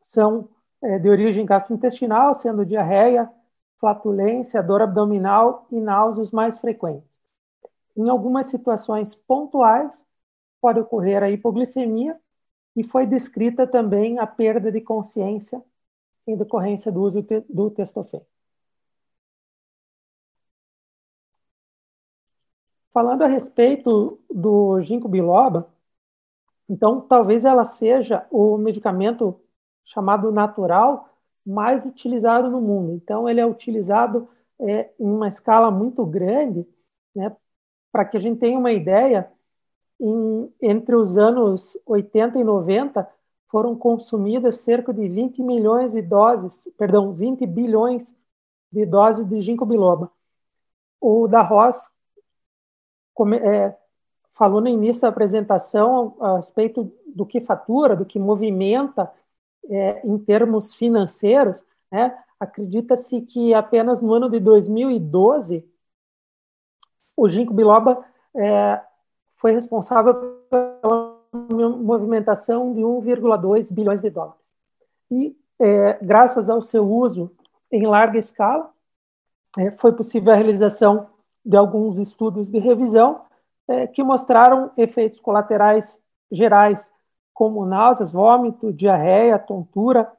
são 0.00 0.48
é, 0.82 0.98
de 0.98 1.08
origem 1.08 1.46
gastrointestinal, 1.46 2.34
sendo 2.34 2.66
diarreia, 2.66 3.30
flatulência, 3.76 4.62
dor 4.62 4.82
abdominal 4.82 5.66
e 5.70 5.80
náuseas 5.80 6.32
mais 6.32 6.58
frequentes. 6.58 7.18
Em 7.96 8.08
algumas 8.08 8.48
situações 8.48 9.14
pontuais, 9.14 10.04
pode 10.60 10.80
ocorrer 10.80 11.22
a 11.22 11.30
hipoglicemia 11.30 12.18
e 12.78 12.84
foi 12.84 13.04
descrita 13.06 13.66
também 13.66 14.20
a 14.20 14.26
perda 14.26 14.70
de 14.70 14.80
consciência 14.80 15.60
em 16.24 16.36
decorrência 16.36 16.92
do 16.92 17.02
uso 17.02 17.26
do 17.48 17.70
testofen. 17.70 18.22
Falando 22.92 23.22
a 23.22 23.26
respeito 23.26 24.20
do 24.30 24.80
ginkgo 24.82 25.08
biloba, 25.08 25.68
então 26.68 27.00
talvez 27.00 27.44
ela 27.44 27.64
seja 27.64 28.24
o 28.30 28.56
medicamento 28.56 29.40
chamado 29.84 30.30
natural 30.30 31.08
mais 31.44 31.84
utilizado 31.84 32.48
no 32.48 32.60
mundo. 32.60 32.92
Então 32.92 33.28
ele 33.28 33.40
é 33.40 33.46
utilizado 33.46 34.28
é, 34.60 34.92
em 35.00 35.06
uma 35.10 35.26
escala 35.26 35.68
muito 35.68 36.06
grande, 36.06 36.64
né, 37.12 37.36
para 37.90 38.04
que 38.04 38.16
a 38.16 38.20
gente 38.20 38.38
tenha 38.38 38.58
uma 38.58 38.72
ideia, 38.72 39.32
em, 40.00 40.52
entre 40.60 40.94
os 40.96 41.18
anos 41.18 41.76
80 41.86 42.38
e 42.38 42.44
90, 42.44 43.08
foram 43.48 43.74
consumidas 43.76 44.56
cerca 44.56 44.92
de 44.92 45.08
20 45.08 45.42
milhões 45.42 45.92
de 45.92 46.02
doses, 46.02 46.70
perdão, 46.76 47.12
20 47.12 47.46
bilhões 47.46 48.14
de 48.70 48.84
doses 48.84 49.26
de 49.26 49.40
ginkgo 49.40 49.64
biloba. 49.66 50.10
O 51.00 51.26
da 51.26 51.40
Ross 51.42 51.90
é, 53.42 53.74
falou 54.34 54.60
no 54.60 54.68
início 54.68 55.02
da 55.02 55.08
apresentação 55.08 56.16
a 56.20 56.36
respeito 56.36 56.92
do 57.06 57.26
que 57.26 57.40
fatura, 57.40 57.96
do 57.96 58.04
que 58.04 58.18
movimenta 58.18 59.12
é, 59.68 60.06
em 60.06 60.18
termos 60.18 60.74
financeiros. 60.74 61.64
Né? 61.90 62.16
Acredita-se 62.38 63.20
que 63.22 63.54
apenas 63.54 64.00
no 64.00 64.12
ano 64.12 64.30
de 64.30 64.38
2012 64.38 65.64
o 67.16 67.28
ginkgo 67.28 67.54
biloba 67.54 68.04
é, 68.36 68.80
foi 69.38 69.52
responsável 69.52 70.14
pela 70.50 71.18
movimentação 71.32 72.74
de 72.74 72.80
1,2 72.80 73.72
bilhões 73.72 74.02
de 74.02 74.10
dólares. 74.10 74.54
E, 75.10 75.36
é, 75.58 75.98
graças 76.02 76.50
ao 76.50 76.60
seu 76.62 76.88
uso 76.88 77.30
em 77.70 77.86
larga 77.86 78.18
escala, 78.18 78.70
é, 79.56 79.70
foi 79.72 79.92
possível 79.92 80.32
a 80.32 80.36
realização 80.36 81.08
de 81.44 81.56
alguns 81.56 81.98
estudos 81.98 82.50
de 82.50 82.58
revisão 82.58 83.22
é, 83.66 83.86
que 83.86 84.02
mostraram 84.02 84.70
efeitos 84.76 85.20
colaterais 85.20 86.02
gerais 86.30 86.92
como 87.32 87.64
náuseas, 87.64 88.10
vômito, 88.10 88.72
diarreia, 88.72 89.38
tontura, 89.38 90.10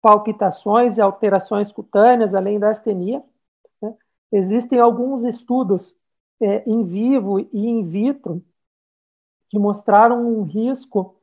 palpitações 0.00 0.98
e 0.98 1.02
alterações 1.02 1.70
cutâneas, 1.70 2.34
além 2.34 2.58
da 2.58 2.70
astenia. 2.70 3.22
Né? 3.82 3.94
Existem 4.32 4.80
alguns 4.80 5.24
estudos 5.24 5.96
é, 6.40 6.68
em 6.68 6.84
vivo 6.84 7.40
e 7.40 7.48
in 7.52 7.86
vitro 7.86 8.44
que 9.48 9.58
mostraram 9.58 10.26
um 10.26 10.42
risco 10.42 11.16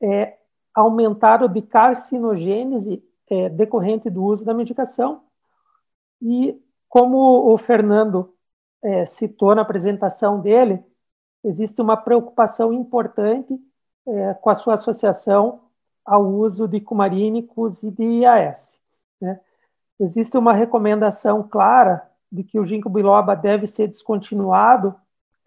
é, 0.00 0.36
aumentado 0.74 1.48
de 1.48 1.62
carcinogênese 1.62 3.02
é, 3.30 3.48
decorrente 3.48 4.08
do 4.10 4.22
uso 4.24 4.44
da 4.44 4.54
medicação. 4.54 5.22
E, 6.20 6.60
como 6.88 7.52
o 7.52 7.58
Fernando 7.58 8.34
é, 8.82 9.04
citou 9.06 9.54
na 9.54 9.62
apresentação 9.62 10.40
dele, 10.40 10.82
existe 11.44 11.80
uma 11.80 11.96
preocupação 11.96 12.72
importante 12.72 13.58
é, 14.06 14.34
com 14.34 14.50
a 14.50 14.54
sua 14.54 14.74
associação 14.74 15.62
ao 16.04 16.26
uso 16.26 16.66
de 16.66 16.80
cumarínicos 16.80 17.82
e 17.82 17.90
de 17.90 18.02
IAS. 18.02 18.78
Né? 19.20 19.40
Existe 20.00 20.38
uma 20.38 20.52
recomendação 20.52 21.46
clara 21.46 22.08
de 22.30 22.44
que 22.44 22.58
o 22.58 22.64
ginkgo 22.64 22.90
biloba 22.90 23.34
deve 23.34 23.66
ser 23.66 23.88
descontinuado 23.88 24.94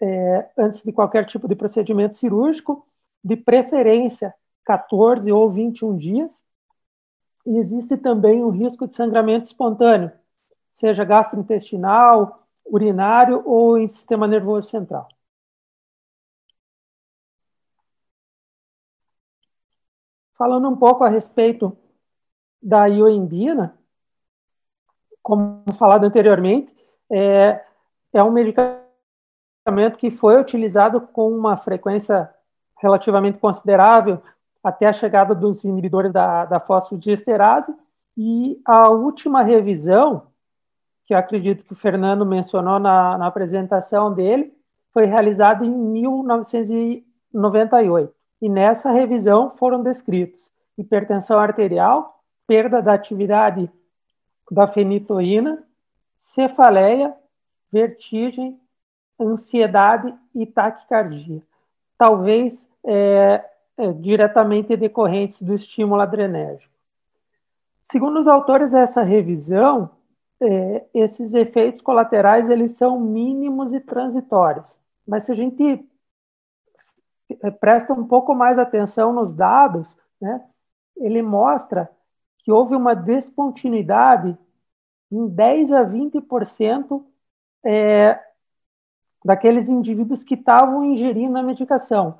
é, 0.02 0.50
antes 0.58 0.84
de 0.84 0.92
qualquer 0.92 1.26
tipo 1.26 1.48
de 1.48 1.56
procedimento 1.56 2.18
cirúrgico, 2.18 2.88
de 3.24 3.36
preferência 3.36 4.34
14 4.66 5.32
ou 5.32 5.50
21 5.50 5.98
dias. 5.98 6.44
E 7.46 7.58
existe 7.58 7.98
também 7.98 8.44
o 8.44 8.50
risco 8.50 8.88
de 8.88 8.96
sangramento 8.96 9.46
espontâneo, 9.46 10.12
seja 10.72 11.04
gastrointestinal, 11.04 12.48
urinário 12.66 13.44
ou 13.46 13.78
em 13.78 13.88
sistema 13.88 14.28
nervoso 14.28 14.70
central. 14.70 15.08
Falando 20.38 20.70
um 20.70 20.76
pouco 20.76 21.04
a 21.04 21.10
respeito 21.10 21.78
da 22.62 22.86
ioimbina, 22.88 23.78
como 25.22 25.64
falado 25.78 26.06
anteriormente, 26.06 26.74
é, 27.12 27.62
é 28.14 28.24
um 28.24 28.32
medicamento 28.32 29.98
que 29.98 30.10
foi 30.10 30.40
utilizado 30.40 31.02
com 31.02 31.30
uma 31.30 31.58
frequência 31.58 32.30
relativamente 32.78 33.38
considerável 33.38 34.22
até 34.64 34.88
a 34.88 34.94
chegada 34.94 35.36
dos 35.36 35.64
inibidores 35.64 36.12
da, 36.12 36.46
da 36.46 36.60
fosfodiesterase, 36.60 37.74
e 38.18 38.60
a 38.66 38.90
última 38.90 39.42
revisão, 39.42 40.28
que 41.06 41.14
eu 41.14 41.18
acredito 41.18 41.64
que 41.66 41.72
o 41.74 41.76
Fernando 41.76 42.26
mencionou 42.26 42.80
na, 42.80 43.18
na 43.18 43.28
apresentação 43.28 44.14
dele, 44.14 44.54
foi 44.94 45.06
realizada 45.06 45.66
em 45.66 45.70
1998. 45.70 48.14
E 48.42 48.50
nessa 48.50 48.92
revisão 48.92 49.52
foram 49.52 49.82
descritos 49.82 50.52
hipertensão 50.78 51.40
arterial, 51.40 52.22
perda 52.48 52.82
da 52.82 52.94
atividade 52.94 53.72
da 54.52 54.68
fenitoína, 54.68 55.64
cefaleia, 56.18 57.16
vertigem, 57.72 58.60
ansiedade 59.18 60.14
e 60.36 60.46
taquicardia. 60.46 61.42
Talvez 61.98 62.70
é, 62.84 63.46
é, 63.78 63.94
diretamente 63.94 64.76
decorrentes 64.76 65.42
do 65.42 65.54
estímulo 65.54 66.02
adrenérgico. 66.02 66.74
Segundo 67.82 68.20
os 68.20 68.28
autores 68.28 68.72
dessa 68.72 69.02
revisão, 69.04 69.90
é, 70.42 70.86
esses 70.94 71.34
efeitos 71.34 71.82
colaterais 71.82 72.50
eles 72.50 72.74
são 72.74 73.00
mínimos 73.00 73.74
e 73.74 73.80
transitórios. 73.80 74.78
Mas 75.08 75.24
se 75.24 75.32
a 75.32 75.36
gente 75.36 75.88
presta 77.62 77.94
um 77.94 78.06
pouco 78.06 78.36
mais 78.36 78.60
atenção 78.60 79.14
nos 79.14 79.32
dados, 79.32 79.96
né, 80.20 80.44
ele 80.98 81.22
mostra 81.22 81.90
que 82.44 82.52
houve 82.52 82.76
uma 82.76 82.96
descontinuidade 82.96 84.38
em 85.12 85.28
10 85.28 85.72
a 85.74 85.84
20% 85.84 87.04
é, 87.64 88.20
daqueles 89.24 89.70
indivíduos 89.70 90.24
que 90.24 90.36
estavam 90.36 90.84
ingerindo 90.84 91.38
a 91.38 91.44
medicação, 91.44 92.20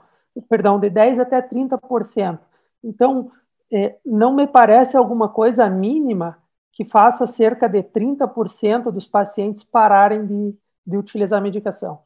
perdão, 0.50 0.80
de 0.80 0.90
10 0.90 1.20
até 1.20 1.42
30%. 1.42 2.40
Então, 2.84 3.32
é, 3.72 3.98
não 4.06 4.36
me 4.36 4.48
parece 4.48 4.98
alguma 4.98 5.30
coisa 5.30 5.70
mínima 5.70 6.38
que 6.74 6.84
faça 6.84 7.26
cerca 7.26 7.68
de 7.68 7.82
30% 7.84 8.92
dos 8.92 9.08
pacientes 9.08 9.64
pararem 9.64 10.26
de, 10.26 10.56
de 10.86 10.98
utilizar 10.98 11.40
a 11.40 11.44
medicação. 11.44 12.00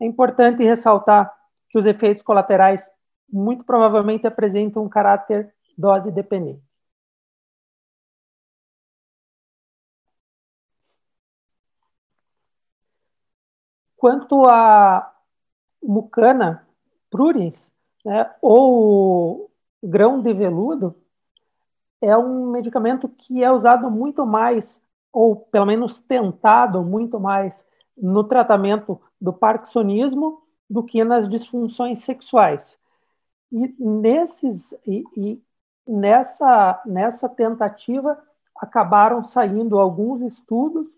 É 0.00 0.06
importante 0.06 0.62
ressaltar 0.62 1.34
que 1.68 1.78
os 1.78 1.86
efeitos 1.86 2.22
colaterais 2.22 2.90
muito 3.30 3.64
provavelmente 3.64 4.26
apresentam 4.26 4.84
um 4.84 4.88
caráter 4.88 5.52
dose 5.76 6.10
dependente. 6.10 6.67
Quanto 13.98 14.48
a 14.48 15.12
mucana 15.82 16.64
pruriens, 17.10 17.72
né, 18.04 18.32
ou 18.40 19.50
grão 19.82 20.22
de 20.22 20.32
veludo, 20.32 20.94
é 22.00 22.16
um 22.16 22.48
medicamento 22.52 23.08
que 23.08 23.42
é 23.42 23.50
usado 23.50 23.90
muito 23.90 24.24
mais, 24.24 24.80
ou 25.12 25.34
pelo 25.34 25.66
menos 25.66 25.98
tentado 25.98 26.82
muito 26.84 27.18
mais, 27.18 27.66
no 27.96 28.22
tratamento 28.22 29.00
do 29.20 29.32
parkinsonismo 29.32 30.42
do 30.70 30.84
que 30.84 31.02
nas 31.02 31.28
disfunções 31.28 31.98
sexuais. 31.98 32.78
E, 33.50 33.74
nesses, 33.80 34.78
e, 34.86 35.02
e 35.16 35.42
nessa, 35.84 36.80
nessa 36.86 37.28
tentativa 37.28 38.16
acabaram 38.54 39.24
saindo 39.24 39.76
alguns 39.76 40.20
estudos 40.20 40.96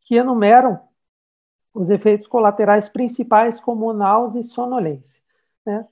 que 0.00 0.16
enumeram 0.16 0.80
os 1.72 1.90
efeitos 1.90 2.26
colaterais 2.26 2.88
principais 2.88 3.60
como 3.60 3.92
náusea 3.92 4.40
e 4.40 4.44
sonolência. 4.44 5.22
Né? 5.64 5.86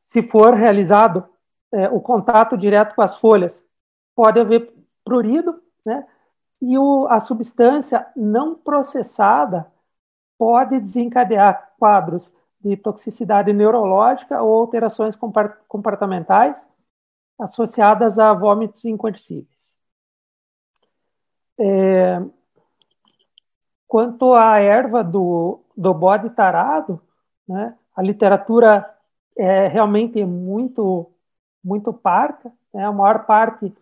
Se 0.00 0.22
for 0.22 0.54
realizado 0.54 1.28
é, 1.72 1.88
o 1.88 2.00
contato 2.00 2.56
direto 2.56 2.94
com 2.94 3.02
as 3.02 3.16
folhas, 3.16 3.66
pode 4.14 4.40
haver 4.40 4.72
prurido, 5.04 5.62
né? 5.84 6.06
e 6.60 6.78
o, 6.78 7.06
a 7.08 7.20
substância 7.20 8.06
não 8.16 8.54
processada 8.54 9.70
pode 10.38 10.80
desencadear 10.80 11.72
quadros 11.78 12.32
de 12.60 12.76
toxicidade 12.76 13.52
neurológica 13.52 14.42
ou 14.42 14.60
alterações 14.60 15.16
comportamentais 15.68 16.68
associadas 17.38 18.18
a 18.18 18.34
vômitos 18.34 18.84
incontíveis. 18.84 19.78
É, 21.58 22.22
quanto 23.90 24.34
à 24.34 24.60
erva 24.60 25.02
do, 25.02 25.62
do 25.76 25.92
bode 25.92 26.30
tarado, 26.30 27.02
né, 27.46 27.76
a 27.96 28.00
literatura 28.00 28.88
é 29.36 29.66
realmente 29.66 30.24
muito, 30.24 31.10
muito 31.62 31.92
parca, 31.92 32.52
né, 32.72 32.84
a 32.84 32.92
maior 32.92 33.26
parte 33.26 33.74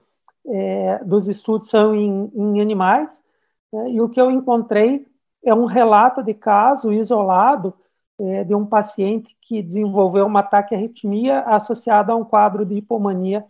é, 0.47 1.05
dos 1.05 1.29
estudos 1.29 1.69
são 1.69 1.95
em, 1.95 2.33
em 2.35 2.59
animais, 2.59 3.23
né, 3.71 3.91
e 3.91 4.01
o 4.01 4.09
que 4.09 4.19
eu 4.19 4.31
encontrei 4.31 5.07
é 5.45 5.53
um 5.53 5.67
relato 5.67 6.23
de 6.23 6.33
caso 6.33 6.91
isolado 6.91 7.75
é, 8.19 8.45
de 8.45 8.55
um 8.55 8.65
paciente 8.65 9.37
que 9.43 9.63
desenvolveu 9.63 10.25
uma 10.25 10.43
taquiarritmia 10.43 11.41
associada 11.41 12.15
a 12.15 12.17
um 12.17 12.25
quadro 12.25 12.65
de 12.65 12.77
hipomania 12.77 13.45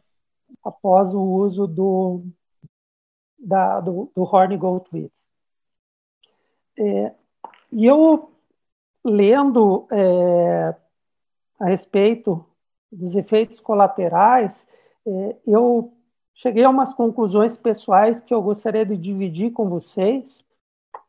após 0.64 1.14
o 1.14 1.22
uso 1.22 1.68
do, 1.68 2.24
da, 3.38 3.80
do, 3.80 4.10
do 4.12 4.22
Horny 4.22 4.56
Goat 4.56 4.88
Wheat. 4.92 5.27
É, 6.78 7.14
e 7.72 7.86
eu, 7.86 8.32
lendo 9.04 9.86
é, 9.90 10.74
a 11.58 11.66
respeito 11.66 12.44
dos 12.90 13.16
efeitos 13.16 13.60
colaterais, 13.60 14.68
é, 15.06 15.36
eu 15.46 15.92
cheguei 16.34 16.64
a 16.64 16.70
umas 16.70 16.94
conclusões 16.94 17.56
pessoais 17.56 18.20
que 18.20 18.32
eu 18.32 18.40
gostaria 18.40 18.86
de 18.86 18.96
dividir 18.96 19.52
com 19.52 19.68
vocês 19.68 20.44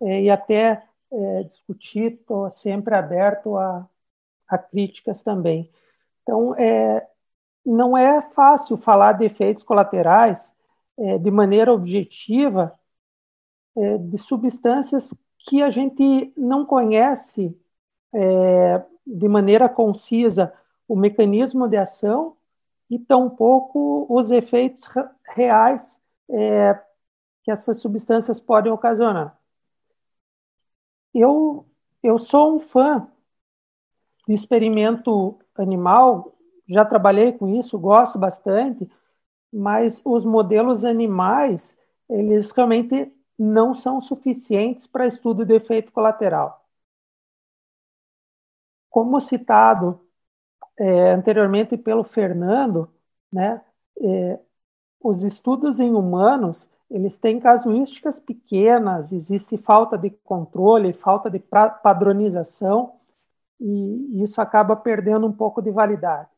é, 0.01 0.23
e 0.23 0.29
até 0.29 0.83
é, 1.11 1.43
discutir, 1.43 2.13
estou 2.13 2.49
sempre 2.51 2.95
aberto 2.95 3.57
a, 3.57 3.87
a, 4.47 4.57
críticas 4.57 5.21
também. 5.21 5.71
Então, 6.23 6.55
é, 6.55 7.07
não 7.65 7.97
é 7.97 8.21
fácil 8.21 8.77
falar 8.77 9.13
de 9.13 9.25
efeitos 9.25 9.63
colaterais 9.63 10.55
é, 10.97 11.17
de 11.17 11.31
maneira 11.31 11.73
objetiva 11.73 12.77
é, 13.77 13.97
de 13.97 14.17
substâncias 14.17 15.13
que 15.39 15.61
a 15.61 15.69
gente 15.69 16.33
não 16.37 16.65
conhece 16.65 17.57
é, 18.13 18.83
de 19.05 19.27
maneira 19.27 19.69
concisa 19.69 20.53
o 20.87 20.95
mecanismo 20.95 21.67
de 21.67 21.77
ação 21.77 22.35
e 22.89 22.99
tampouco 22.99 24.05
os 24.09 24.31
efeitos 24.31 24.83
reais 25.35 25.99
é, 26.29 26.73
que 27.43 27.51
essas 27.51 27.77
substâncias 27.77 28.39
podem 28.41 28.71
ocasionar. 28.71 29.37
Eu, 31.13 31.65
eu 32.03 32.17
sou 32.19 32.55
um 32.55 32.59
fã 32.59 33.07
de 34.27 34.33
experimento 34.33 35.39
animal 35.55 36.35
já 36.69 36.85
trabalhei 36.85 37.31
com 37.31 37.47
isso, 37.47 37.79
gosto 37.79 38.19
bastante, 38.19 38.87
mas 39.51 40.01
os 40.05 40.23
modelos 40.23 40.85
animais, 40.85 41.79
eles 42.07 42.51
realmente 42.51 43.11
não 43.39 43.73
são 43.73 44.01
suficientes 44.01 44.87
para 44.87 45.07
estudo 45.07 45.45
de 45.45 45.55
efeito 45.55 45.91
colateral. 45.93 46.65
Como 48.89 49.19
citado 49.21 49.99
é, 50.79 51.11
anteriormente 51.11 51.77
pelo 51.77 52.03
Fernando, 52.03 52.89
né, 53.31 53.61
é, 54.01 54.39
os 55.01 55.23
estudos 55.23 55.79
em 55.79 55.93
humanos 55.93 56.69
eles 56.89 57.17
têm 57.17 57.39
casuísticas 57.39 58.19
pequenas, 58.19 59.11
existe 59.11 59.57
falta 59.57 59.97
de 59.97 60.09
controle, 60.09 60.93
falta 60.93 61.29
de 61.29 61.39
padronização, 61.39 62.93
e 63.59 64.23
isso 64.23 64.41
acaba 64.41 64.75
perdendo 64.75 65.27
um 65.27 65.33
pouco 65.33 65.61
de 65.61 65.71
validade. 65.71 66.29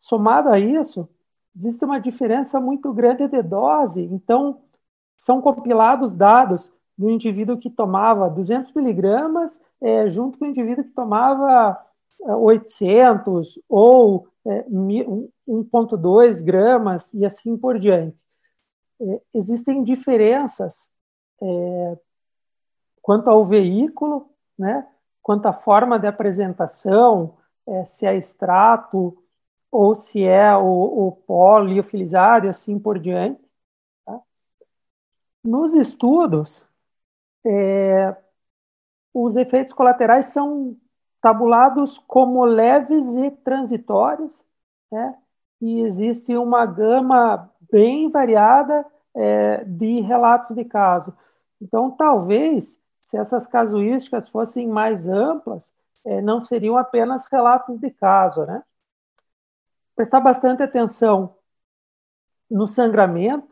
Somado 0.00 0.48
a 0.50 0.58
isso, 0.58 1.08
existe 1.54 1.84
uma 1.84 2.00
diferença 2.00 2.60
muito 2.60 2.92
grande 2.92 3.28
de 3.28 3.42
dose, 3.42 4.02
então 4.02 4.60
são 5.16 5.40
compilados 5.40 6.14
dados 6.14 6.72
do 6.96 7.10
indivíduo 7.10 7.58
que 7.58 7.70
tomava 7.70 8.28
200 8.28 8.72
miligramas 8.74 9.60
é, 9.80 10.08
junto 10.08 10.38
com 10.38 10.44
o 10.44 10.48
indivíduo 10.48 10.84
que 10.84 10.90
tomava 10.90 11.78
800 12.20 13.56
é, 13.56 13.60
ou 13.68 14.28
é, 14.46 14.64
1,2 14.68 16.42
gramas 16.42 17.12
e 17.14 17.24
assim 17.24 17.56
por 17.56 17.78
diante. 17.78 18.22
É, 19.00 19.20
existem 19.34 19.82
diferenças 19.82 20.90
é, 21.42 21.98
quanto 23.00 23.28
ao 23.28 23.44
veículo, 23.44 24.30
né, 24.58 24.86
quanto 25.20 25.46
à 25.46 25.52
forma 25.52 25.98
de 25.98 26.06
apresentação, 26.06 27.36
é, 27.66 27.84
se 27.84 28.06
é 28.06 28.14
extrato 28.16 29.16
ou 29.70 29.94
se 29.94 30.22
é 30.22 30.54
o, 30.56 31.08
o 31.08 31.12
pó 31.12 31.58
liofilizado 31.58 32.46
e 32.46 32.48
assim 32.48 32.78
por 32.78 32.98
diante. 32.98 33.40
Nos 35.44 35.74
estudos, 35.74 36.68
é, 37.44 38.16
os 39.12 39.36
efeitos 39.36 39.74
colaterais 39.74 40.26
são 40.26 40.76
tabulados 41.20 41.98
como 42.06 42.44
leves 42.44 43.14
e 43.16 43.30
transitórios, 43.30 44.40
né? 44.90 45.18
e 45.60 45.80
existe 45.80 46.36
uma 46.36 46.66
gama 46.66 47.50
bem 47.70 48.08
variada 48.08 48.84
é, 49.14 49.64
de 49.64 50.00
relatos 50.00 50.56
de 50.56 50.64
caso. 50.64 51.16
Então, 51.60 51.90
talvez, 51.92 52.80
se 53.00 53.16
essas 53.16 53.46
casuísticas 53.46 54.28
fossem 54.28 54.66
mais 54.66 55.08
amplas, 55.08 55.72
é, 56.04 56.20
não 56.20 56.40
seriam 56.40 56.76
apenas 56.76 57.26
relatos 57.26 57.78
de 57.78 57.90
caso, 57.90 58.44
né? 58.44 58.62
Prestar 59.94 60.20
bastante 60.20 60.62
atenção 60.62 61.36
no 62.50 62.66
sangramento, 62.66 63.48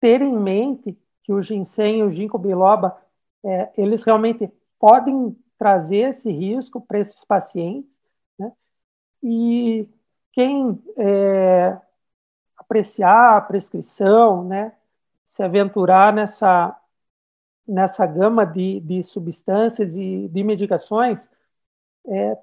ter 0.00 0.22
em 0.22 0.38
mente 0.38 0.98
que 1.26 1.32
o 1.32 1.42
ginseng 1.42 1.98
e 1.98 2.02
o 2.04 2.10
ginkgo 2.10 2.38
biloba, 2.38 2.96
é, 3.44 3.72
eles 3.76 4.04
realmente 4.04 4.48
podem 4.78 5.36
trazer 5.58 6.10
esse 6.10 6.30
risco 6.30 6.80
para 6.80 7.00
esses 7.00 7.24
pacientes, 7.24 8.00
né? 8.38 8.52
E 9.22 9.88
quem 10.32 10.80
é, 10.96 11.76
apreciar 12.56 13.36
a 13.36 13.40
prescrição, 13.40 14.44
né, 14.44 14.72
se 15.24 15.42
aventurar 15.42 16.12
nessa, 16.12 16.76
nessa 17.66 18.06
gama 18.06 18.46
de, 18.46 18.80
de 18.80 19.02
substâncias 19.02 19.96
e 19.96 20.28
de 20.28 20.44
medicações, 20.44 21.28
é, 22.06 22.38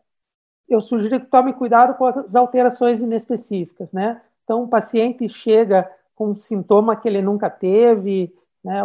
eu 0.67 0.81
sugiro 0.81 1.21
que 1.21 1.27
tome 1.27 1.53
cuidado 1.53 1.95
com 1.97 2.05
as 2.07 2.35
alterações 2.35 3.01
inespecíficas, 3.01 3.93
né? 3.93 4.21
Então, 4.43 4.63
o 4.63 4.67
paciente 4.67 5.29
chega 5.29 5.89
com 6.15 6.31
um 6.31 6.35
sintoma 6.35 6.97
que 6.97 7.07
ele 7.07 7.21
nunca 7.21 7.49
teve, 7.49 8.33
né, 8.63 8.81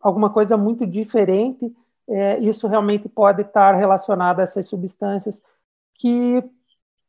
alguma 0.00 0.30
coisa 0.30 0.56
muito 0.56 0.86
diferente, 0.86 1.74
é, 2.08 2.38
isso 2.38 2.66
realmente 2.66 3.08
pode 3.08 3.42
estar 3.42 3.74
relacionado 3.74 4.40
a 4.40 4.42
essas 4.42 4.66
substâncias 4.66 5.42
que, 5.94 6.42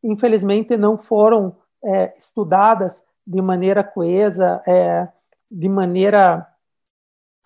infelizmente, 0.04 0.76
não 0.76 0.98
foram 0.98 1.56
é, 1.84 2.14
estudadas 2.18 3.06
de 3.26 3.42
maneira 3.42 3.84
coesa, 3.84 4.62
é, 4.68 5.08
de 5.50 5.70
maneira 5.70 6.48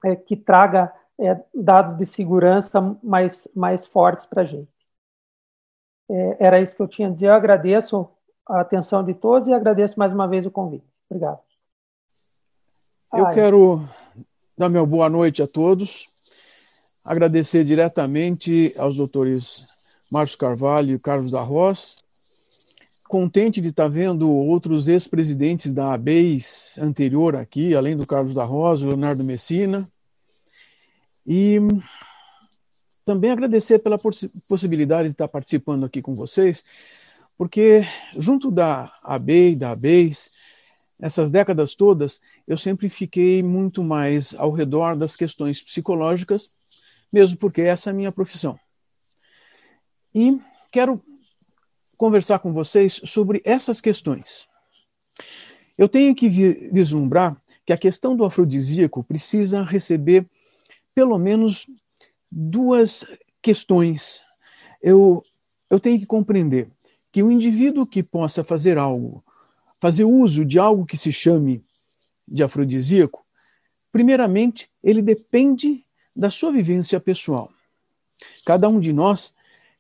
é, 0.04 0.16
que 0.16 0.36
traga 0.36 0.94
é, 1.20 1.40
dados 1.54 1.96
de 1.96 2.06
segurança 2.06 2.82
mais, 3.04 3.48
mais 3.56 3.86
fortes 3.86 4.26
para 4.26 4.42
a 4.42 4.46
gente. 4.46 4.72
É, 6.10 6.38
era 6.48 6.62
isso 6.62 6.76
que 6.76 6.82
eu 6.82 6.88
tinha 6.88 7.08
a 7.08 7.12
dizer. 7.12 7.28
Eu 7.28 7.34
agradeço 7.34 8.10
a 8.48 8.62
atenção 8.62 9.04
de 9.04 9.14
todos 9.14 9.48
e 9.48 9.54
agradeço 9.54 9.98
mais 10.00 10.14
uma 10.14 10.28
vez 10.28 10.46
o 10.46 10.52
convite. 10.52 10.86
Obrigado. 11.10 11.40
Eu 13.14 13.28
Ai. 13.28 13.34
quero 13.34 13.88
dar 14.58 14.70
meu 14.70 14.86
boa 14.86 15.10
noite 15.10 15.42
a 15.42 15.48
todos, 15.48 16.06
agradecer 17.04 17.64
diretamente 17.66 18.74
aos 18.78 18.98
doutores 18.98 19.66
Márcio 20.12 20.38
Carvalho 20.38 20.94
e 20.94 21.00
Carlos 21.00 21.32
da 21.32 21.42
Roça, 21.42 21.96
contente 23.08 23.60
de 23.60 23.70
estar 23.70 23.88
vendo 23.88 24.32
outros 24.32 24.88
ex-presidentes 24.88 25.72
da 25.72 25.94
ABEIS 25.94 26.78
anterior 26.78 27.36
aqui, 27.36 27.76
além 27.76 27.98
do 27.98 28.06
Carlos 28.06 28.36
da 28.36 28.44
Rosa, 28.44 28.88
Leonardo 28.88 29.24
Messina. 29.24 29.88
E 31.26 31.58
também 33.04 33.32
agradecer 33.32 33.80
pela 33.80 33.98
poss 33.98 34.28
possibilidade 34.48 35.10
de 35.10 35.14
estar 35.14 35.28
participando 35.28 35.84
aqui 35.84 36.02
com 36.02 36.14
vocês, 36.14 36.64
porque 37.36 37.88
junto 38.16 38.52
da 38.52 38.94
ABEI, 39.04 39.56
da 39.56 39.72
ABEIS, 39.72 40.43
essas 41.00 41.32
décadas 41.32 41.76
todas, 41.76 42.22
eu 42.48 42.58
sempre 42.58 42.90
fiquei 42.90 43.44
muito 43.44 43.84
mais 43.84 44.34
ao 44.36 44.52
redor 44.52 44.96
das 44.96 45.16
questões 45.16 45.62
psicológicas, 45.62 46.50
mesmo 47.12 47.38
porque 47.38 47.62
essa 47.62 47.90
é 47.90 47.92
a 47.92 47.96
minha 47.96 48.12
profissão. 48.12 48.60
E 50.14 50.40
quero 50.72 51.02
conversar 51.98 52.40
com 52.40 52.54
vocês 52.54 53.02
sobre 53.06 53.42
essas 53.44 53.80
questões. 53.80 54.48
Eu 55.78 55.90
tenho 55.90 56.14
que 56.14 56.30
vislumbrar 56.30 57.36
que 57.66 57.74
a 57.74 57.78
questão 57.78 58.16
do 58.16 58.26
afrodisíaco 58.26 59.04
precisa 59.04 59.64
receber 59.64 60.26
pelo 60.94 61.18
menos 61.18 61.66
duas 62.32 63.06
questões. 63.42 64.22
Eu, 64.82 65.24
eu 65.70 65.80
tenho 65.80 66.00
que 66.00 66.06
compreender 66.06 66.70
que 67.12 67.24
o 67.24 67.32
indivíduo 67.32 67.86
que 67.86 68.04
possa 68.04 68.44
fazer 68.44 68.78
algo, 68.78 69.24
fazer 69.84 70.06
uso 70.06 70.46
de 70.46 70.58
algo 70.58 70.86
que 70.86 70.98
se 70.98 71.12
chame 71.12 71.62
de 72.26 72.42
afrodisíaco, 72.42 73.26
primeiramente, 73.92 74.70
ele 74.82 75.02
depende 75.02 75.86
da 76.16 76.32
sua 76.32 76.54
vivência 76.54 77.02
pessoal. 77.02 77.52
Cada 78.46 78.70
um 78.70 78.80
de 78.80 78.94
nós 78.94 79.34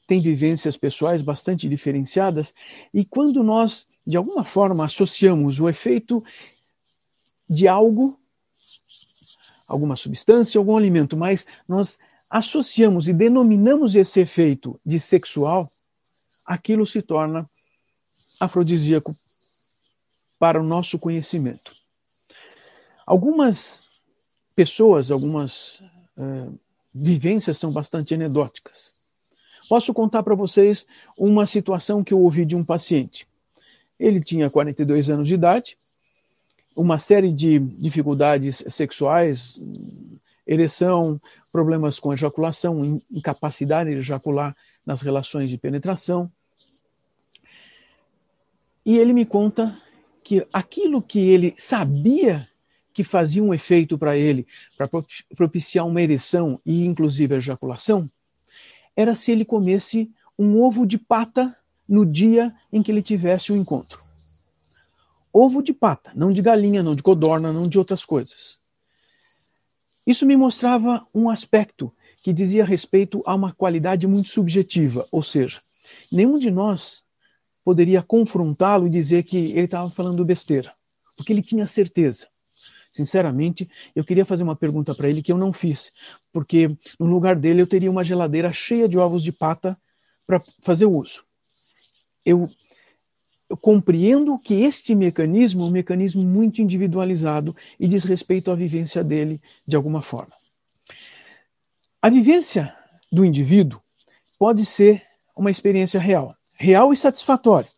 tem 0.06 0.20
vivências 0.20 0.76
pessoais 0.76 1.22
bastante 1.22 1.70
diferenciadas, 1.70 2.54
e 2.94 3.06
quando 3.06 3.42
nós, 3.46 3.88
de 4.06 4.18
alguma 4.18 4.44
forma, 4.44 4.84
associamos 4.84 5.62
o 5.62 5.70
efeito 5.70 6.22
de 7.50 7.66
algo, 7.66 8.20
alguma 9.66 9.96
substância, 9.96 10.60
algum 10.60 10.76
alimento, 10.76 11.16
mas 11.16 11.48
nós 11.66 11.98
associamos 12.30 13.08
e 13.08 13.14
denominamos 13.14 13.96
esse 13.96 14.20
efeito 14.20 14.78
de 14.86 15.00
sexual, 15.00 15.72
aquilo 16.46 16.86
se 16.86 17.02
torna 17.02 17.50
afrodisíaco 18.38 19.16
para 20.44 20.60
o 20.60 20.64
nosso 20.64 21.00
conhecimento. 21.00 21.74
Algumas 23.06 23.80
pessoas, 24.54 25.10
algumas 25.10 25.82
uh, 26.18 26.60
vivências 26.94 27.58
são 27.58 27.72
bastante 27.72 28.14
anedóticas. 28.14 28.94
Posso 29.70 29.94
contar 29.94 30.22
para 30.22 30.36
vocês 30.36 30.86
uma 31.18 31.46
situação 31.46 32.04
que 32.04 32.14
eu 32.14 32.20
ouvi 32.20 32.44
de 32.44 32.58
um 32.58 32.66
paciente. 32.66 33.26
Ele 33.98 34.20
tinha 34.20 34.50
42 34.50 35.10
anos 35.10 35.30
de 35.30 35.36
idade, 35.36 35.78
uma 36.76 37.00
série 37.00 37.32
de 37.32 37.60
dificuldades 37.60 38.66
sexuais, 38.68 39.58
ereção, 40.46 41.22
problemas 41.54 42.02
com 42.02 42.14
ejaculação, 42.14 43.02
incapacidade 43.10 43.92
de 43.92 43.96
ejacular 43.96 44.54
nas 44.86 45.00
relações 45.02 45.50
de 45.50 45.58
penetração. 45.58 46.30
E 48.86 48.98
ele 48.98 49.14
me 49.14 49.26
conta 49.26 49.82
que 50.24 50.48
aquilo 50.54 51.02
que 51.02 51.20
ele 51.20 51.54
sabia 51.58 52.48
que 52.94 53.04
fazia 53.04 53.44
um 53.44 53.54
efeito 53.54 53.98
para 53.98 54.16
ele, 54.16 54.48
para 54.78 54.88
propiciar 55.36 55.86
uma 55.88 56.02
ereção 56.02 56.62
e 56.66 56.86
inclusive 56.86 57.36
ejaculação, 57.36 58.08
era 58.96 59.16
se 59.16 59.32
ele 59.32 59.44
comesse 59.44 60.12
um 60.38 60.62
ovo 60.62 60.86
de 60.86 60.98
pata 60.98 61.56
no 61.90 62.06
dia 62.06 62.54
em 62.72 62.84
que 62.84 62.92
ele 62.92 63.02
tivesse 63.02 63.52
o 63.52 63.58
encontro. 63.58 64.04
Ovo 65.32 65.64
de 65.64 65.74
pata, 65.74 66.12
não 66.16 66.30
de 66.30 66.42
galinha, 66.42 66.84
não 66.84 66.96
de 66.96 67.02
codorna, 67.02 67.52
não 67.52 67.68
de 67.68 67.80
outras 67.80 68.06
coisas. 68.06 68.60
Isso 70.06 70.26
me 70.26 70.38
mostrava 70.38 71.08
um 71.14 71.30
aspecto 71.30 71.92
que 72.22 72.32
dizia 72.32 72.64
respeito 72.64 73.22
a 73.26 73.34
uma 73.34 73.54
qualidade 73.54 74.06
muito 74.06 74.30
subjetiva, 74.30 75.08
ou 75.12 75.24
seja, 75.24 75.60
nenhum 76.12 76.38
de 76.38 76.52
nós 76.52 77.03
poderia 77.64 78.02
confrontá-lo 78.02 78.88
e 78.88 78.90
dizer 78.90 79.24
que 79.24 79.38
ele 79.38 79.66
estava 79.66 79.90
falando 79.90 80.26
besteira, 80.26 80.74
porque 81.16 81.32
ele 81.32 81.42
tinha 81.42 81.66
certeza. 81.66 82.28
Sinceramente, 82.92 83.68
eu 83.96 84.04
queria 84.04 84.24
fazer 84.24 84.44
uma 84.44 84.56
pergunta 84.56 84.94
para 84.94 85.10
ele 85.10 85.24
que 85.24 85.32
eu 85.32 85.38
não 85.38 85.52
fiz, 85.52 85.92
porque 86.32 86.78
no 87.00 87.08
lugar 87.08 87.36
dele 87.36 87.62
eu 87.62 87.68
teria 87.68 87.90
uma 87.90 88.04
geladeira 88.04 88.54
cheia 88.54 88.88
de 88.88 89.00
ovos 89.00 89.24
de 89.24 89.32
pata 89.32 89.76
para 90.28 90.40
fazer 90.62 90.86
uso. 90.86 91.24
Eu, 92.24 92.48
eu 93.50 93.58
compreendo 93.58 94.38
que 94.38 94.54
este 94.54 94.94
mecanismo 94.94 95.64
é 95.64 95.66
um 95.66 95.72
mecanismo 95.72 96.24
muito 96.24 96.62
individualizado 96.62 97.56
e 97.80 97.88
diz 97.88 98.04
respeito 98.04 98.52
à 98.52 98.56
vivência 98.56 99.04
dele 99.04 99.42
de 99.66 99.76
alguma 99.76 100.02
forma. 100.02 100.34
A 102.00 102.10
vivência 102.10 102.76
do 103.12 103.26
indivíduo 103.26 103.82
pode 104.38 104.66
ser 104.66 105.02
uma 105.36 105.50
experiência 105.50 106.00
real, 106.00 106.36
real 106.64 106.94
e 106.94 106.98
satisfatória. 106.98 107.70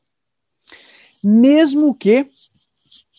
Mesmo 1.23 1.95
que 1.95 2.29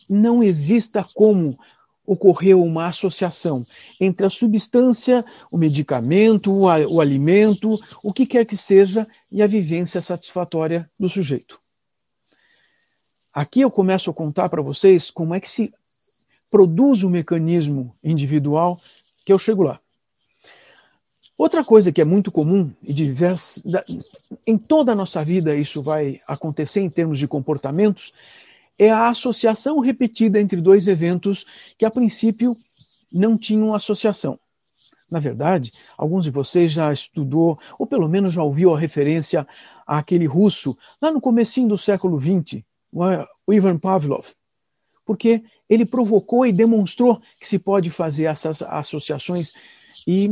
não 0.09 0.41
exista 0.41 1.05
como 1.13 1.59
ocorreu 2.07 2.63
uma 2.63 2.87
associação 2.87 3.67
entre 4.01 4.25
a 4.25 4.31
substância, 4.31 5.25
o 5.51 5.59
medicamento, 5.59 6.53
o, 6.53 6.67
o, 6.67 7.01
alimento, 7.01 7.77
o 8.01 8.13
que 8.13 8.25
quer 8.25 8.47
que 8.47 8.57
seja, 8.57 9.05
e 9.31 9.43
a 9.43 9.47
vivência 9.49 10.01
satisfatória 10.01 10.89
do 11.01 11.09
sujeito. 11.09 11.61
Aqui 13.33 13.61
eu 13.61 13.71
começo 13.71 14.09
a 14.09 14.15
contar 14.15 14.49
para 14.49 14.63
vocês 14.63 15.11
como 15.11 15.35
é 15.35 15.41
que 15.41 15.51
se 15.51 15.75
produz 16.49 17.03
o 17.03 17.09
um 17.09 17.11
mecanismo 17.11 17.93
individual 18.05 18.81
que 19.25 19.33
eu 19.33 19.39
chego 19.39 19.65
lá. 19.65 19.81
Outra 21.39 21.63
coisa 21.63 21.93
que 21.93 22.01
é 22.01 22.05
muito 22.05 22.33
comum 22.33 22.73
e 22.83 22.95
diversa, 22.95 23.61
em 24.47 24.57
toda 24.57 24.93
a 24.93 24.95
nossa 24.95 25.23
vida 25.23 25.55
isso 25.55 25.83
vai 25.83 26.21
acontecer 26.27 26.81
em 26.81 26.89
termos 26.89 27.19
de 27.19 27.29
comportamentos, 27.29 28.13
é 28.79 28.91
a 28.91 29.09
associação 29.09 29.79
repetida 29.81 30.41
entre 30.41 30.61
dois 30.61 30.89
eventos 30.89 31.45
que 31.77 31.85
a 31.85 31.91
princípio 31.91 32.55
não 33.13 33.37
tinham 33.37 33.75
associação. 33.75 34.39
Na 35.11 35.21
verdade, 35.21 35.73
alguns 35.97 36.25
de 36.25 36.31
vocês 36.31 36.73
já 36.73 36.93
estudou, 36.93 37.59
ou 37.79 37.87
pelo 37.87 38.09
menos 38.09 38.33
já 38.33 38.43
ouviu 38.43 38.75
a 38.75 38.79
referência 38.79 39.47
àquele 39.87 40.27
russo, 40.27 40.77
lá 41.01 41.13
no 41.13 41.21
comecinho 41.21 41.69
do 41.69 41.79
século 41.79 42.19
XX, 42.19 42.63
o 43.47 43.53
Ivan 43.53 43.79
Pavlov, 43.79 44.29
porque 45.05 45.45
ele 45.69 45.85
provocou 45.85 46.47
e 46.47 46.53
demonstrou 46.53 47.21
que 47.39 47.47
se 47.47 47.59
pode 47.59 47.91
fazer 47.91 48.25
essas 48.25 48.63
associações 48.63 49.53
e 50.07 50.29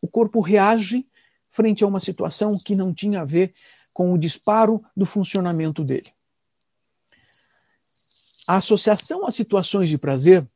o 0.00 0.08
corpo 0.08 0.40
reage 0.40 1.06
frente 1.50 1.84
a 1.84 1.86
uma 1.86 2.00
situação 2.00 2.58
que 2.58 2.74
não 2.74 2.94
tinha 2.94 3.22
a 3.22 3.24
ver 3.24 3.52
com 3.92 4.12
o 4.12 4.18
disparo 4.18 4.82
do 4.96 5.04
funcionamento 5.04 5.84
dele. 5.84 6.12
A 8.46 8.56
associação 8.56 9.26
a 9.26 9.32
situações 9.32 9.88
de 9.88 9.98
prazer 9.98 10.48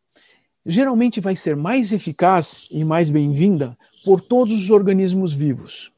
geralmente 0.65 1.21
vai 1.21 1.37
ser 1.37 1.57
mais 1.57 1.93
eficaz 1.93 2.67
e 2.71 2.85
mais 2.85 3.11
bem-vinda 3.11 3.77
por 4.05 4.21
todos 4.21 4.55
os 4.55 4.71
organismos 4.71 5.35
vivos. 5.35 5.93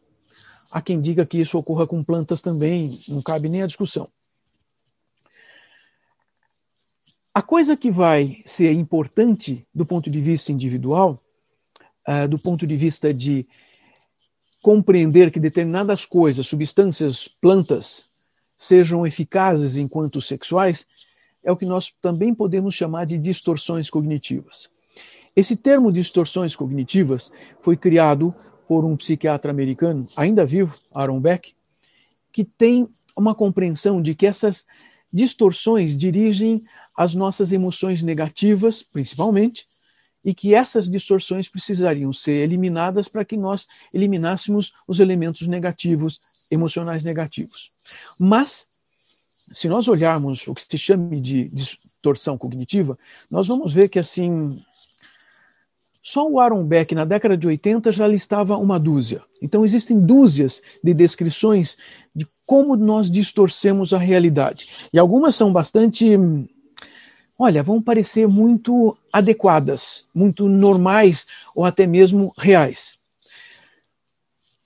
Há 0.71 0.83
quem 0.83 1.01
diga 1.01 1.25
que 1.25 1.39
isso 1.39 1.57
ocorra 1.57 1.87
com 1.87 2.03
plantas 2.03 2.43
também, 2.43 2.99
não 3.09 3.23
cabe 3.23 3.49
nem 3.49 3.63
a 3.63 3.67
discussão. 3.67 4.09
A 7.33 7.43
coisa 7.43 7.77
que 7.77 7.91
vai 7.91 8.43
ser 8.47 8.73
importante 8.73 9.67
do 9.75 9.85
ponto 9.85 10.11
de 10.11 10.21
vista 10.21 10.51
individual 10.51 11.23
uh, 12.07 12.29
do 12.29 12.39
ponto 12.39 12.67
de 12.67 12.77
vista 12.77 13.13
de 13.13 13.47
compreender 14.63 15.31
que 15.31 15.39
determinadas 15.39 16.05
coisas, 16.05 16.47
substâncias, 16.47 17.29
plantas, 17.41 18.11
sejam 18.59 19.07
eficazes 19.07 19.77
enquanto 19.77 20.21
sexuais, 20.21 20.87
é 21.45 21.53
o 21.53 21.57
que 21.57 21.67
nós 21.67 21.93
também 22.03 22.35
podemos 22.35 22.75
chamar 22.75 23.07
de 23.07 23.17
distorções 23.17 23.89
cognitivas. 23.89 24.69
Esse 25.37 25.55
termo 25.55 25.93
distorções 25.93 26.57
cognitivas 26.57 27.31
foi 27.61 27.77
criado 27.77 28.35
por 28.67 28.85
um 28.85 28.97
psiquiatra 28.97 29.51
americano, 29.51 30.07
ainda 30.17 30.45
vivo, 30.45 30.77
Aaron 30.93 31.21
Beck, 31.21 31.55
que 32.33 32.45
tem 32.45 32.89
uma 33.17 33.35
compreensão 33.35 34.03
de 34.03 34.15
que 34.15 34.27
essas 34.27 34.67
distorções 35.13 35.97
dirigem 35.97 36.63
as 36.97 37.15
nossas 37.15 37.53
emoções 37.53 38.03
negativas, 38.03 38.83
principalmente, 38.83 39.67
e 40.27 40.35
que 40.35 40.57
essas 40.57 40.91
distorções 40.91 41.49
precisariam 41.49 42.13
ser 42.13 42.33
eliminadas 42.33 43.07
para 43.07 43.25
que 43.25 43.37
nós 43.37 43.69
eliminássemos 43.95 44.75
os 44.89 44.99
elementos 44.99 45.47
negativos, 45.47 46.21
emocionais 46.51 47.05
negativos. 47.05 47.71
Mas, 48.19 48.67
se 49.53 49.69
nós 49.69 49.87
olharmos 49.87 50.49
o 50.49 50.53
que 50.53 50.63
se 50.63 50.77
chama 50.77 51.15
de 51.21 51.49
distorção 51.51 52.37
cognitiva, 52.37 52.99
nós 53.31 53.47
vamos 53.47 53.73
ver 53.73 53.89
que, 53.89 54.01
assim, 54.01 54.61
só 56.03 56.29
o 56.29 56.41
Aaron 56.41 56.65
Beck, 56.65 56.93
na 56.93 57.05
década 57.05 57.37
de 57.37 57.47
80, 57.47 57.93
já 57.93 58.09
listava 58.09 58.57
uma 58.57 58.81
dúzia. 58.81 59.23
Então, 59.41 59.65
existem 59.65 60.05
dúzias 60.05 60.61
de 60.83 60.93
descrições 60.93 61.77
de 62.15 62.27
como 62.45 62.75
nós 62.75 63.09
distorcemos 63.09 63.93
a 63.93 63.99
realidade. 63.99 64.89
E 64.93 64.99
algumas 64.99 65.37
são 65.37 65.53
bastante 65.53 66.19
olha, 67.39 67.63
vão 67.63 67.81
parecer 67.83 68.27
muito 68.27 68.97
adequadas, 69.13 70.07
muito 70.15 70.49
normais 70.49 71.27
ou 71.55 71.65
até 71.65 71.87
mesmo 71.87 72.33
reais. 72.37 72.99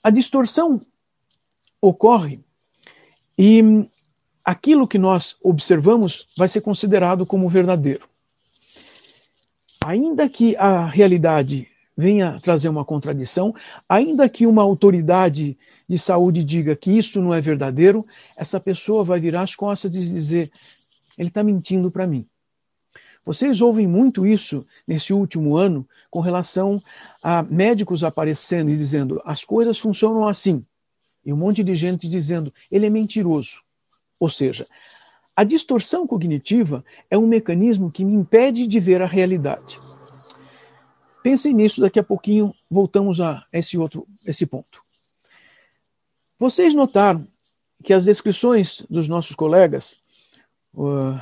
A 0.02 0.10
distorção 0.10 0.80
ocorre 1.80 2.40
e 3.38 3.62
aquilo 4.44 4.88
que 4.88 4.98
nós 4.98 5.36
observamos 5.42 6.28
vai 6.36 6.48
ser 6.48 6.60
considerado 6.60 7.26
como 7.26 7.48
verdadeiro. 7.48 8.08
Ainda 9.84 10.28
que 10.28 10.56
a 10.56 10.86
realidade 10.86 11.68
venha 11.96 12.38
trazer 12.40 12.68
uma 12.68 12.84
contradição, 12.84 13.54
ainda 13.88 14.28
que 14.28 14.46
uma 14.46 14.62
autoridade 14.62 15.56
de 15.88 15.98
saúde 15.98 16.42
diga 16.42 16.74
que 16.74 16.90
isso 16.90 17.20
não 17.20 17.34
é 17.34 17.40
verdadeiro, 17.40 18.04
essa 18.36 18.58
pessoa 18.58 19.04
vai 19.04 19.20
virar 19.20 19.42
as 19.42 19.54
costas 19.54 19.94
e 19.94 20.00
dizer: 20.00 20.50
ele 21.18 21.28
está 21.28 21.42
mentindo 21.42 21.90
para 21.90 22.06
mim. 22.06 22.26
Vocês 23.24 23.60
ouvem 23.60 23.86
muito 23.86 24.26
isso 24.26 24.66
nesse 24.86 25.12
último 25.12 25.56
ano 25.56 25.86
com 26.10 26.20
relação 26.20 26.78
a 27.22 27.42
médicos 27.42 28.02
aparecendo 28.02 28.70
e 28.70 28.76
dizendo 28.76 29.20
as 29.24 29.44
coisas 29.44 29.78
funcionam 29.78 30.26
assim. 30.26 30.64
E 31.24 31.32
um 31.32 31.36
monte 31.36 31.62
de 31.62 31.74
gente 31.74 32.08
dizendo 32.08 32.52
ele 32.70 32.86
é 32.86 32.90
mentiroso. 32.90 33.62
Ou 34.18 34.30
seja, 34.30 34.66
a 35.36 35.44
distorção 35.44 36.06
cognitiva 36.06 36.84
é 37.10 37.16
um 37.16 37.26
mecanismo 37.26 37.90
que 37.90 38.04
me 38.04 38.14
impede 38.14 38.66
de 38.66 38.80
ver 38.80 39.00
a 39.02 39.06
realidade. 39.06 39.78
Pensem 41.22 41.52
nisso, 41.54 41.80
daqui 41.80 41.98
a 41.98 42.04
pouquinho 42.04 42.54
voltamos 42.70 43.20
a 43.20 43.44
esse 43.52 43.76
outro 43.76 44.06
esse 44.26 44.46
ponto. 44.46 44.82
Vocês 46.38 46.74
notaram 46.74 47.26
que 47.84 47.92
as 47.92 48.04
descrições 48.04 48.82
dos 48.88 49.08
nossos 49.08 49.36
colegas, 49.36 49.96
uh, 50.74 51.20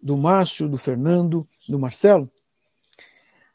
do 0.00 0.16
Márcio, 0.16 0.68
do 0.68 0.78
Fernando, 0.78 1.46
do 1.68 1.78
Marcelo, 1.78 2.30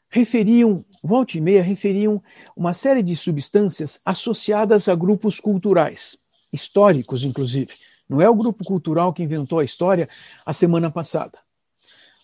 referiam, 0.08 0.84
volta 1.02 1.36
e 1.36 1.40
meia, 1.40 1.62
referiam 1.62 2.22
uma 2.56 2.72
série 2.72 3.02
de 3.02 3.16
substâncias 3.16 3.98
associadas 4.04 4.88
a 4.88 4.94
grupos 4.94 5.40
culturais, 5.40 6.16
históricos, 6.52 7.24
inclusive. 7.24 7.74
Não 8.08 8.20
é 8.20 8.28
o 8.28 8.34
grupo 8.34 8.64
cultural 8.64 9.12
que 9.12 9.22
inventou 9.22 9.58
a 9.58 9.64
história 9.64 10.08
a 10.46 10.52
semana 10.52 10.90
passada. 10.90 11.38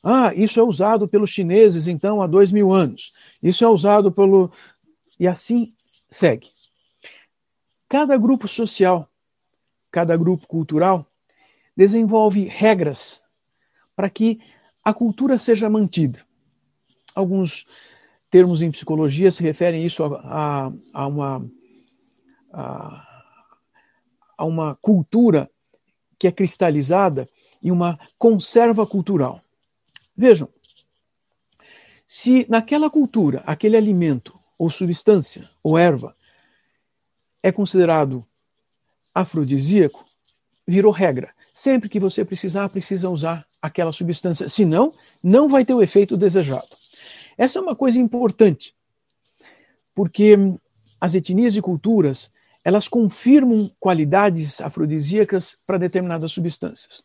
Ah, 0.02 0.32
isso 0.34 0.60
é 0.60 0.62
usado 0.62 1.08
pelos 1.08 1.30
chineses, 1.30 1.86
então, 1.86 2.22
há 2.22 2.26
dois 2.26 2.52
mil 2.52 2.72
anos. 2.72 3.12
Isso 3.42 3.64
é 3.64 3.68
usado 3.68 4.12
pelo. 4.12 4.52
E 5.18 5.26
assim 5.26 5.66
segue. 6.08 6.48
Cada 7.88 8.16
grupo 8.16 8.46
social, 8.46 9.10
cada 9.90 10.16
grupo 10.16 10.46
cultural, 10.46 11.04
desenvolve 11.76 12.44
regras 12.44 13.20
para 14.00 14.08
que 14.08 14.40
a 14.82 14.94
cultura 14.94 15.38
seja 15.38 15.68
mantida. 15.68 16.24
Alguns 17.14 17.66
termos 18.30 18.62
em 18.62 18.70
psicologia 18.70 19.30
se 19.30 19.42
referem 19.42 19.84
isso 19.84 20.02
a, 20.02 20.08
a, 20.24 20.72
a 20.94 21.06
uma, 21.06 21.50
a, 22.50 23.24
a 24.38 24.44
uma 24.46 24.74
cultura 24.76 25.50
que 26.18 26.26
é 26.26 26.32
cristalizada 26.32 27.26
e 27.62 27.70
uma 27.70 28.00
conserva 28.16 28.86
cultural. 28.86 29.42
Vejam, 30.16 30.48
se 32.06 32.46
naquela 32.48 32.88
cultura 32.88 33.42
aquele 33.44 33.76
alimento 33.76 34.34
ou 34.58 34.70
substância 34.70 35.46
ou 35.62 35.76
erva 35.76 36.14
é 37.42 37.52
considerado 37.52 38.26
afrodisíaco, 39.14 40.06
virou 40.66 40.90
regra. 40.90 41.34
Sempre 41.54 41.90
que 41.90 42.00
você 42.00 42.24
precisar, 42.24 42.66
precisa 42.70 43.10
usar 43.10 43.46
aquela 43.60 43.92
substância. 43.92 44.48
Senão, 44.48 44.92
não 45.22 45.48
vai 45.48 45.64
ter 45.64 45.74
o 45.74 45.82
efeito 45.82 46.16
desejado. 46.16 46.68
Essa 47.36 47.58
é 47.58 47.62
uma 47.62 47.76
coisa 47.76 47.98
importante, 47.98 48.74
porque 49.94 50.36
as 51.00 51.14
etnias 51.14 51.56
e 51.56 51.62
culturas 51.62 52.30
elas 52.64 52.88
confirmam 52.88 53.70
qualidades 53.80 54.60
afrodisíacas 54.60 55.56
para 55.66 55.78
determinadas 55.78 56.32
substâncias. 56.32 57.02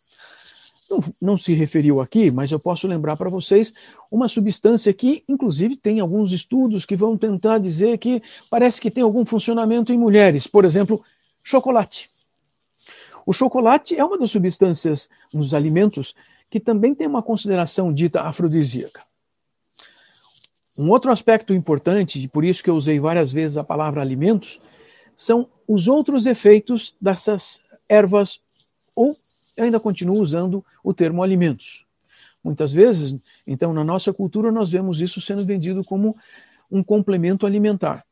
Não, 0.90 1.04
não, 1.22 1.38
se 1.38 1.54
referiu 1.54 2.00
aqui, 2.00 2.30
mas 2.30 2.52
eu 2.52 2.60
posso 2.60 2.88
lembrar 2.88 3.18
para 3.18 3.30
vocês 3.30 3.74
uma 4.12 4.28
substância 4.28 4.94
que, 4.94 5.24
inclusive, 5.28 5.76
tem 5.78 6.00
alguns 6.00 6.32
estudos 6.32 6.86
que 6.86 6.96
vão 6.96 7.18
tentar 7.18 7.58
dizer 7.58 7.98
que 7.98 8.22
parece 8.52 8.80
que 8.80 8.92
tem 8.92 9.02
algum 9.02 9.26
funcionamento 9.26 9.92
em 9.92 9.98
mulheres. 9.98 10.46
Por 10.46 10.64
exemplo, 10.64 11.04
chocolate. 11.44 12.10
O 13.26 13.34
chocolate 13.34 13.96
é 13.96 14.06
uma 14.06 14.18
das 14.18 14.30
substâncias 14.30 15.10
nos 15.34 15.56
alimentos 15.56 16.14
que 16.50 16.60
também 16.60 16.94
tem 16.94 17.08
uma 17.08 17.24
consideração 17.24 17.94
dita 17.94 18.22
afrodisíaca. 18.22 19.04
Um 20.78 20.90
outro 20.90 21.12
aspecto 21.12 21.54
importante, 21.54 22.22
e 22.22 22.28
por 22.28 22.44
isso 22.44 22.64
que 22.64 22.70
eu 22.70 22.76
usei 22.76 23.00
várias 23.00 23.32
vezes 23.32 23.58
a 23.58 23.64
palavra 23.64 24.02
alimentos, 24.02 24.60
são 25.16 25.50
os 25.68 25.88
outros 25.88 26.26
efeitos 26.26 26.96
dessas 27.00 27.62
ervas, 27.88 28.42
ou 28.94 29.16
ainda 29.58 29.80
continuo 29.80 30.22
usando 30.22 30.66
o 30.84 30.94
termo 30.94 31.24
alimentos. 31.24 31.86
Muitas 32.44 32.74
vezes, 32.74 33.18
então, 33.48 33.74
na 33.74 33.84
nossa 33.84 34.14
cultura, 34.14 34.52
nós 34.52 34.72
vemos 34.72 35.02
isso 35.02 35.20
sendo 35.22 35.46
vendido 35.46 35.84
como 35.84 36.16
um 36.70 36.84
complemento 36.84 37.46
alimentar. 37.46 38.06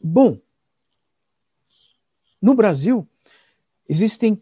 Bom, 0.00 0.38
no 2.40 2.54
Brasil, 2.54 3.08
existem 3.88 4.40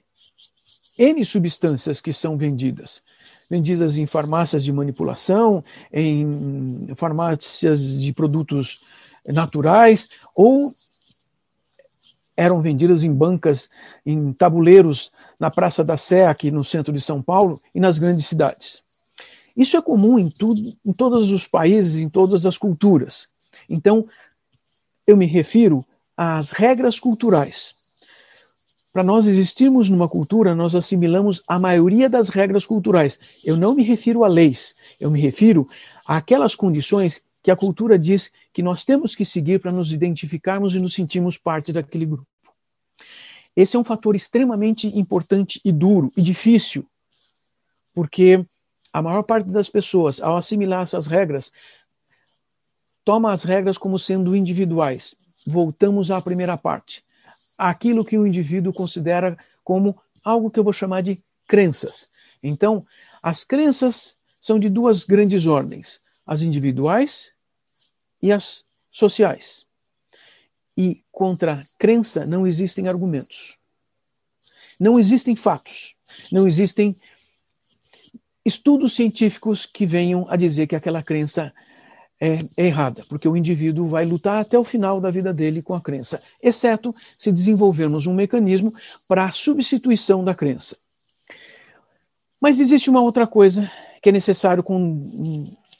N 0.98 1.24
substâncias 1.24 2.00
que 2.00 2.12
são 2.12 2.36
vendidas. 2.36 3.02
Vendidas 3.48 3.96
em 3.96 4.06
farmácias 4.06 4.64
de 4.64 4.72
manipulação, 4.72 5.62
em 5.92 6.88
farmácias 6.96 7.80
de 8.00 8.12
produtos 8.12 8.80
naturais, 9.26 10.08
ou 10.34 10.72
eram 12.36 12.60
vendidas 12.60 13.02
em 13.02 13.12
bancas, 13.12 13.70
em 14.04 14.32
tabuleiros 14.32 15.10
na 15.38 15.50
Praça 15.50 15.82
da 15.82 15.96
Sé, 15.96 16.26
aqui 16.26 16.50
no 16.50 16.62
centro 16.62 16.92
de 16.92 17.00
São 17.00 17.22
Paulo, 17.22 17.60
e 17.74 17.80
nas 17.80 17.98
grandes 17.98 18.26
cidades. 18.26 18.82
Isso 19.56 19.76
é 19.76 19.82
comum 19.82 20.18
em, 20.18 20.28
tudo, 20.28 20.76
em 20.84 20.92
todos 20.92 21.30
os 21.30 21.46
países, 21.46 21.96
em 21.96 22.08
todas 22.10 22.44
as 22.44 22.58
culturas. 22.58 23.28
Então, 23.68 24.06
eu 25.06 25.16
me 25.16 25.24
refiro 25.24 25.84
às 26.14 26.50
regras 26.50 27.00
culturais. 27.00 27.74
Para 28.96 29.04
nós 29.04 29.26
existirmos 29.26 29.90
numa 29.90 30.08
cultura, 30.08 30.54
nós 30.54 30.74
assimilamos 30.74 31.42
a 31.46 31.58
maioria 31.58 32.08
das 32.08 32.30
regras 32.30 32.64
culturais. 32.64 33.20
Eu 33.44 33.54
não 33.54 33.74
me 33.74 33.82
refiro 33.82 34.24
a 34.24 34.26
leis, 34.26 34.74
eu 34.98 35.10
me 35.10 35.20
refiro 35.20 35.68
àquelas 36.06 36.54
condições 36.56 37.20
que 37.42 37.50
a 37.50 37.56
cultura 37.56 37.98
diz 37.98 38.32
que 38.54 38.62
nós 38.62 38.86
temos 38.86 39.14
que 39.14 39.26
seguir 39.26 39.60
para 39.60 39.70
nos 39.70 39.92
identificarmos 39.92 40.74
e 40.74 40.78
nos 40.78 40.94
sentirmos 40.94 41.36
parte 41.36 41.74
daquele 41.74 42.06
grupo. 42.06 42.26
Esse 43.54 43.76
é 43.76 43.78
um 43.78 43.84
fator 43.84 44.16
extremamente 44.16 44.86
importante 44.98 45.60
e 45.62 45.70
duro 45.70 46.10
e 46.16 46.22
difícil, 46.22 46.86
porque 47.92 48.42
a 48.94 49.02
maior 49.02 49.24
parte 49.24 49.50
das 49.50 49.68
pessoas, 49.68 50.22
ao 50.22 50.38
assimilar 50.38 50.84
essas 50.84 51.06
regras, 51.06 51.52
toma 53.04 53.30
as 53.30 53.44
regras 53.44 53.76
como 53.76 53.98
sendo 53.98 54.34
individuais. 54.34 55.14
Voltamos 55.46 56.10
à 56.10 56.18
primeira 56.18 56.56
parte. 56.56 57.04
Aquilo 57.56 58.04
que 58.04 58.18
o 58.18 58.26
indivíduo 58.26 58.72
considera 58.72 59.38
como 59.64 59.98
algo 60.22 60.50
que 60.50 60.58
eu 60.58 60.64
vou 60.64 60.72
chamar 60.72 61.02
de 61.02 61.22
crenças. 61.46 62.08
Então, 62.42 62.84
as 63.22 63.44
crenças 63.44 64.16
são 64.40 64.58
de 64.58 64.68
duas 64.68 65.04
grandes 65.04 65.46
ordens: 65.46 66.00
as 66.26 66.42
individuais 66.42 67.32
e 68.22 68.32
as 68.32 68.64
sociais. 68.90 69.66
E 70.76 71.02
contra 71.10 71.64
crença 71.78 72.26
não 72.26 72.46
existem 72.46 72.88
argumentos. 72.88 73.56
Não 74.78 74.98
existem 74.98 75.34
fatos. 75.34 75.94
Não 76.30 76.46
existem 76.46 76.94
estudos 78.44 78.94
científicos 78.94 79.66
que 79.66 79.84
venham 79.84 80.26
a 80.30 80.36
dizer 80.36 80.66
que 80.66 80.76
aquela 80.76 81.02
crença 81.02 81.52
é, 82.20 82.38
é, 82.56 82.66
errada, 82.66 83.02
porque 83.08 83.28
o 83.28 83.36
indivíduo 83.36 83.86
vai 83.86 84.04
lutar 84.04 84.40
até 84.40 84.58
o 84.58 84.64
final 84.64 85.00
da 85.00 85.10
vida 85.10 85.32
dele 85.32 85.62
com 85.62 85.74
a 85.74 85.80
crença, 85.80 86.20
exceto 86.42 86.94
se 87.18 87.30
desenvolvermos 87.30 88.06
um 88.06 88.14
mecanismo 88.14 88.72
para 89.06 89.26
a 89.26 89.32
substituição 89.32 90.24
da 90.24 90.34
crença. 90.34 90.76
Mas 92.40 92.60
existe 92.60 92.88
uma 92.88 93.00
outra 93.00 93.26
coisa 93.26 93.70
que 94.02 94.08
é 94.08 94.12
necessário 94.12 94.64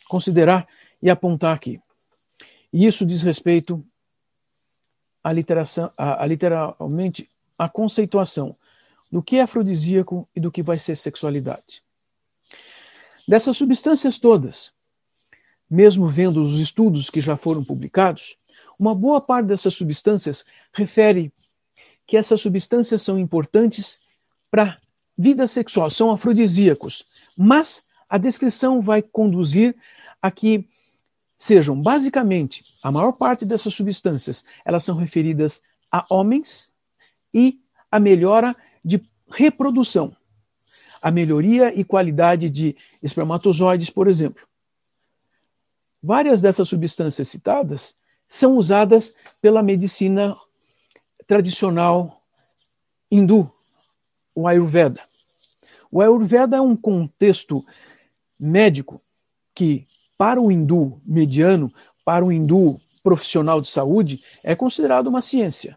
considerar 0.09 0.67
e 1.03 1.09
apontar 1.09 1.55
aqui. 1.55 1.81
E 2.73 2.87
isso 2.87 3.07
diz 3.07 3.23
respeito 3.23 3.85
à 5.23 5.33
literação, 5.33 5.91
a, 5.97 6.27
literalmente 6.27 7.29
a 7.59 7.69
conceituação 7.69 8.57
do 9.11 9.23
que 9.23 9.37
é 9.37 9.43
afrodisíaco 9.43 10.29
e 10.35 10.41
do 10.41 10.51
que 10.51 10.63
vai 10.63 10.79
ser 10.79 10.97
sexualidade. 10.97 11.83
Dessas 13.27 13.57
substâncias 13.57 14.19
todas, 14.19 14.73
mesmo 15.69 16.07
vendo 16.09 16.43
os 16.43 16.61
estudos 16.61 17.11
que 17.11 17.21
já 17.21 17.37
foram 17.37 17.65
publicados, 17.65 18.37
uma 18.79 18.95
boa 18.95 19.21
parte 19.21 19.47
dessas 19.47 19.75
substâncias 19.75 20.45
refere 20.73 21.33
que 22.07 22.17
essas 22.17 22.41
substâncias 22.41 23.03
são 23.03 23.19
importantes 23.19 23.99
para 24.51 24.79
vida 25.19 25.47
sexual, 25.47 25.91
são 25.91 26.11
afrodisíacos, 26.11 27.05
mas 27.37 27.85
a 28.09 28.19
descrição 28.19 28.81
vai 28.81 29.03
conduzir 29.03 29.75
a 30.21 30.31
que 30.31 30.69
sejam 31.39 31.81
basicamente 31.81 32.65
a 32.83 32.91
maior 32.91 33.13
parte 33.13 33.45
dessas 33.45 33.75
substâncias, 33.75 34.45
elas 34.65 34.85
são 34.85 34.95
referidas 34.95 35.61
a 35.91 36.07
homens 36.11 36.71
e 37.33 37.61
a 37.91 37.99
melhora 37.99 38.55
de 38.85 39.01
reprodução, 39.31 40.17
a 41.03 41.11
melhoria 41.11 41.79
e 41.79 41.85
qualidade 41.85 42.49
de 42.49 42.77
espermatozoides, 43.03 43.91
por 43.91 44.09
exemplo. 44.09 44.47
Várias 46.07 46.41
dessas 46.41 46.69
substâncias 46.69 47.27
citadas 47.27 47.97
são 48.29 48.57
usadas 48.57 49.13
pela 49.43 49.61
medicina 49.61 50.37
tradicional 51.27 52.23
hindu, 53.11 53.51
o 54.33 54.47
Ayurveda. 54.47 55.03
O 55.91 56.01
Ayurveda 56.01 56.59
é 56.59 56.61
um 56.61 56.77
contexto 56.77 57.67
médico 58.39 59.03
que 59.53 59.83
para 60.17 60.41
o 60.41 60.53
hindu 60.53 61.03
mediano, 61.05 61.73
para 62.05 62.25
o 62.25 62.31
hindu 62.31 62.79
profissional 63.03 63.61
de 63.61 63.69
saúde, 63.69 64.25
é 64.45 64.55
considerado 64.55 65.09
uma 65.09 65.21
ciência. 65.21 65.77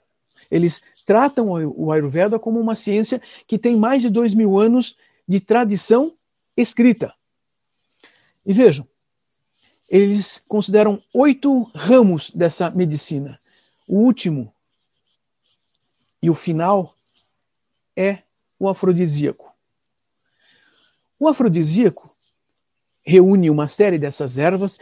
Eles 0.51 0.79
tratam 1.07 1.49
o 1.75 1.91
Ayurveda 1.91 2.37
como 2.37 2.59
uma 2.59 2.75
ciência 2.75 3.19
que 3.47 3.57
tem 3.57 3.75
mais 3.75 4.03
de 4.03 4.11
dois 4.11 4.35
mil 4.35 4.59
anos 4.59 4.95
de 5.27 5.39
tradição 5.39 6.13
escrita. 6.55 7.15
E 8.45 8.53
vejam, 8.53 8.87
eles 9.89 10.41
consideram 10.47 11.01
oito 11.13 11.63
ramos 11.73 12.29
dessa 12.29 12.69
medicina. 12.69 13.39
O 13.87 13.95
último 13.97 14.53
e 16.21 16.29
o 16.29 16.35
final 16.35 16.93
é 17.95 18.19
o 18.59 18.69
afrodisíaco. 18.69 19.53
O 21.19 21.27
afrodisíaco 21.27 22.15
reúne 23.01 23.49
uma 23.49 23.67
série 23.67 23.97
dessas 23.97 24.37
ervas, 24.37 24.77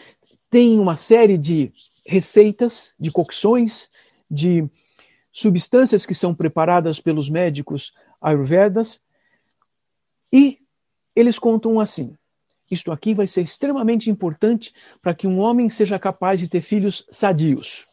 tem 0.50 0.80
uma 0.80 0.98
série 0.98 1.38
de 1.38 1.72
receitas, 2.06 2.94
de 3.00 3.12
cocções, 3.12 3.90
de 4.30 4.70
substâncias 5.32 6.06
que 6.06 6.16
são 6.16 6.36
preparadas 6.36 7.00
pelos 7.00 7.30
médicos 7.30 7.94
ayurvedas, 8.22 9.02
e 10.32 10.60
eles 11.16 11.40
contam 11.40 11.80
assim: 11.80 12.18
isto 12.76 12.92
aqui 12.92 13.14
vai 13.14 13.28
ser 13.28 13.42
extremamente 13.42 14.10
importante 14.10 14.74
para 15.02 15.14
que 15.14 15.28
um 15.28 15.40
homem 15.40 15.70
seja 15.70 15.98
capaz 15.98 16.40
de 16.40 16.48
ter 16.48 16.62
filhos 16.62 17.06
sadios. 17.12 17.86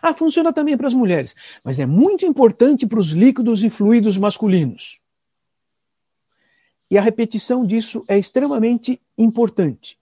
Ah, 0.00 0.14
funciona 0.14 0.52
também 0.52 0.76
para 0.76 0.86
as 0.86 0.94
mulheres, 0.94 1.34
mas 1.64 1.78
é 1.78 1.86
muito 1.86 2.24
importante 2.24 2.86
para 2.86 2.98
os 2.98 3.08
líquidos 3.08 3.62
e 3.62 3.70
fluidos 3.70 4.16
masculinos. 4.16 4.98
E 6.90 6.96
a 6.96 7.02
repetição 7.02 7.66
disso 7.66 8.04
é 8.08 8.18
extremamente 8.18 9.00
importante. 9.18 9.98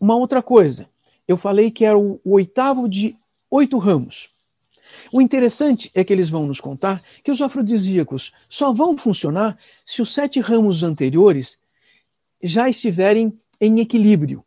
Uma 0.00 0.16
outra 0.16 0.42
coisa, 0.42 0.88
eu 1.26 1.36
falei 1.36 1.70
que 1.70 1.84
era 1.84 1.98
o, 1.98 2.20
oitavo 2.24 2.88
de 2.88 3.16
oito 3.50 3.78
ramos. 3.78 4.30
O 5.12 5.20
interessante 5.20 5.90
é 5.94 6.04
que 6.04 6.12
eles 6.12 6.28
vão 6.28 6.46
nos 6.46 6.60
contar 6.60 7.00
que 7.24 7.30
os 7.30 7.40
afrodisíacos 7.40 8.32
só 8.48 8.72
vão 8.72 8.96
funcionar 8.96 9.58
se 9.84 10.02
os 10.02 10.12
sete 10.12 10.40
ramos 10.40 10.82
anteriores 10.82 11.61
já 12.42 12.68
estiverem 12.68 13.32
em 13.60 13.80
equilíbrio. 13.80 14.44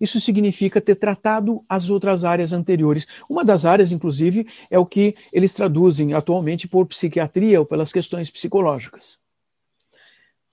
Isso 0.00 0.20
significa 0.20 0.80
ter 0.80 0.96
tratado 0.96 1.62
as 1.68 1.90
outras 1.90 2.24
áreas 2.24 2.52
anteriores. 2.52 3.06
Uma 3.28 3.44
das 3.44 3.64
áreas, 3.64 3.90
inclusive, 3.92 4.46
é 4.70 4.78
o 4.78 4.84
que 4.84 5.14
eles 5.32 5.54
traduzem 5.54 6.12
atualmente 6.12 6.68
por 6.68 6.86
psiquiatria 6.86 7.58
ou 7.58 7.66
pelas 7.66 7.92
questões 7.92 8.30
psicológicas. 8.30 9.18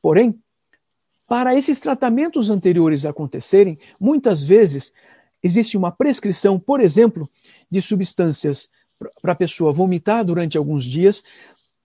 Porém, 0.01 0.39
para 1.27 1.55
esses 1.55 1.79
tratamentos 1.79 2.49
anteriores 2.49 3.05
acontecerem, 3.05 3.77
muitas 3.99 4.43
vezes 4.43 4.93
existe 5.41 5.77
uma 5.77 5.91
prescrição, 5.91 6.59
por 6.59 6.79
exemplo, 6.79 7.29
de 7.69 7.81
substâncias 7.81 8.69
para 9.21 9.34
a 9.34 9.36
pessoa 9.36 9.73
vomitar 9.73 10.23
durante 10.23 10.57
alguns 10.57 10.86
dias, 10.86 11.23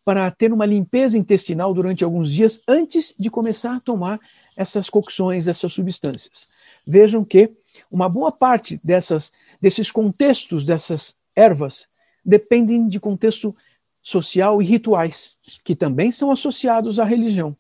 para 0.09 0.31
ter 0.31 0.55
uma 0.55 0.65
limpeza 0.65 1.19
intestinal 1.19 1.75
durante 1.75 2.03
alguns 2.03 2.33
dias 2.33 2.63
antes 2.67 3.15
de 3.19 3.29
começar 3.29 3.77
a 3.77 3.81
tomar 3.81 4.19
essas 4.57 4.89
cocções, 4.89 5.47
essas 5.47 5.71
substâncias. 5.71 6.49
Vejam 6.87 7.23
que 7.23 7.53
uma 7.91 8.09
boa 8.09 8.33
parte 8.33 8.81
dessas, 8.83 9.31
desses 9.61 9.91
contextos, 9.91 10.65
dessas 10.65 11.15
ervas, 11.37 11.87
dependem 12.25 12.89
de 12.89 12.99
contexto 12.99 13.55
social 14.03 14.63
e 14.63 14.65
rituais, 14.65 15.37
que 15.63 15.77
também 15.77 16.11
são 16.11 16.31
associados 16.31 16.99
à 16.99 17.05
religião. 17.05 17.55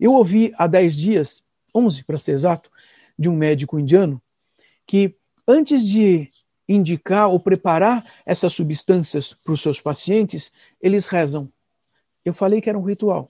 Eu 0.00 0.14
ouvi 0.14 0.52
há 0.58 0.66
10 0.66 0.96
dias, 0.96 1.44
11 1.72 2.02
para 2.02 2.18
ser 2.18 2.32
exato, 2.32 2.72
de 3.16 3.28
um 3.28 3.36
médico 3.36 3.78
indiano, 3.78 4.20
que 4.84 5.14
antes 5.46 5.86
de 5.86 6.28
indicar 6.68 7.28
ou 7.30 7.38
preparar 7.38 8.04
essas 8.26 8.52
substâncias 8.52 9.32
para 9.32 9.52
os 9.52 9.62
seus 9.62 9.80
pacientes, 9.80 10.52
eles 10.82 11.06
rezam. 11.06 11.48
Eu 12.28 12.34
falei 12.34 12.60
que 12.60 12.68
era 12.68 12.78
um 12.78 12.82
ritual. 12.82 13.26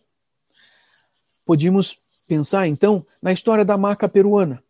Podíamos 1.47 1.97
pensar, 2.27 2.67
então, 2.67 3.07
na 3.23 3.33
história 3.33 3.65
da 3.65 3.79
maca 3.79 4.09
peruana. 4.09 4.61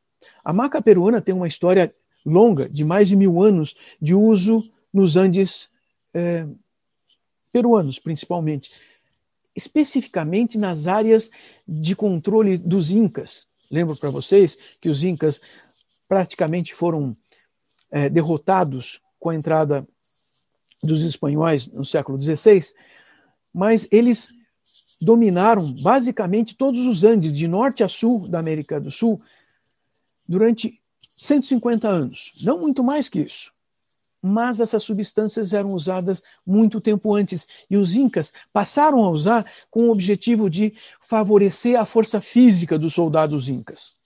A 0.45 0.53
maca 0.53 0.83
peruana 0.83 1.22
tem 1.22 1.35
uma 1.35 1.49
história 1.49 1.95
longa, 2.26 2.68
de 2.68 2.85
mais 2.85 3.09
de 3.09 3.16
mil 3.16 3.43
anos, 3.43 3.74
de 4.01 4.14
uso 4.14 4.70
nos 4.93 5.16
Andes 5.16 5.70
é, 6.12 6.47
peruanos, 7.51 7.99
principalmente. 7.99 8.70
Especificamente 9.57 10.59
nas 10.59 10.87
áreas 10.87 11.31
de 11.66 11.97
controle 11.97 12.59
dos 12.59 12.91
Incas. 12.91 13.47
Lembro 13.70 13.97
para 13.97 14.11
vocês 14.11 14.59
que 14.79 14.91
os 14.91 15.03
Incas 15.03 15.41
praticamente 16.07 16.74
foram 16.74 17.16
é, 17.91 18.11
derrotados 18.11 19.01
com 19.18 19.31
a 19.31 19.35
entrada 19.35 19.89
dos 20.83 21.01
espanhóis 21.01 21.66
no 21.66 21.85
século 21.85 22.20
XVI, 22.20 22.74
mas 23.53 23.89
eles 23.91 24.35
dominaram 25.01 25.73
basicamente 25.73 26.57
todos 26.57 26.87
os 26.87 27.05
Andes, 27.05 27.33
de 27.33 27.47
norte 27.47 27.85
a 27.85 27.89
sul 27.89 28.29
da 28.29 28.39
América 28.39 28.81
do 28.81 28.91
Sul, 28.91 29.21
durante 30.29 30.81
150 31.17 31.89
anos. 31.89 32.33
Não 32.43 32.59
muito 32.59 32.83
mais 32.83 33.09
que 33.09 33.21
isso. 33.21 33.53
Mas 34.21 34.59
essas 34.59 34.83
substâncias 34.83 35.53
eram 35.53 35.73
usadas 35.73 36.23
muito 36.45 36.81
tempo 36.81 37.15
antes. 37.15 37.47
E 37.71 37.77
os 37.77 37.95
Incas 37.95 38.33
passaram 38.53 39.05
a 39.05 39.11
usar 39.11 39.47
com 39.71 39.89
o 39.89 39.93
objetivo 39.93 40.51
de 40.51 40.75
favorecer 41.01 41.79
a 41.79 41.85
força 41.85 42.21
física 42.21 42.79
dos 42.79 42.95
soldados 42.95 43.49
Incas. 43.49 43.97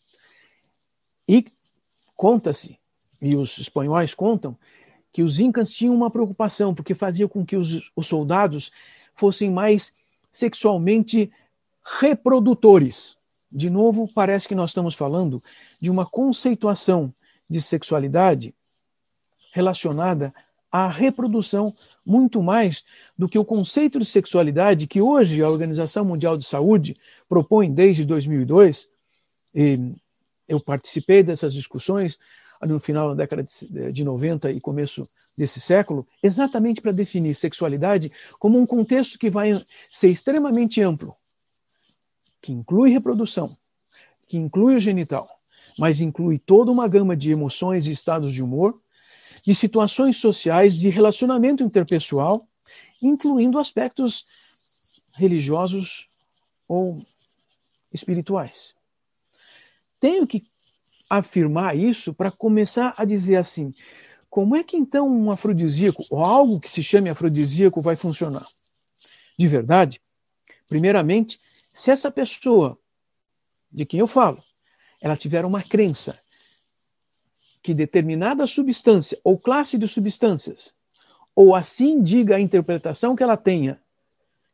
E 1.26 1.47
conta-se 2.14 2.78
e 3.22 3.36
os 3.36 3.57
espanhóis 3.59 4.14
contam 4.14 4.59
que 5.12 5.22
os 5.22 5.38
incas 5.38 5.72
tinham 5.72 5.95
uma 5.95 6.11
preocupação, 6.11 6.74
porque 6.74 6.95
fazia 6.95 7.28
com 7.28 7.47
que 7.47 7.57
os, 7.57 7.90
os 7.95 8.07
soldados 8.07 8.72
fossem 9.14 9.50
mais 9.50 9.92
sexualmente 10.32 11.30
reprodutores. 12.00 13.16
De 13.50 13.68
novo, 13.68 14.08
parece 14.14 14.48
que 14.48 14.54
nós 14.54 14.70
estamos 14.70 14.94
falando 14.94 15.42
de 15.80 15.90
uma 15.90 16.06
conceituação 16.06 17.12
de 17.48 17.60
sexualidade 17.60 18.54
relacionada 19.52 20.34
à 20.70 20.88
reprodução 20.88 21.74
muito 22.04 22.42
mais 22.42 22.82
do 23.16 23.28
que 23.28 23.38
o 23.38 23.44
conceito 23.44 23.98
de 23.98 24.06
sexualidade 24.06 24.86
que 24.86 25.02
hoje 25.02 25.42
a 25.42 25.50
Organização 25.50 26.04
Mundial 26.04 26.38
de 26.38 26.46
Saúde 26.46 26.96
propõe 27.28 27.70
desde 27.70 28.06
2002. 28.06 28.88
E 29.54 29.78
eu 30.48 30.58
participei 30.58 31.22
dessas 31.22 31.52
discussões 31.52 32.18
no 32.62 32.80
final 32.80 33.10
da 33.10 33.14
década 33.16 33.46
de 33.92 34.02
90 34.02 34.50
e 34.50 34.60
começo 34.60 35.06
desse 35.36 35.60
século, 35.60 36.06
exatamente 36.22 36.80
para 36.80 36.92
definir 36.92 37.34
sexualidade 37.34 38.12
como 38.38 38.58
um 38.58 38.66
contexto 38.66 39.18
que 39.18 39.30
vai 39.30 39.60
ser 39.90 40.08
extremamente 40.08 40.80
amplo, 40.80 41.16
que 42.40 42.52
inclui 42.52 42.90
reprodução, 42.90 43.56
que 44.28 44.36
inclui 44.36 44.76
o 44.76 44.80
genital, 44.80 45.28
mas 45.78 46.00
inclui 46.00 46.38
toda 46.38 46.70
uma 46.70 46.86
gama 46.86 47.16
de 47.16 47.30
emoções 47.30 47.86
e 47.86 47.92
estados 47.92 48.32
de 48.32 48.42
humor, 48.42 48.80
de 49.42 49.54
situações 49.54 50.16
sociais, 50.18 50.76
de 50.76 50.88
relacionamento 50.88 51.62
interpessoal, 51.62 52.46
incluindo 53.00 53.58
aspectos 53.58 54.26
religiosos 55.16 56.06
ou 56.68 57.02
espirituais. 57.92 58.74
Tenho 60.00 60.26
que 60.26 60.42
afirmar 61.08 61.76
isso 61.76 62.14
para 62.14 62.30
começar 62.30 62.94
a 62.96 63.04
dizer 63.04 63.36
assim: 63.36 63.74
como 64.32 64.56
é 64.56 64.64
que 64.64 64.78
então 64.78 65.06
um 65.06 65.30
afrodisíaco, 65.30 66.06
ou 66.08 66.24
algo 66.24 66.58
que 66.58 66.70
se 66.70 66.82
chame 66.82 67.10
afrodisíaco, 67.10 67.82
vai 67.82 67.96
funcionar? 67.96 68.48
De 69.38 69.46
verdade, 69.46 70.00
primeiramente, 70.66 71.38
se 71.74 71.90
essa 71.90 72.10
pessoa 72.10 72.78
de 73.70 73.84
quem 73.84 74.00
eu 74.00 74.06
falo, 74.06 74.38
ela 75.02 75.18
tiver 75.18 75.44
uma 75.44 75.62
crença 75.62 76.18
que 77.62 77.74
determinada 77.74 78.46
substância 78.46 79.20
ou 79.22 79.38
classe 79.38 79.76
de 79.76 79.86
substâncias, 79.86 80.72
ou 81.36 81.54
assim 81.54 82.02
diga 82.02 82.36
a 82.36 82.40
interpretação 82.40 83.14
que 83.14 83.22
ela 83.22 83.36
tenha, 83.36 83.78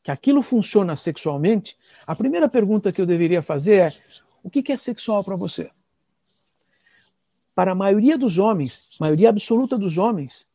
que 0.03 0.11
aquilo 0.11 0.43
funciona 0.43 0.97
sexualmente, 0.97 1.77
a 2.05 2.17
primeira 2.17 2.49
pergunta 2.49 2.91
que 2.91 3.01
eu 3.01 3.07
deveria 3.07 3.43
fazer 3.43 3.77
é: 3.77 3.93
o 4.43 4.51
que 4.51 4.73
é 4.73 4.77
sexual 4.77 5.23
para 5.23 5.37
você? 5.37 5.71
Para 7.59 7.73
a 7.73 7.75
maioria 7.75 8.17
dos 8.17 8.39
homens, 8.39 8.89
maioria 9.01 9.31
absoluta 9.31 9.77
dos 9.77 9.99
homens, 9.99 10.47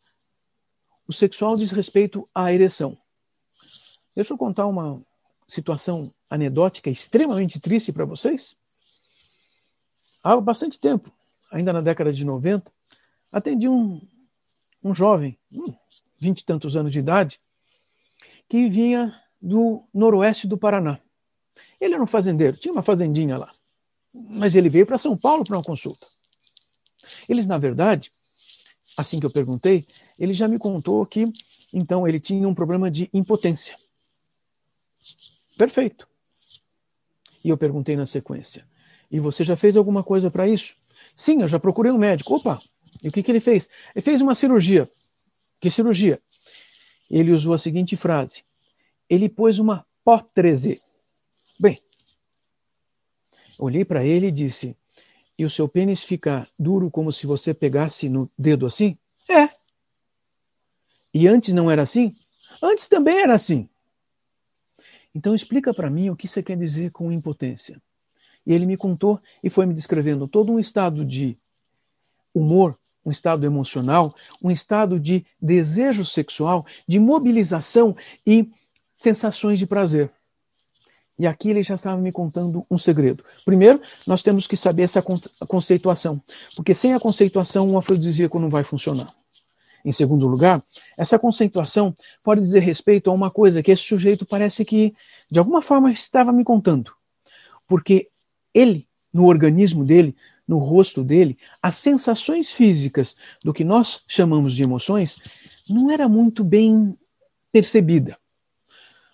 o 1.05 1.11
sexual 1.11 1.53
diz 1.53 1.69
respeito 1.69 2.29
à 2.33 2.53
ereção. 2.53 2.97
Deixa 4.15 4.31
eu 4.31 4.37
contar 4.37 4.67
uma 4.67 5.01
situação 5.45 6.13
anedótica 6.29 6.89
extremamente 6.89 7.59
triste 7.59 7.91
para 7.91 8.05
vocês. 8.05 8.55
Há 10.23 10.39
bastante 10.39 10.79
tempo, 10.79 11.11
ainda 11.51 11.73
na 11.73 11.81
década 11.81 12.13
de 12.13 12.23
90, 12.23 12.71
atendi 13.33 13.67
um, 13.67 14.01
um 14.81 14.95
jovem, 14.95 15.37
vinte 16.17 16.39
e 16.39 16.45
tantos 16.45 16.77
anos 16.77 16.93
de 16.93 16.99
idade, 16.99 17.37
que 18.47 18.69
vinha 18.69 19.13
do 19.41 19.83
noroeste 19.93 20.47
do 20.47 20.57
Paraná. 20.57 21.01
Ele 21.81 21.95
era 21.95 22.03
um 22.03 22.07
fazendeiro, 22.07 22.55
tinha 22.55 22.71
uma 22.71 22.81
fazendinha 22.81 23.37
lá. 23.37 23.51
Mas 24.13 24.55
ele 24.55 24.69
veio 24.69 24.85
para 24.85 24.97
São 24.97 25.17
Paulo 25.17 25.43
para 25.43 25.57
uma 25.57 25.63
consulta. 25.65 26.07
Ele, 27.27 27.43
na 27.43 27.57
verdade, 27.57 28.11
assim 28.97 29.19
que 29.19 29.25
eu 29.25 29.31
perguntei, 29.31 29.85
ele 30.19 30.33
já 30.33 30.47
me 30.47 30.57
contou 30.57 31.05
que 31.05 31.31
então 31.73 32.07
ele 32.07 32.19
tinha 32.19 32.47
um 32.47 32.53
problema 32.53 32.91
de 32.91 33.09
impotência. 33.11 33.75
Perfeito. 35.57 36.07
E 37.43 37.49
eu 37.49 37.57
perguntei 37.57 37.95
na 37.95 38.05
sequência: 38.05 38.67
E 39.11 39.19
você 39.19 39.43
já 39.43 39.57
fez 39.57 39.75
alguma 39.75 40.03
coisa 40.03 40.29
para 40.29 40.47
isso? 40.47 40.75
Sim, 41.15 41.41
eu 41.41 41.47
já 41.47 41.59
procurei 41.59 41.91
um 41.91 41.97
médico. 41.97 42.35
Opa! 42.35 42.59
E 43.01 43.07
o 43.07 43.11
que, 43.11 43.23
que 43.23 43.31
ele 43.31 43.39
fez? 43.39 43.67
Ele 43.95 44.03
fez 44.03 44.21
uma 44.21 44.35
cirurgia. 44.35 44.87
Que 45.59 45.69
cirurgia? 45.69 46.21
Ele 47.09 47.31
usou 47.31 47.53
a 47.53 47.57
seguinte 47.59 47.95
frase: 47.95 48.43
Ele 49.09 49.27
pôs 49.27 49.59
uma 49.59 49.85
pótrese. 50.03 50.81
Bem, 51.59 51.79
olhei 53.59 53.83
para 53.83 54.05
ele 54.05 54.27
e 54.27 54.31
disse: 54.31 54.77
e 55.37 55.45
o 55.45 55.49
seu 55.49 55.67
pênis 55.67 56.03
fica 56.03 56.47
duro 56.57 56.91
como 56.91 57.11
se 57.11 57.25
você 57.25 57.53
pegasse 57.53 58.07
no 58.09 58.29
dedo 58.37 58.65
assim? 58.65 58.97
É. 59.29 59.49
E 61.13 61.27
antes 61.27 61.53
não 61.53 61.69
era 61.69 61.81
assim? 61.81 62.11
Antes 62.61 62.87
também 62.87 63.19
era 63.19 63.33
assim. 63.33 63.67
Então 65.13 65.35
explica 65.35 65.73
para 65.73 65.89
mim 65.89 66.09
o 66.09 66.15
que 66.15 66.27
você 66.27 66.41
quer 66.41 66.57
dizer 66.57 66.91
com 66.91 67.11
impotência. 67.11 67.81
E 68.45 68.53
ele 68.53 68.65
me 68.65 68.75
contou 68.75 69.21
e 69.43 69.49
foi 69.49 69.65
me 69.65 69.73
descrevendo 69.73 70.27
todo 70.27 70.51
um 70.51 70.59
estado 70.59 71.05
de 71.05 71.37
humor, 72.33 72.75
um 73.05 73.11
estado 73.11 73.45
emocional, 73.45 74.13
um 74.41 74.49
estado 74.49 74.99
de 74.99 75.25
desejo 75.41 76.03
sexual, 76.03 76.65
de 76.87 76.99
mobilização 76.99 77.95
e 78.25 78.49
sensações 78.95 79.59
de 79.59 79.67
prazer. 79.67 80.11
E 81.17 81.27
aqui 81.27 81.49
ele 81.49 81.61
já 81.61 81.75
estava 81.75 82.01
me 82.01 82.11
contando 82.11 82.65
um 82.69 82.77
segredo. 82.77 83.23
Primeiro, 83.45 83.81
nós 84.07 84.23
temos 84.23 84.47
que 84.47 84.57
saber 84.57 84.83
essa 84.83 85.03
conceituação, 85.47 86.21
porque 86.55 86.73
sem 86.73 86.93
a 86.93 86.99
conceituação 86.99 87.69
o 87.69 87.77
afrodisíaco 87.77 88.39
não 88.39 88.49
vai 88.49 88.63
funcionar. 88.63 89.07
Em 89.85 89.91
segundo 89.91 90.27
lugar, 90.27 90.63
essa 90.97 91.19
conceituação 91.19 91.93
pode 92.23 92.41
dizer 92.41 92.61
respeito 92.61 93.11
a 93.11 93.13
uma 93.13 93.29
coisa 93.29 93.61
que 93.61 93.71
esse 93.71 93.83
sujeito 93.83 94.25
parece 94.25 94.63
que, 94.63 94.95
de 95.29 95.37
alguma 95.37 95.61
forma, 95.61 95.91
estava 95.91 96.31
me 96.31 96.43
contando. 96.43 96.91
Porque 97.67 98.09
ele, 98.53 98.87
no 99.11 99.25
organismo 99.25 99.83
dele, 99.83 100.15
no 100.47 100.57
rosto 100.57 101.03
dele, 101.03 101.37
as 101.61 101.75
sensações 101.77 102.49
físicas 102.49 103.15
do 103.43 103.53
que 103.53 103.63
nós 103.63 104.01
chamamos 104.07 104.53
de 104.53 104.63
emoções 104.63 105.21
não 105.69 105.91
era 105.91 106.07
muito 106.07 106.43
bem 106.43 106.97
percebida. 107.51 108.17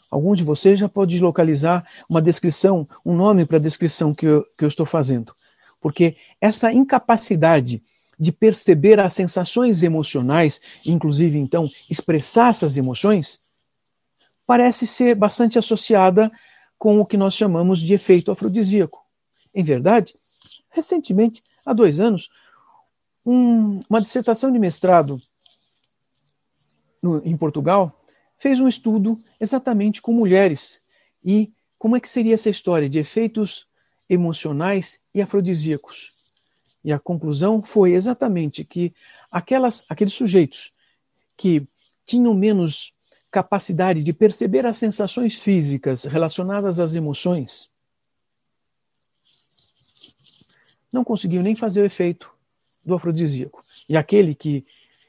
Algum 0.09 0.33
de 0.33 0.43
vocês 0.43 0.79
já 0.79 0.89
pode 0.89 1.19
localizar 1.19 1.87
uma 2.09 2.21
descrição, 2.21 2.87
um 3.05 3.15
nome 3.15 3.45
para 3.45 3.57
a 3.57 3.61
descrição 3.61 4.13
que 4.13 4.25
eu, 4.25 4.45
que 4.57 4.63
eu 4.65 4.67
estou 4.67 4.85
fazendo. 4.85 5.33
Porque 5.79 6.17
essa 6.41 6.73
incapacidade 6.73 7.81
de 8.19 8.31
perceber 8.31 8.99
as 8.99 9.13
sensações 9.13 9.81
emocionais, 9.81 10.59
inclusive 10.85 11.37
então 11.37 11.69
expressar 11.89 12.49
essas 12.49 12.75
emoções, 12.75 13.39
parece 14.45 14.85
ser 14.85 15.15
bastante 15.15 15.57
associada 15.57 16.31
com 16.77 16.99
o 16.99 17.05
que 17.05 17.15
nós 17.15 17.33
chamamos 17.33 17.79
de 17.79 17.93
efeito 17.93 18.31
afrodisíaco. 18.31 19.05
Em 19.53 19.63
verdade, 19.63 20.15
recentemente, 20.69 21.43
há 21.65 21.71
dois 21.71 21.99
anos, 21.99 22.29
um, 23.25 23.81
uma 23.89 24.01
dissertação 24.01 24.51
de 24.51 24.59
mestrado 24.59 25.17
no, 27.01 27.25
em 27.25 27.37
Portugal 27.37 27.98
fez 28.39 28.59
um 28.59 28.67
estudo 28.67 29.21
exatamente 29.39 30.01
com 30.01 30.13
mulheres 30.13 30.81
e 31.23 31.51
como 31.77 31.95
é 31.95 31.99
que 31.99 32.09
seria 32.09 32.33
essa 32.33 32.49
história 32.49 32.89
de 32.89 32.97
efeitos 32.97 33.67
emocionais 34.09 34.99
e 35.13 35.21
afrodisíacos. 35.21 36.13
E 36.83 36.91
a 36.91 36.99
conclusão 36.99 37.61
foi 37.61 37.91
exatamente 37.91 38.63
que 38.63 38.93
aquelas, 39.31 39.85
aqueles 39.89 40.13
sujeitos 40.13 40.73
que 41.37 41.67
tinham 42.05 42.33
menos 42.33 42.93
capacidade 43.31 44.01
de 44.01 44.13
perceber 44.13 44.65
as 44.65 44.77
sensações 44.77 45.35
físicas 45.35 46.05
relacionadas 46.05 46.79
às 46.79 46.95
emoções 46.95 47.69
não 50.91 51.03
conseguiam 51.03 51.43
nem 51.43 51.55
fazer 51.55 51.81
o 51.81 51.85
efeito 51.85 52.33
do 52.83 52.95
afrodisíaco. 52.95 53.63
E 53.87 53.95
aquele 53.95 54.33
que 54.33 54.65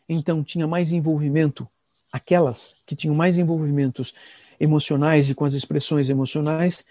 então 0.06 0.44
tinha 0.44 0.66
mais 0.66 0.92
envolvimento, 0.92 1.66
aquelas 2.12 2.76
que 2.86 2.96
tinham 2.96 3.14
mais 3.14 3.38
envolvimentos 3.38 4.14
emocionais 4.58 5.30
e 5.30 5.34
com 5.34 5.44
as 5.44 5.54
expressões 5.54 6.10
emocionais, 6.10 6.84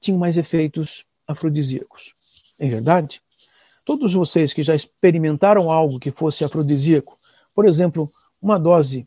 tinham 0.00 0.18
mais 0.18 0.36
efeitos 0.36 1.04
afrodisíacos. 1.26 2.14
É 2.58 2.68
verdade? 2.68 3.20
Todos 3.84 4.14
vocês 4.14 4.52
que 4.52 4.62
já 4.62 4.74
experimentaram 4.74 5.70
algo 5.70 5.98
que 5.98 6.10
fosse 6.10 6.44
afrodisíaco, 6.44 7.18
por 7.54 7.66
exemplo, 7.66 8.08
uma 8.40 8.58
dose 8.58 9.06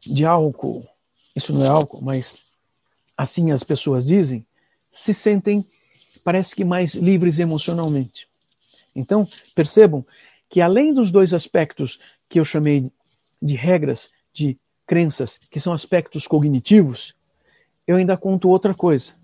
de 0.00 0.24
álcool, 0.24 0.86
isso 1.34 1.52
não 1.52 1.64
é 1.64 1.68
álcool, 1.68 2.00
mas 2.00 2.42
assim 3.16 3.50
as 3.50 3.64
pessoas 3.64 4.06
dizem, 4.06 4.46
se 4.92 5.12
sentem, 5.12 5.64
parece 6.24 6.54
que 6.54 6.64
mais 6.64 6.94
livres 6.94 7.38
emocionalmente. 7.38 8.28
Então, 8.94 9.28
percebam 9.54 10.04
que 10.48 10.60
além 10.60 10.94
dos 10.94 11.10
dois 11.10 11.34
aspectos 11.34 11.98
que 12.28 12.40
eu 12.40 12.44
chamei 12.44 12.90
de 13.40 13.54
regras, 13.54 14.10
de 14.32 14.58
crenças, 14.86 15.38
que 15.38 15.60
são 15.60 15.72
aspectos 15.72 16.26
cognitivos, 16.26 17.14
eu 17.86 17.96
ainda 17.96 18.16
conto 18.16 18.48
outra 18.48 18.74
coisa. 18.74 19.14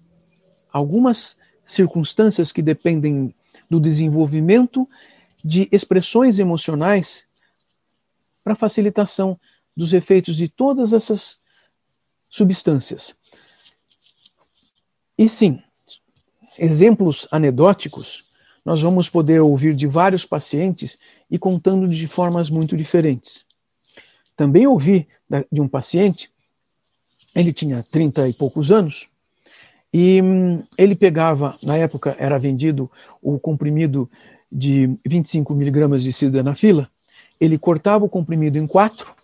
Algumas 0.73 1.37
circunstâncias 1.67 2.53
que 2.53 2.63
dependem 2.63 3.35
do 3.69 3.81
desenvolvimento 3.81 4.89
de 5.45 5.69
expressões 5.73 6.39
emocionais 6.39 7.25
para 8.45 8.55
facilitação 8.55 9.39
dos 9.77 9.93
efeitos 9.93 10.37
de 10.37 10.49
todas 10.49 10.93
essas 10.93 11.41
substâncias. 12.29 13.15
E 15.17 15.29
sim, 15.29 15.63
exemplos 16.59 17.27
anedóticos 17.31 18.32
nós 18.65 18.81
vamos 18.81 19.09
poder 19.09 19.41
ouvir 19.41 19.75
de 19.75 19.87
vários 19.87 20.25
pacientes 20.25 20.99
e 21.31 21.39
contando 21.39 21.89
de 21.89 22.07
formas 22.07 22.49
muito 22.49 22.77
diferentes. 22.77 23.45
Também 24.37 24.67
ouvi 24.67 25.09
de 25.51 25.61
um 25.61 25.69
paciente, 25.69 26.31
ele 27.35 27.53
tinha 27.53 27.83
30 27.83 28.29
e 28.29 28.33
poucos 28.33 28.71
anos, 28.71 29.09
e 29.93 30.23
hum, 30.23 30.63
ele 30.79 30.95
pegava, 30.95 31.57
na 31.63 31.77
época 31.77 32.17
era 32.19 32.39
vendido 32.39 32.91
o 33.21 33.39
comprimido 33.39 34.11
de 34.51 34.97
25 35.05 35.55
miligramas 35.55 36.03
de 36.03 36.13
sildenafila, 36.13 36.89
ele 37.41 37.59
cortava 37.59 38.05
o 38.05 38.09
comprimido 38.09 38.59
em 38.59 38.67
quatro, 38.67 39.15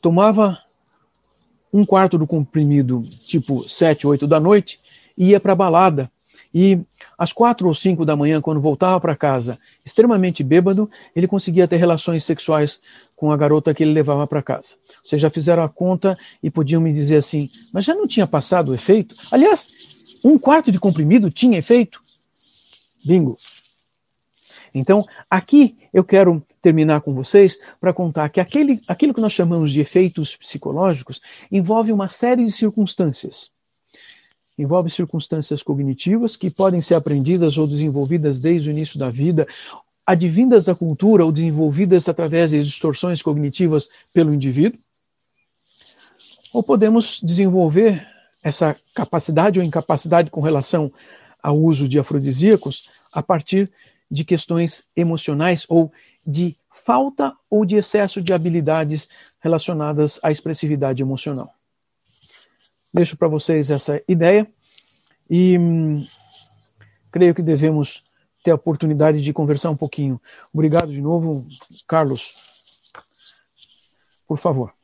tomava 0.00 0.58
um 1.72 1.84
quarto 1.84 2.18
do 2.18 2.26
comprimido, 2.26 3.02
tipo 3.24 3.62
7, 3.62 4.06
8 4.06 4.26
da 4.26 4.38
noite, 4.38 4.80
e 5.16 5.30
ia 5.30 5.40
para 5.40 5.52
a 5.52 5.56
balada 5.56 6.10
e 6.54 6.80
às 7.16 7.32
quatro 7.32 7.68
ou 7.68 7.74
cinco 7.74 8.04
da 8.04 8.16
manhã, 8.16 8.40
quando 8.40 8.60
voltava 8.60 9.00
para 9.00 9.16
casa, 9.16 9.58
extremamente 9.84 10.42
bêbado, 10.42 10.90
ele 11.14 11.26
conseguia 11.26 11.66
ter 11.66 11.76
relações 11.76 12.24
sexuais 12.24 12.80
com 13.16 13.30
a 13.30 13.36
garota 13.36 13.72
que 13.72 13.82
ele 13.82 13.92
levava 13.92 14.26
para 14.26 14.42
casa. 14.42 14.74
Vocês 15.04 15.20
já 15.20 15.30
fizeram 15.30 15.62
a 15.62 15.68
conta 15.68 16.18
e 16.42 16.50
podiam 16.50 16.80
me 16.80 16.92
dizer 16.92 17.16
assim, 17.16 17.48
mas 17.72 17.84
já 17.84 17.94
não 17.94 18.06
tinha 18.06 18.26
passado 18.26 18.70
o 18.70 18.74
efeito? 18.74 19.14
Aliás, 19.30 19.72
um 20.24 20.38
quarto 20.38 20.70
de 20.70 20.78
comprimido 20.78 21.30
tinha 21.30 21.58
efeito? 21.58 22.00
Bingo. 23.04 23.36
Então, 24.74 25.04
aqui 25.30 25.76
eu 25.92 26.02
quero 26.02 26.42
terminar 26.62 27.00
com 27.02 27.12
vocês 27.12 27.58
para 27.80 27.92
contar 27.92 28.28
que 28.30 28.40
aquele, 28.40 28.80
aquilo 28.88 29.12
que 29.12 29.20
nós 29.20 29.32
chamamos 29.32 29.70
de 29.72 29.80
efeitos 29.80 30.36
psicológicos 30.36 31.20
envolve 31.50 31.92
uma 31.92 32.08
série 32.08 32.44
de 32.44 32.52
circunstâncias 32.52 33.50
envolve 34.58 34.90
circunstâncias 34.90 35.62
cognitivas 35.62 36.36
que 36.36 36.50
podem 36.50 36.80
ser 36.80 36.94
aprendidas 36.94 37.56
ou 37.56 37.66
desenvolvidas 37.66 38.38
desde 38.38 38.68
o 38.68 38.72
início 38.72 38.98
da 38.98 39.10
vida, 39.10 39.46
advindas 40.06 40.64
da 40.64 40.74
cultura 40.74 41.24
ou 41.24 41.32
desenvolvidas 41.32 42.08
através 42.08 42.50
de 42.50 42.62
distorções 42.62 43.22
cognitivas 43.22 43.88
pelo 44.12 44.34
indivíduo. 44.34 44.78
Ou 46.52 46.62
podemos 46.62 47.18
desenvolver 47.22 48.06
essa 48.42 48.76
capacidade 48.94 49.58
ou 49.58 49.64
incapacidade 49.64 50.30
com 50.30 50.40
relação 50.40 50.92
ao 51.42 51.58
uso 51.58 51.88
de 51.88 51.98
afrodisíacos 51.98 52.90
a 53.12 53.22
partir 53.22 53.70
de 54.10 54.24
questões 54.24 54.84
emocionais 54.96 55.64
ou 55.68 55.90
de 56.26 56.54
falta 56.70 57.32
ou 57.48 57.64
de 57.64 57.76
excesso 57.76 58.20
de 58.20 58.32
habilidades 58.32 59.08
relacionadas 59.40 60.20
à 60.22 60.30
expressividade 60.30 61.02
emocional. 61.02 61.54
Deixo 62.92 63.16
para 63.16 63.28
vocês 63.28 63.70
essa 63.70 64.02
ideia 64.06 64.46
e 65.28 65.58
hum, 65.58 66.06
creio 67.10 67.34
que 67.34 67.42
devemos 67.42 68.04
ter 68.42 68.50
a 68.50 68.56
oportunidade 68.56 69.20
de 69.20 69.32
conversar 69.32 69.70
um 69.70 69.76
pouquinho. 69.76 70.20
Obrigado 70.52 70.92
de 70.92 71.00
novo, 71.00 71.46
Carlos. 71.86 72.34
Por 74.26 74.38
favor. 74.38 74.74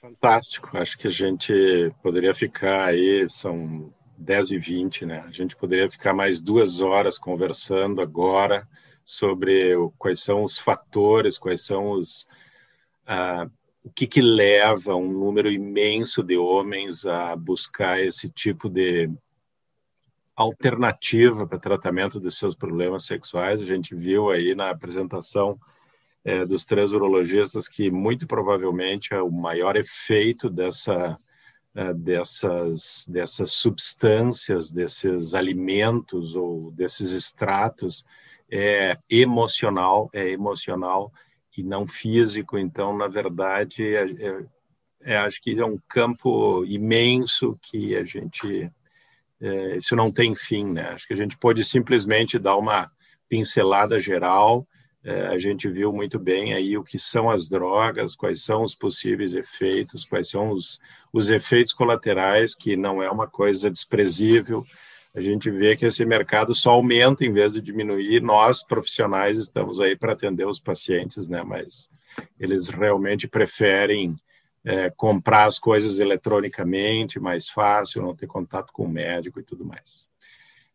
Fantástico. 0.00 0.76
Acho 0.76 0.98
que 0.98 1.06
a 1.06 1.10
gente 1.10 1.92
poderia 2.02 2.34
ficar 2.34 2.86
aí, 2.86 3.28
são 3.28 3.92
10 4.18 4.52
e 4.52 4.58
20, 4.58 5.06
né? 5.06 5.24
A 5.26 5.30
gente 5.30 5.56
poderia 5.56 5.90
ficar 5.90 6.14
mais 6.14 6.40
duas 6.40 6.80
horas 6.80 7.18
conversando 7.18 8.00
agora 8.00 8.66
sobre 9.04 9.74
quais 9.98 10.20
são 10.20 10.42
os 10.42 10.58
fatores, 10.58 11.38
quais 11.38 11.62
são 11.62 11.90
os. 11.90 12.26
Uh, 13.06 13.50
o 13.86 13.90
que, 13.90 14.04
que 14.04 14.20
leva 14.20 14.96
um 14.96 15.12
número 15.12 15.48
imenso 15.48 16.20
de 16.20 16.36
homens 16.36 17.06
a 17.06 17.36
buscar 17.36 18.02
esse 18.02 18.28
tipo 18.28 18.68
de 18.68 19.08
alternativa 20.34 21.46
para 21.46 21.56
tratamento 21.56 22.18
dos 22.18 22.36
seus 22.36 22.56
problemas 22.56 23.04
sexuais. 23.04 23.62
A 23.62 23.64
gente 23.64 23.94
viu 23.94 24.28
aí 24.28 24.56
na 24.56 24.70
apresentação 24.70 25.56
é, 26.24 26.44
dos 26.44 26.64
três 26.64 26.92
urologistas 26.92 27.68
que 27.68 27.88
muito 27.88 28.26
provavelmente 28.26 29.14
é 29.14 29.22
o 29.22 29.30
maior 29.30 29.76
efeito 29.76 30.50
dessa 30.50 31.16
é, 31.72 31.94
dessas 31.94 33.06
dessas 33.08 33.52
substâncias, 33.52 34.72
desses 34.72 35.32
alimentos 35.32 36.34
ou 36.34 36.72
desses 36.72 37.12
extratos 37.12 38.04
é 38.50 38.98
emocional, 39.08 40.10
é 40.12 40.28
emocional 40.28 41.12
e 41.56 41.62
não 41.62 41.86
físico. 41.86 42.58
Então, 42.58 42.96
na 42.96 43.08
verdade, 43.08 43.82
é, 43.82 44.04
é, 44.04 44.44
é, 45.02 45.16
acho 45.18 45.40
que 45.40 45.58
é 45.58 45.64
um 45.64 45.78
campo 45.88 46.64
imenso 46.64 47.58
que 47.62 47.96
a 47.96 48.04
gente 48.04 48.70
é, 49.40 49.76
isso 49.76 49.94
não 49.94 50.10
tem 50.10 50.34
fim, 50.34 50.64
né? 50.66 50.90
Acho 50.90 51.06
que 51.06 51.12
a 51.12 51.16
gente 51.16 51.36
pode 51.36 51.64
simplesmente 51.64 52.38
dar 52.38 52.56
uma 52.56 52.90
pincelada 53.28 54.00
geral. 54.00 54.66
É, 55.04 55.26
a 55.28 55.38
gente 55.38 55.68
viu 55.68 55.92
muito 55.92 56.18
bem 56.18 56.54
aí 56.54 56.76
o 56.76 56.82
que 56.82 56.98
são 56.98 57.30
as 57.30 57.48
drogas, 57.48 58.16
quais 58.16 58.42
são 58.42 58.64
os 58.64 58.74
possíveis 58.74 59.34
efeitos, 59.34 60.04
quais 60.04 60.30
são 60.30 60.50
os, 60.50 60.80
os 61.12 61.30
efeitos 61.30 61.72
colaterais, 61.72 62.54
que 62.54 62.76
não 62.76 63.02
é 63.02 63.10
uma 63.10 63.28
coisa 63.28 63.70
desprezível 63.70 64.64
a 65.16 65.20
gente 65.22 65.50
vê 65.50 65.74
que 65.74 65.86
esse 65.86 66.04
mercado 66.04 66.54
só 66.54 66.72
aumenta 66.72 67.24
em 67.24 67.32
vez 67.32 67.54
de 67.54 67.62
diminuir. 67.62 68.20
Nós, 68.20 68.62
profissionais, 68.62 69.38
estamos 69.38 69.80
aí 69.80 69.96
para 69.96 70.12
atender 70.12 70.46
os 70.46 70.60
pacientes, 70.60 71.26
né? 71.26 71.42
Mas 71.42 71.88
eles 72.38 72.68
realmente 72.68 73.26
preferem 73.26 74.14
é, 74.62 74.90
comprar 74.90 75.44
as 75.44 75.58
coisas 75.58 76.00
eletronicamente, 76.00 77.18
mais 77.18 77.48
fácil, 77.48 78.02
não 78.02 78.14
ter 78.14 78.26
contato 78.26 78.74
com 78.74 78.84
o 78.84 78.88
médico 78.88 79.40
e 79.40 79.42
tudo 79.42 79.64
mais. 79.64 80.06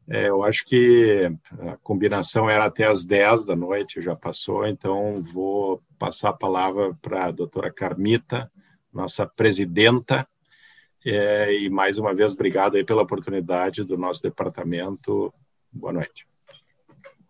É, 0.09 0.29
eu 0.29 0.43
acho 0.43 0.65
que 0.65 1.31
a 1.59 1.77
combinação 1.83 2.49
era 2.49 2.65
até 2.65 2.85
as 2.85 3.05
10 3.05 3.45
da 3.45 3.55
noite, 3.55 4.01
já 4.01 4.15
passou, 4.15 4.65
então 4.65 5.21
vou 5.21 5.83
passar 5.99 6.29
a 6.29 6.33
palavra 6.33 6.97
para 6.99 7.25
a 7.25 7.31
doutora 7.31 7.71
Carmita, 7.71 8.51
nossa 8.91 9.23
presidenta 9.27 10.27
é, 11.05 11.53
e 11.53 11.69
mais 11.69 11.97
uma 11.97 12.13
vez, 12.13 12.33
obrigado 12.33 12.75
aí 12.75 12.83
pela 12.83 13.01
oportunidade 13.01 13.83
do 13.83 13.97
nosso 13.97 14.21
departamento. 14.21 15.33
Boa 15.71 15.93
noite. 15.93 16.27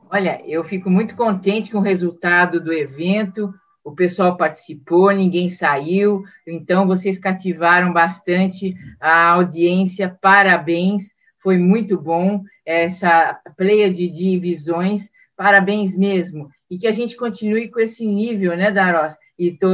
Olha, 0.10 0.42
eu 0.46 0.64
fico 0.64 0.90
muito 0.90 1.16
contente 1.16 1.72
com 1.72 1.78
o 1.78 1.82
resultado 1.82 2.60
do 2.60 2.74
evento. 2.74 3.54
O 3.84 3.94
pessoal 3.94 4.36
participou, 4.36 5.10
ninguém 5.12 5.50
saiu, 5.50 6.24
então 6.46 6.86
vocês 6.86 7.18
cativaram 7.18 7.94
bastante 7.94 8.76
a 9.00 9.30
audiência. 9.30 10.16
Parabéns, 10.22 11.04
foi 11.42 11.58
muito 11.58 11.98
bom 11.98 12.44
essa 12.66 13.40
pleia 13.58 13.92
de 13.92 14.10
divisões. 14.10 15.10
Parabéns 15.36 15.98
mesmo. 15.98 16.50
E 16.70 16.78
que 16.78 16.88
a 16.88 16.92
gente 16.92 17.16
continue 17.16 17.70
com 17.70 17.80
esse 17.80 18.06
nível, 18.06 18.56
né, 18.56 18.70
Daros? 18.70 19.16
E 19.40 19.58
to, 19.58 19.68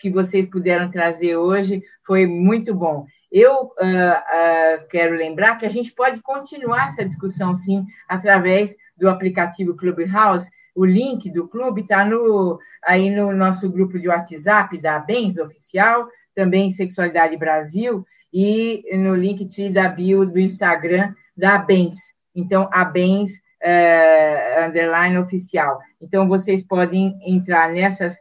que 0.00 0.10
vocês 0.10 0.46
puderam 0.46 0.90
trazer 0.90 1.36
hoje 1.36 1.82
foi 2.04 2.26
muito 2.26 2.74
bom. 2.74 3.06
Eu 3.34 3.64
uh, 3.64 3.66
uh, 3.66 4.86
quero 4.88 5.16
lembrar 5.16 5.58
que 5.58 5.66
a 5.66 5.68
gente 5.68 5.90
pode 5.90 6.22
continuar 6.22 6.90
essa 6.90 7.04
discussão, 7.04 7.56
sim, 7.56 7.84
através 8.08 8.76
do 8.96 9.08
aplicativo 9.08 9.74
Clubhouse. 9.74 10.48
O 10.72 10.84
link 10.84 11.28
do 11.32 11.48
clube 11.48 11.80
está 11.80 12.04
no, 12.04 12.60
aí 12.84 13.10
no 13.10 13.32
nosso 13.32 13.68
grupo 13.68 13.98
de 13.98 14.06
WhatsApp 14.06 14.78
da 14.78 15.00
Bens 15.00 15.36
Oficial, 15.36 16.06
também 16.32 16.70
Sexualidade 16.70 17.36
Brasil, 17.36 18.06
e 18.32 18.84
no 18.96 19.16
link 19.16 19.44
da 19.70 19.88
bio 19.88 20.24
do 20.24 20.38
Instagram 20.38 21.12
da 21.36 21.58
Bens. 21.58 21.98
Então, 22.36 22.70
a 22.72 22.84
Bens 22.84 23.32
uh, 23.32 24.64
underline 24.68 25.18
oficial. 25.18 25.80
Então, 26.00 26.28
vocês 26.28 26.64
podem 26.64 27.18
entrar 27.26 27.68
nessas 27.68 28.16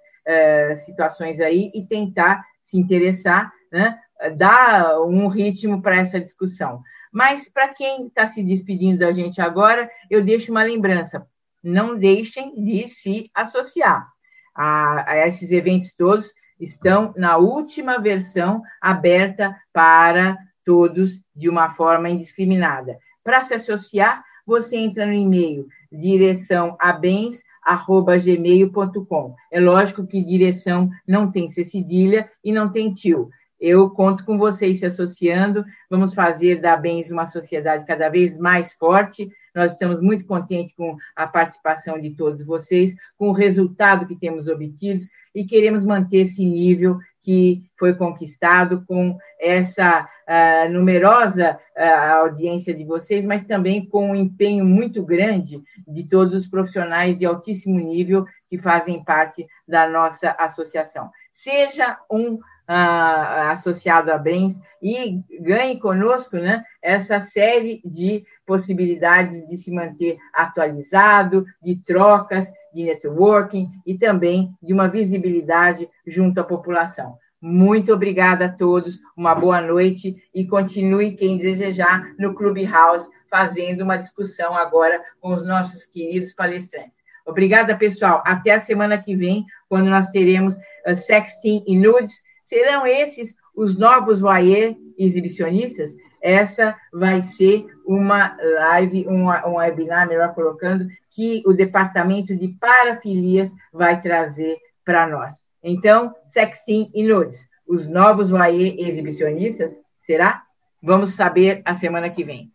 situações 0.86 1.42
aí 1.42 1.70
e 1.76 1.86
tentar 1.86 2.44
se 2.64 2.78
interessar, 2.78 3.52
né? 3.72 4.00
Dar 4.30 5.02
um 5.02 5.28
ritmo 5.28 5.82
para 5.82 5.98
essa 5.98 6.20
discussão. 6.20 6.82
Mas, 7.12 7.50
para 7.50 7.74
quem 7.74 8.08
está 8.08 8.28
se 8.28 8.44
despedindo 8.44 9.00
da 9.00 9.12
gente 9.12 9.42
agora, 9.42 9.90
eu 10.10 10.24
deixo 10.24 10.52
uma 10.52 10.64
lembrança: 10.64 11.26
não 11.64 11.98
deixem 11.98 12.54
de 12.56 12.90
se 12.90 13.30
associar 13.34 14.08
a, 14.56 15.12
a 15.12 15.28
esses 15.28 15.52
eventos 15.52 15.94
todos. 15.96 16.32
Estão 16.60 17.14
na 17.18 17.38
última 17.38 17.98
versão 18.00 18.62
aberta 18.82 19.56
para 19.72 20.38
todos 20.66 21.22
de 21.36 21.50
uma 21.50 21.74
forma 21.74 22.10
indiscriminada. 22.10 22.98
Para 23.24 23.46
se 23.46 23.54
associar, 23.54 24.24
você 24.46 24.76
entra 24.78 25.06
no 25.06 25.14
e-mail 25.14 25.68
direção 25.92 26.76
abens@gmail.com. 26.80 29.36
É 29.52 29.60
lógico 29.60 30.08
que 30.08 30.24
direção 30.24 30.90
não 31.08 31.32
tem 31.32 31.52
cedilha 31.52 32.28
e 32.44 32.52
não 32.52 32.72
tem 32.72 32.92
tio. 32.92 33.30
Eu 33.66 33.90
conto 33.90 34.26
com 34.26 34.38
vocês 34.38 34.80
se 34.80 34.86
associando. 34.86 35.64
Vamos 35.90 36.14
fazer 36.14 36.60
da 36.60 36.76
Bens 36.76 37.10
uma 37.10 37.28
sociedade 37.28 37.86
cada 37.86 38.10
vez 38.10 38.36
mais 38.36 38.74
forte. 38.74 39.32
Nós 39.56 39.72
estamos 39.72 40.02
muito 40.02 40.26
contentes 40.26 40.76
com 40.76 40.98
a 41.16 41.26
participação 41.26 41.98
de 41.98 42.10
todos 42.10 42.46
vocês, 42.46 42.94
com 43.18 43.30
o 43.30 43.32
resultado 43.32 44.06
que 44.06 44.18
temos 44.18 44.50
obtido 44.50 45.06
e 45.34 45.46
queremos 45.46 45.86
manter 45.86 46.24
esse 46.24 46.44
nível 46.44 47.00
que 47.22 47.64
foi 47.80 47.94
conquistado 47.96 48.84
com 48.86 49.18
essa 49.40 50.10
uh, 50.28 50.70
numerosa 50.70 51.58
uh, 51.78 52.16
audiência 52.18 52.74
de 52.74 52.84
vocês, 52.84 53.24
mas 53.24 53.46
também 53.46 53.86
com 53.86 54.10
um 54.10 54.16
empenho 54.16 54.66
muito 54.66 55.02
grande 55.02 55.64
de 55.88 56.04
todos 56.10 56.42
os 56.42 56.48
profissionais 56.50 57.18
de 57.18 57.26
altíssimo 57.26 57.80
nível 57.80 58.26
que 58.50 58.58
fazem 58.58 59.02
parte 59.06 59.48
da 59.66 59.88
nossa 59.88 60.36
associação. 60.38 61.10
Seja 61.32 61.98
um 62.12 62.40
ah, 62.68 63.52
associado 63.52 64.12
a 64.12 64.18
bens 64.18 64.56
e 64.82 65.22
ganhe 65.40 65.80
conosco 65.80 66.38
né, 66.38 66.64
essa 66.82 67.22
série 67.22 67.82
de 67.84 68.26
possibilidades 68.46 69.48
de 69.48 69.58
se 69.58 69.72
manter 69.72 70.18
atualizado, 70.34 71.46
de 71.62 71.76
trocas, 71.82 72.48
de 72.74 72.84
networking 72.84 73.70
e 73.86 73.98
também 73.98 74.54
de 74.62 74.74
uma 74.74 74.88
visibilidade 74.88 75.90
junto 76.06 76.40
à 76.40 76.44
população. 76.44 77.18
Muito 77.42 77.94
obrigada 77.94 78.46
a 78.46 78.50
todos, 78.50 79.00
uma 79.18 79.36
boa 79.36 79.62
noite 79.62 80.16
e 80.34 80.46
continue 80.46 81.16
quem 81.16 81.38
desejar 81.38 82.14
no 82.18 82.34
Clubhouse 82.34 83.08
fazendo 83.30 83.82
uma 83.82 83.98
discussão 83.98 84.56
agora 84.56 85.02
com 85.20 85.34
os 85.34 85.46
nossos 85.46 85.86
queridos 85.86 86.34
palestrantes. 86.34 87.04
Obrigada, 87.26 87.76
pessoal. 87.76 88.22
Até 88.26 88.52
a 88.52 88.62
semana 88.62 88.98
que 88.98 89.16
vem, 89.16 89.46
quando 89.68 89.90
nós 89.90 90.10
teremos 90.10 90.56
uh, 90.56 90.96
Sexting 90.96 91.64
e 91.68 91.78
Nudes 91.78 92.14
Serão 92.54 92.86
esses 92.86 93.36
os 93.56 93.76
novos 93.76 94.20
voyeur 94.20 94.76
exibicionistas? 94.96 95.92
Essa 96.22 96.78
vai 96.94 97.24
ser 97.24 97.66
uma 97.84 98.38
live, 98.40 99.08
um, 99.08 99.28
um 99.28 99.56
webinar, 99.56 100.08
melhor 100.08 100.36
colocando, 100.36 100.88
que 101.10 101.42
o 101.48 101.54
departamento 101.54 102.36
de 102.36 102.50
parafilias 102.50 103.50
vai 103.74 104.00
trazer 104.00 104.56
para 104.86 105.08
nós. 105.08 105.34
Então, 105.64 106.14
sexting 106.28 106.92
e 106.94 107.02
nudes, 107.02 107.50
os 107.68 107.88
novos 107.88 108.30
voyeur 108.30 108.76
exibicionistas, 108.78 109.72
será? 110.04 110.44
Vamos 110.80 111.16
saber 111.16 111.64
a 111.66 111.74
semana 111.74 112.12
que 112.12 112.24
vem. 112.24 112.52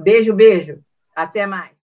Beijo, 0.00 0.32
beijo. 0.32 0.78
Até 1.16 1.46
mais. 1.46 1.81